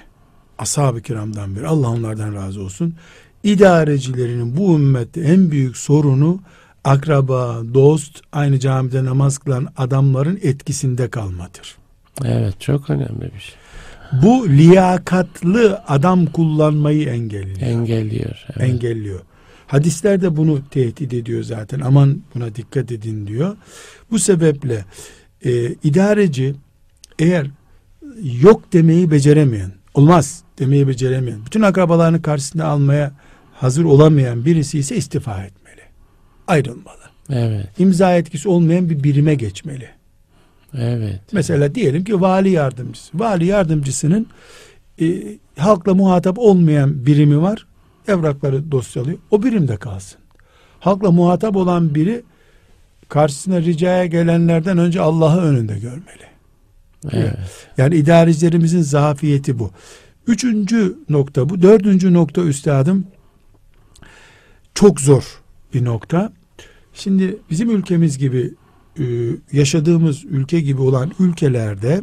ashab-ı 0.58 1.02
kiramdan 1.02 1.56
beri, 1.56 1.66
Allah 1.66 1.88
onlardan 1.88 2.34
razı 2.34 2.62
olsun, 2.62 2.94
idarecilerinin 3.42 4.56
bu 4.56 4.74
ümmette 4.74 5.20
en 5.20 5.50
büyük 5.50 5.76
sorunu 5.76 6.40
akraba, 6.84 7.62
dost, 7.74 8.20
aynı 8.32 8.60
camide 8.60 9.04
namaz 9.04 9.38
kılan 9.38 9.68
adamların 9.76 10.38
etkisinde 10.42 11.10
kalmadır. 11.10 11.76
Evet. 12.24 12.60
Çok 12.60 12.90
önemli 12.90 13.20
bir 13.34 13.40
şey. 13.40 13.54
Bu 14.22 14.48
liyakatlı 14.48 15.82
adam 15.88 16.26
kullanmayı 16.26 17.08
engelliyor. 17.08 17.60
Engelliyor. 17.60 18.44
Evet. 18.56 18.70
engelliyor. 18.70 19.20
Hadisler 19.66 20.22
de 20.22 20.36
bunu 20.36 20.60
tehdit 20.70 21.14
ediyor 21.14 21.42
zaten. 21.42 21.80
Aman 21.80 22.22
buna 22.34 22.54
dikkat 22.54 22.92
edin 22.92 23.26
diyor. 23.26 23.56
Bu 24.10 24.18
sebeple 24.18 24.84
e, 25.44 25.74
idareci 25.84 26.54
eğer 27.18 27.46
yok 28.22 28.72
demeyi 28.72 29.10
beceremeyen, 29.10 29.72
olmaz 29.94 30.42
demeyi 30.58 30.88
beceremeyen, 30.88 31.46
bütün 31.46 31.62
akrabalarını 31.62 32.22
karşısına 32.22 32.64
almaya 32.64 33.12
hazır 33.54 33.84
olamayan 33.84 34.44
birisi 34.44 34.78
ise 34.78 34.96
istifa 34.96 35.44
etmeli. 35.44 35.63
Ayrılmalı. 36.46 37.04
Evet. 37.30 37.66
İmza 37.78 38.16
etkisi 38.16 38.48
olmayan 38.48 38.90
bir 38.90 39.02
birime 39.04 39.34
geçmeli. 39.34 39.88
Evet. 40.78 41.20
Mesela 41.32 41.74
diyelim 41.74 42.04
ki 42.04 42.20
vali 42.20 42.50
yardımcısı. 42.50 43.18
Vali 43.18 43.46
yardımcısının 43.46 44.26
e, 45.00 45.38
halkla 45.56 45.94
muhatap 45.94 46.38
olmayan 46.38 47.06
birimi 47.06 47.42
var. 47.42 47.66
Evrakları 48.08 48.72
dosyalıyor. 48.72 49.18
O 49.30 49.42
birimde 49.42 49.76
kalsın. 49.76 50.20
Halkla 50.80 51.10
muhatap 51.10 51.56
olan 51.56 51.94
biri 51.94 52.22
karşısına 53.08 53.60
ricaya 53.60 54.06
gelenlerden 54.06 54.78
önce 54.78 55.00
Allah'ı 55.00 55.40
önünde 55.40 55.78
görmeli. 55.78 56.24
Evet. 57.12 57.36
Yani 57.78 57.96
idarecilerimizin 57.96 58.82
zafiyeti 58.82 59.58
bu. 59.58 59.70
Üçüncü 60.26 60.98
nokta 61.08 61.48
bu. 61.48 61.62
Dördüncü 61.62 62.14
nokta 62.14 62.42
üstadım 62.42 63.06
çok 64.74 65.00
zor 65.00 65.43
bir 65.74 65.84
nokta. 65.84 66.32
Şimdi 66.94 67.36
bizim 67.50 67.70
ülkemiz 67.70 68.18
gibi 68.18 68.50
e, 68.98 69.04
yaşadığımız 69.52 70.24
ülke 70.24 70.60
gibi 70.60 70.80
olan 70.82 71.12
ülkelerde 71.18 72.00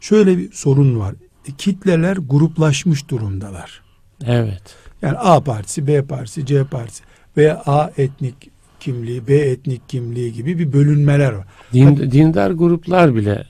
şöyle 0.00 0.38
bir 0.38 0.52
sorun 0.52 0.98
var. 0.98 1.14
Kitleler 1.58 2.16
gruplaşmış 2.16 3.08
durumdalar. 3.08 3.80
Evet. 4.26 4.62
Yani 5.02 5.18
A 5.18 5.40
partisi, 5.40 5.86
B 5.86 6.02
partisi, 6.02 6.46
C 6.46 6.64
partisi 6.64 7.02
veya 7.36 7.62
A 7.66 7.90
etnik 7.98 8.34
kimliği, 8.80 9.28
B 9.28 9.34
etnik 9.34 9.88
kimliği 9.88 10.32
gibi 10.32 10.58
bir 10.58 10.72
bölünmeler 10.72 11.32
var. 11.32 11.46
Din, 11.72 11.96
dindar 12.12 12.50
gruplar 12.50 13.14
bile 13.14 13.44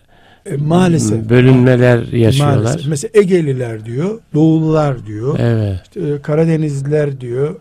E, 0.47 0.57
maalesef. 0.57 1.29
bölünmeler 1.31 2.07
yaşıyorlar. 2.12 2.57
Maalesef. 2.64 2.87
Mesela 2.89 3.11
Egeliler 3.20 3.85
diyor, 3.85 4.20
Doğulular 4.35 5.07
diyor. 5.07 5.39
Evet. 5.39 5.81
İşte 5.85 6.23
Karadenizliler 6.23 7.20
diyor, 7.20 7.57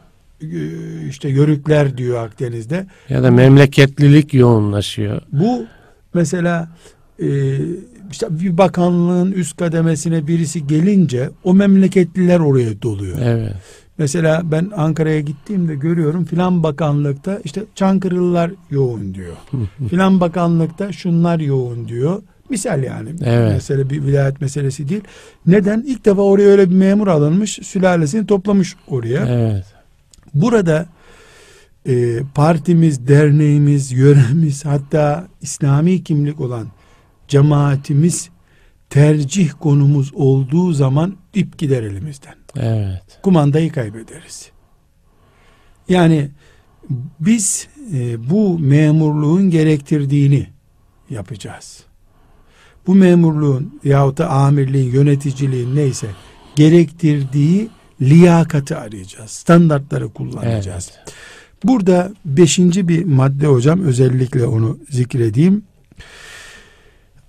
işte 1.09 1.29
Yörükler 1.29 1.97
diyor 1.97 2.25
Akdeniz'de. 2.25 2.85
Ya 3.09 3.23
da 3.23 3.31
memleketlilik 3.31 4.33
yoğunlaşıyor. 4.33 5.21
Bu 5.31 5.65
mesela 6.13 6.69
e, 7.19 7.57
işte 8.11 8.27
bir 8.29 8.57
bakanlığın 8.57 9.31
üst 9.31 9.57
kademesine 9.57 10.27
birisi 10.27 10.67
gelince 10.67 11.29
o 11.43 11.53
memleketliler 11.53 12.39
oraya 12.39 12.81
doluyor. 12.81 13.17
Evet. 13.23 13.53
Mesela 13.97 14.41
ben 14.43 14.71
Ankara'ya 14.75 15.19
gittiğimde 15.19 15.75
görüyorum 15.75 16.25
filan 16.25 16.63
bakanlıkta 16.63 17.39
işte 17.43 17.63
Çankırılılar 17.75 18.51
yoğun 18.71 19.13
diyor. 19.13 19.33
filan 19.89 20.19
bakanlıkta 20.19 20.91
şunlar 20.91 21.39
yoğun 21.39 21.87
diyor. 21.87 22.21
Misal 22.49 22.83
yani. 22.83 23.09
Evet. 23.23 23.53
Mesele 23.53 23.89
bir 23.89 24.03
vilayet 24.05 24.41
meselesi 24.41 24.89
değil. 24.89 25.01
Neden? 25.47 25.83
İlk 25.87 26.05
defa 26.05 26.21
oraya 26.21 26.47
öyle 26.49 26.69
bir 26.69 26.75
memur 26.75 27.07
alınmış, 27.07 27.59
sülalesini 27.63 28.25
toplamış 28.25 28.75
oraya. 28.87 29.25
Evet. 29.27 29.65
Burada 30.33 30.87
e, 31.87 32.19
partimiz, 32.35 33.07
derneğimiz, 33.07 33.91
yöremiz 33.91 34.65
hatta 34.65 35.27
İslami 35.41 36.03
kimlik 36.03 36.41
olan 36.41 36.67
cemaatimiz 37.27 38.29
tercih 38.89 39.51
konumuz 39.59 40.11
olduğu 40.13 40.73
zaman 40.73 41.17
ip 41.33 41.57
gider 41.57 41.83
elimizden. 41.83 42.35
Evet. 42.55 43.19
Kumandayı 43.23 43.71
kaybederiz. 43.71 44.51
Yani 45.89 46.29
biz 47.19 47.67
e, 47.93 48.29
bu 48.29 48.59
memurluğun 48.59 49.49
gerektirdiğini 49.49 50.47
yapacağız. 51.09 51.83
Bu 52.87 52.95
memurluğun 52.95 53.79
yahut 53.83 54.17
da 54.17 54.29
amirliğin, 54.29 54.91
yöneticiliğin 54.91 55.75
neyse 55.75 56.07
gerektirdiği 56.55 57.69
liyakati 58.01 58.75
arayacağız. 58.75 59.31
Standartları 59.31 60.09
kullanacağız. 60.09 60.91
Evet. 60.97 61.13
Burada 61.63 62.11
beşinci 62.25 62.87
bir 62.87 63.05
madde 63.05 63.47
hocam 63.47 63.83
özellikle 63.83 64.45
onu 64.45 64.79
zikredeyim. 64.89 65.63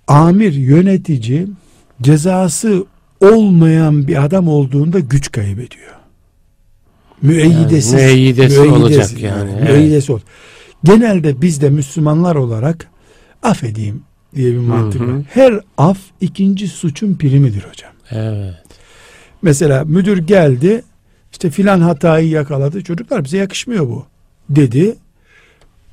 Amir, 0.07 0.53
yönetici 0.53 1.47
cezası 2.01 2.85
olmayan 3.21 4.07
bir 4.07 4.23
adam 4.23 4.47
olduğunda 4.47 4.99
güç 4.99 5.31
kaybediyor. 5.31 5.91
Müeyyidesiz. 7.21 7.93
Yani 7.93 8.03
müeyyidesi 8.03 8.59
olacak 8.59 9.19
yani, 9.19 9.51
evet. 9.57 9.69
Müeyyidesi 9.69 10.11
ol. 10.11 10.19
Genelde 10.83 11.41
biz 11.41 11.61
de 11.61 11.69
Müslümanlar 11.69 12.35
olarak 12.35 12.87
affedeyim 13.43 14.03
diye 14.35 14.51
bir 14.51 14.57
mantık 14.57 15.01
var. 15.01 15.15
Her 15.29 15.59
af 15.77 15.97
ikinci 16.21 16.67
suçun 16.67 17.15
primidir 17.15 17.63
hocam. 17.63 17.91
Evet. 18.11 18.72
Mesela 19.43 19.83
müdür 19.85 20.17
geldi 20.17 20.83
işte 21.31 21.49
filan 21.49 21.81
hatayı 21.81 22.29
yakaladı. 22.29 22.83
Çocuklar 22.83 23.23
bize 23.23 23.37
yakışmıyor 23.37 23.87
bu 23.87 24.05
dedi. 24.49 24.95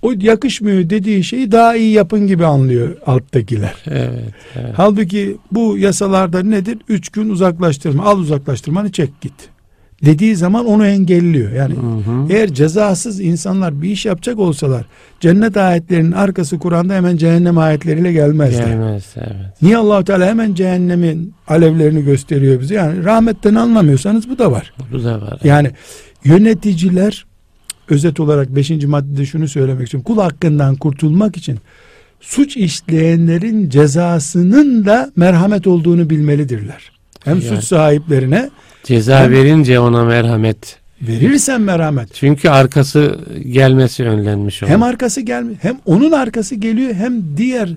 O 0.02 0.12
yakışmıyor 0.20 0.90
dediği 0.90 1.24
şeyi 1.24 1.52
daha 1.52 1.76
iyi 1.76 1.92
yapın 1.92 2.26
gibi 2.26 2.46
anlıyor 2.46 2.96
alttakiler. 3.06 3.74
Evet. 3.86 4.34
evet. 4.56 4.72
Halbuki 4.76 5.36
bu 5.52 5.78
yasalarda 5.78 6.42
nedir? 6.42 6.78
Üç 6.88 7.08
gün 7.08 7.30
uzaklaştırma. 7.30 8.04
Al 8.04 8.18
uzaklaştırmanı 8.18 8.92
çek 8.92 9.20
git. 9.20 9.32
Dediği 10.04 10.36
zaman 10.36 10.66
onu 10.66 10.86
engelliyor. 10.86 11.52
Yani 11.52 11.74
Hı 11.74 12.10
hı. 12.10 12.26
eğer 12.30 12.54
cezasız 12.54 13.20
insanlar 13.20 13.82
bir 13.82 13.90
iş 13.90 14.06
yapacak 14.06 14.38
olsalar 14.38 14.86
cennet 15.20 15.56
ayetlerinin 15.56 16.12
arkası 16.12 16.58
Kur'an'da 16.58 16.94
hemen 16.94 17.16
cehennem 17.16 17.58
ayetleriyle 17.58 18.12
gelmezler. 18.12 18.66
Gelmez. 18.66 19.04
Evet. 19.16 19.62
Niye 19.62 19.76
allah 19.76 20.04
Teala 20.04 20.26
hemen 20.26 20.54
cehennemin 20.54 21.34
alevlerini 21.48 22.04
gösteriyor 22.04 22.60
bize? 22.60 22.74
Yani 22.74 23.04
rahmetten 23.04 23.54
anlamıyorsanız 23.54 24.28
bu 24.30 24.38
da 24.38 24.52
var. 24.52 24.72
Bu 24.92 25.04
da 25.04 25.20
var. 25.20 25.38
Yani 25.44 25.70
yöneticiler 26.24 27.26
özet 27.88 28.20
olarak 28.20 28.56
5. 28.56 28.70
maddede 28.70 29.26
şunu 29.26 29.48
söylemek 29.48 29.84
istiyorum. 29.84 30.04
Kul 30.04 30.18
hakkından 30.22 30.76
kurtulmak 30.76 31.36
için 31.36 31.58
suç 32.20 32.56
işleyenlerin 32.56 33.68
cezasının 33.68 34.86
da 34.86 35.10
merhamet 35.16 35.66
olduğunu 35.66 36.10
bilmelidirler. 36.10 36.92
Hem 37.24 37.34
Yani. 37.40 37.44
suç 37.44 37.64
sahiplerine 37.64 38.50
Ceza 38.84 39.20
Hem- 39.20 39.32
verince 39.32 39.80
ona 39.80 40.04
merhamet. 40.04 40.78
verirsen 41.02 41.60
merhamet. 41.60 42.14
Çünkü 42.14 42.48
arkası 42.48 43.18
gelmesi 43.50 44.04
önlenmiş 44.04 44.62
onun. 44.62 44.70
Hem 44.70 44.82
arkası 44.82 45.20
gelmiyor 45.20 45.56
hem 45.62 45.76
onun 45.86 46.12
arkası 46.12 46.54
geliyor 46.54 46.94
hem 46.94 47.36
diğer 47.36 47.70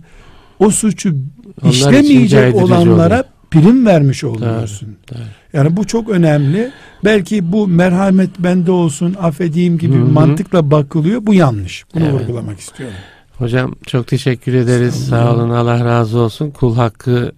o 0.60 0.70
suçu 0.70 1.16
Onlar 1.62 1.72
işlemeyecek 1.74 2.56
olanlara 2.56 3.06
oluyor. 3.06 3.24
prim 3.52 3.86
vermiş 3.86 4.24
oluyorsun. 4.24 4.96
Doğru. 5.14 5.20
Yani 5.54 5.78
bu 5.78 5.88
çok 5.88 6.10
önemli. 6.10 6.72
Belki 7.06 7.52
bu 7.52 7.68
merhamet 7.68 8.30
bende 8.40 8.72
olsun, 8.72 9.16
affedeyim 9.22 9.78
gibi 9.78 9.96
Hı 9.96 10.00
hı. 10.02 10.06
mantıkla 10.06 10.72
bakılıyor. 10.72 11.26
Bu 11.26 11.34
yanlış. 11.34 11.86
Bunu 11.96 12.04
Evet. 12.04 12.14
vurgulamak 12.22 12.60
istiyorum. 12.60 12.96
Hocam 13.38 13.76
çok 13.88 14.08
teşekkür 14.08 14.54
ederiz. 14.54 14.96
Sağ 15.10 15.34
olun. 15.36 15.50
Allah 15.50 15.86
razı 15.86 16.20
olsun. 16.20 16.52
Kul 16.52 16.76
hakkı 16.76 17.32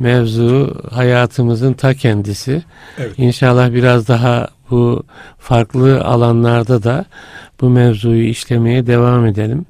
mevzu 0.00 0.82
hayatımızın 0.90 1.72
ta 1.72 1.94
kendisi. 1.94 2.62
Evet. 2.98 3.12
İnşallah 3.18 3.72
biraz 3.72 4.08
daha 4.08 4.48
bu 4.70 5.02
farklı 5.38 6.04
alanlarda 6.04 6.82
da 6.82 7.04
bu 7.60 7.70
mevzuyu 7.70 8.28
işlemeye 8.28 8.86
devam 8.86 9.26
edelim. 9.26 9.66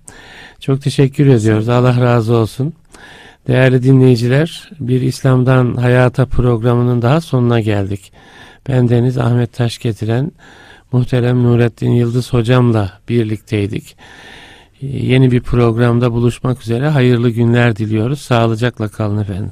Çok 0.61 0.83
teşekkür 0.83 1.26
ediyoruz. 1.26 1.68
Allah 1.68 2.01
razı 2.01 2.37
olsun. 2.37 2.72
Değerli 3.49 3.83
dinleyiciler, 3.83 4.70
bir 4.81 5.01
İslam'dan 5.01 5.74
Hayata 5.76 6.26
programının 6.26 7.03
daha 7.03 7.20
sonuna 7.20 7.61
geldik. 7.61 8.12
Ben 8.68 8.89
Deniz 8.89 9.18
Ahmet 9.18 9.53
Taş 9.53 9.78
getiren 9.78 10.33
muhterem 10.93 11.43
Nurettin 11.43 11.91
Yıldız 11.91 12.33
hocamla 12.33 12.93
birlikteydik. 13.09 13.97
Yeni 14.81 15.31
bir 15.31 15.41
programda 15.41 16.12
buluşmak 16.12 16.62
üzere 16.62 16.89
hayırlı 16.89 17.31
günler 17.31 17.76
diliyoruz. 17.76 18.20
Sağlıcakla 18.20 18.89
kalın 18.89 19.18
efendim. 19.18 19.49